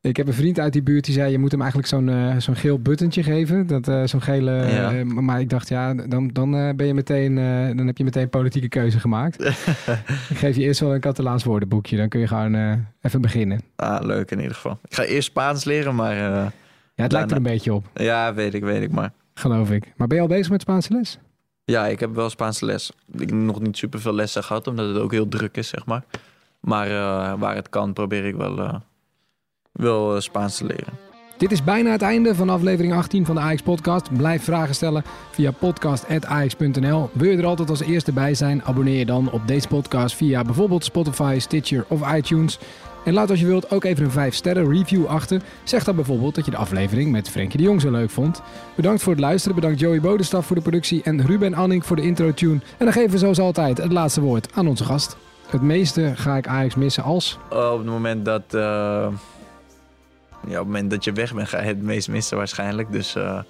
Ik 0.00 0.16
heb 0.16 0.26
een 0.26 0.34
vriend 0.34 0.58
uit 0.58 0.72
die 0.72 0.82
buurt 0.82 1.04
die 1.04 1.14
zei... 1.14 1.30
je 1.30 1.38
moet 1.38 1.50
hem 1.50 1.60
eigenlijk 1.60 1.90
zo'n 1.90 2.08
eh, 2.08 2.36
zo'n 2.36 2.56
geel 2.56 2.78
buttentje 2.78 3.22
geven. 3.22 3.66
Dat, 3.66 3.88
eh, 3.88 4.02
zo'n 4.04 4.22
gele... 4.22 4.52
Ja. 4.52 4.92
eh, 4.92 5.04
maar 5.04 5.40
ik 5.40 5.48
dacht, 5.50 5.68
ja, 5.68 5.94
dan, 5.94 6.28
dan, 6.28 6.50
ben 6.76 6.86
je 6.86 6.94
meteen, 6.94 7.34
dan 7.76 7.86
heb 7.86 7.98
je 7.98 8.04
meteen 8.04 8.22
een 8.22 8.28
politieke 8.28 8.68
keuze 8.68 9.00
gemaakt. 9.00 9.44
ik 10.30 10.36
geef 10.36 10.56
je 10.56 10.62
eerst 10.62 10.80
wel 10.80 10.94
een 10.94 11.00
Catalaans 11.00 11.44
woordenboekje. 11.44 11.96
Dan 11.96 12.08
kun 12.08 12.20
je 12.20 12.26
gewoon 12.26 12.84
even 13.02 13.20
beginnen. 13.20 13.60
Ah, 13.76 14.04
leuk 14.04 14.30
in 14.30 14.38
ieder 14.38 14.54
geval. 14.54 14.78
Ik 14.88 14.94
ga 14.94 15.02
eerst 15.04 15.28
Spaans 15.28 15.64
leren, 15.64 15.94
maar... 15.94 16.16
Ja, 16.16 17.04
het 17.04 17.12
lijkt 17.12 17.30
er 17.30 17.36
een 17.36 17.42
beetje 17.42 17.74
op, 17.74 17.84
Ja, 17.94 18.34
weet 18.34 18.54
ik, 18.54 18.62
weet 18.62 18.82
ik 18.82 18.90
maar. 18.92 19.12
geloof 19.34 19.70
ik. 19.70 19.92
Maar 19.96 20.06
ben 20.06 20.16
je 20.16 20.22
al 20.22 20.28
bezig 20.28 20.50
met 20.50 20.60
Spaanse 20.60 20.92
les? 20.92 21.18
Ja, 21.64 21.86
ik 21.86 22.00
heb 22.00 22.14
wel 22.14 22.30
Spaanse 22.30 22.64
les. 22.64 22.92
Ik 23.12 23.20
heb 23.20 23.30
nog 23.30 23.60
niet 23.60 23.76
super 23.76 24.00
veel 24.00 24.14
lessen 24.14 24.44
gehad, 24.44 24.66
omdat 24.66 24.88
het 24.88 24.98
ook 24.98 25.12
heel 25.12 25.28
druk 25.28 25.56
is, 25.56 25.68
zeg 25.68 25.86
maar. 25.86 26.04
Maar 26.60 26.88
waar 27.38 27.54
het 27.54 27.68
kan, 27.68 27.92
probeer 27.92 28.24
ik 28.24 28.34
wel, 28.34 28.80
wel 29.72 30.14
eh, 30.14 30.20
Spaans 30.20 30.56
te 30.56 30.64
leren. 30.64 30.92
Dit 31.38 31.52
is 31.52 31.64
bijna 31.64 31.90
het 31.90 32.02
einde 32.02 32.34
van 32.34 32.48
aflevering 32.48 32.94
18 32.94 33.26
van 33.26 33.34
de 33.34 33.40
Ajax 33.40 33.62
Podcast. 33.62 34.16
Blijf 34.16 34.44
vragen 34.44 34.74
stellen 34.74 35.04
via 35.30 35.50
podcast.ajax.nl. 35.50 37.10
Wil 37.12 37.30
je 37.30 37.36
er 37.36 37.46
altijd 37.46 37.70
als 37.70 37.80
eerste 37.80 38.12
bij 38.12 38.34
zijn? 38.34 38.64
Abonneer 38.64 38.98
je 38.98 39.06
dan 39.06 39.30
op 39.30 39.46
deze 39.46 39.68
podcast 39.68 40.16
via 40.16 40.42
bijvoorbeeld 40.42 40.84
Spotify, 40.84 41.36
Stitcher 41.40 41.84
of 41.88 42.14
iTunes. 42.14 42.58
En 43.04 43.12
laat 43.12 43.30
als 43.30 43.40
je 43.40 43.46
wilt 43.46 43.70
ook 43.70 43.84
even 43.84 44.04
een 44.04 44.10
5 44.10 44.34
sterren 44.34 44.70
review 44.72 45.06
achter. 45.06 45.42
Zeg 45.64 45.84
dan 45.84 45.94
bijvoorbeeld 45.94 46.34
dat 46.34 46.44
je 46.44 46.50
de 46.50 46.56
aflevering 46.56 47.10
met 47.10 47.30
Frenkie 47.30 47.58
de 47.58 47.64
Jong 47.64 47.80
zo 47.80 47.90
leuk 47.90 48.10
vond. 48.10 48.42
Bedankt 48.74 49.02
voor 49.02 49.12
het 49.12 49.20
luisteren. 49.22 49.54
Bedankt 49.54 49.80
Joey 49.80 50.00
Bodenstaf 50.00 50.46
voor 50.46 50.56
de 50.56 50.62
productie 50.62 51.02
en 51.02 51.26
Ruben 51.26 51.54
Anning 51.54 51.86
voor 51.86 51.96
de 51.96 52.02
intro 52.02 52.32
tune. 52.32 52.60
En 52.78 52.84
dan 52.84 52.92
geven 52.92 53.10
we 53.10 53.18
zoals 53.18 53.38
altijd 53.38 53.78
het 53.78 53.92
laatste 53.92 54.20
woord 54.20 54.48
aan 54.54 54.68
onze 54.68 54.84
gast. 54.84 55.16
Het 55.48 55.62
meeste 55.62 56.12
ga 56.14 56.36
ik 56.36 56.46
Ajax 56.46 56.74
missen 56.74 57.02
als... 57.02 57.38
Op 57.50 57.78
het 57.78 57.86
moment 57.86 58.24
dat, 58.24 58.54
eh, 58.54 59.06
ja, 60.48 60.60
op 60.60 60.64
het 60.64 60.66
moment 60.66 60.90
dat 60.90 61.04
je 61.04 61.12
weg 61.12 61.34
bent, 61.34 61.48
ga 61.48 61.60
je 61.60 61.66
het 61.66 61.82
meest 61.82 62.08
missen 62.08 62.36
waarschijnlijk. 62.36 62.92
Dus, 62.92 63.14
eh, 63.14 63.42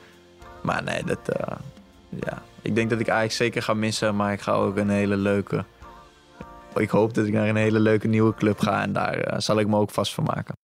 maar 0.62 0.82
nee, 0.82 1.04
dat, 1.04 1.28
eh, 1.28 1.56
ja. 2.08 2.42
ik 2.62 2.74
denk 2.74 2.90
dat 2.90 3.00
ik 3.00 3.10
Ajax 3.10 3.36
zeker 3.36 3.62
ga 3.62 3.74
missen, 3.74 4.16
maar 4.16 4.32
ik 4.32 4.40
ga 4.40 4.52
ook 4.52 4.76
een 4.76 4.90
hele 4.90 5.16
leuke... 5.16 5.64
Ik 6.74 6.90
hoop 6.90 7.14
dat 7.14 7.26
ik 7.26 7.32
naar 7.32 7.48
een 7.48 7.56
hele 7.56 7.80
leuke 7.80 8.08
nieuwe 8.08 8.34
club 8.34 8.58
ga 8.60 8.82
en 8.82 8.92
daar 8.92 9.14
eh, 9.14 9.38
zal 9.38 9.58
ik 9.58 9.66
me 9.66 9.76
ook 9.76 9.90
vast 9.90 10.14
van 10.14 10.24
maken. 10.24 10.54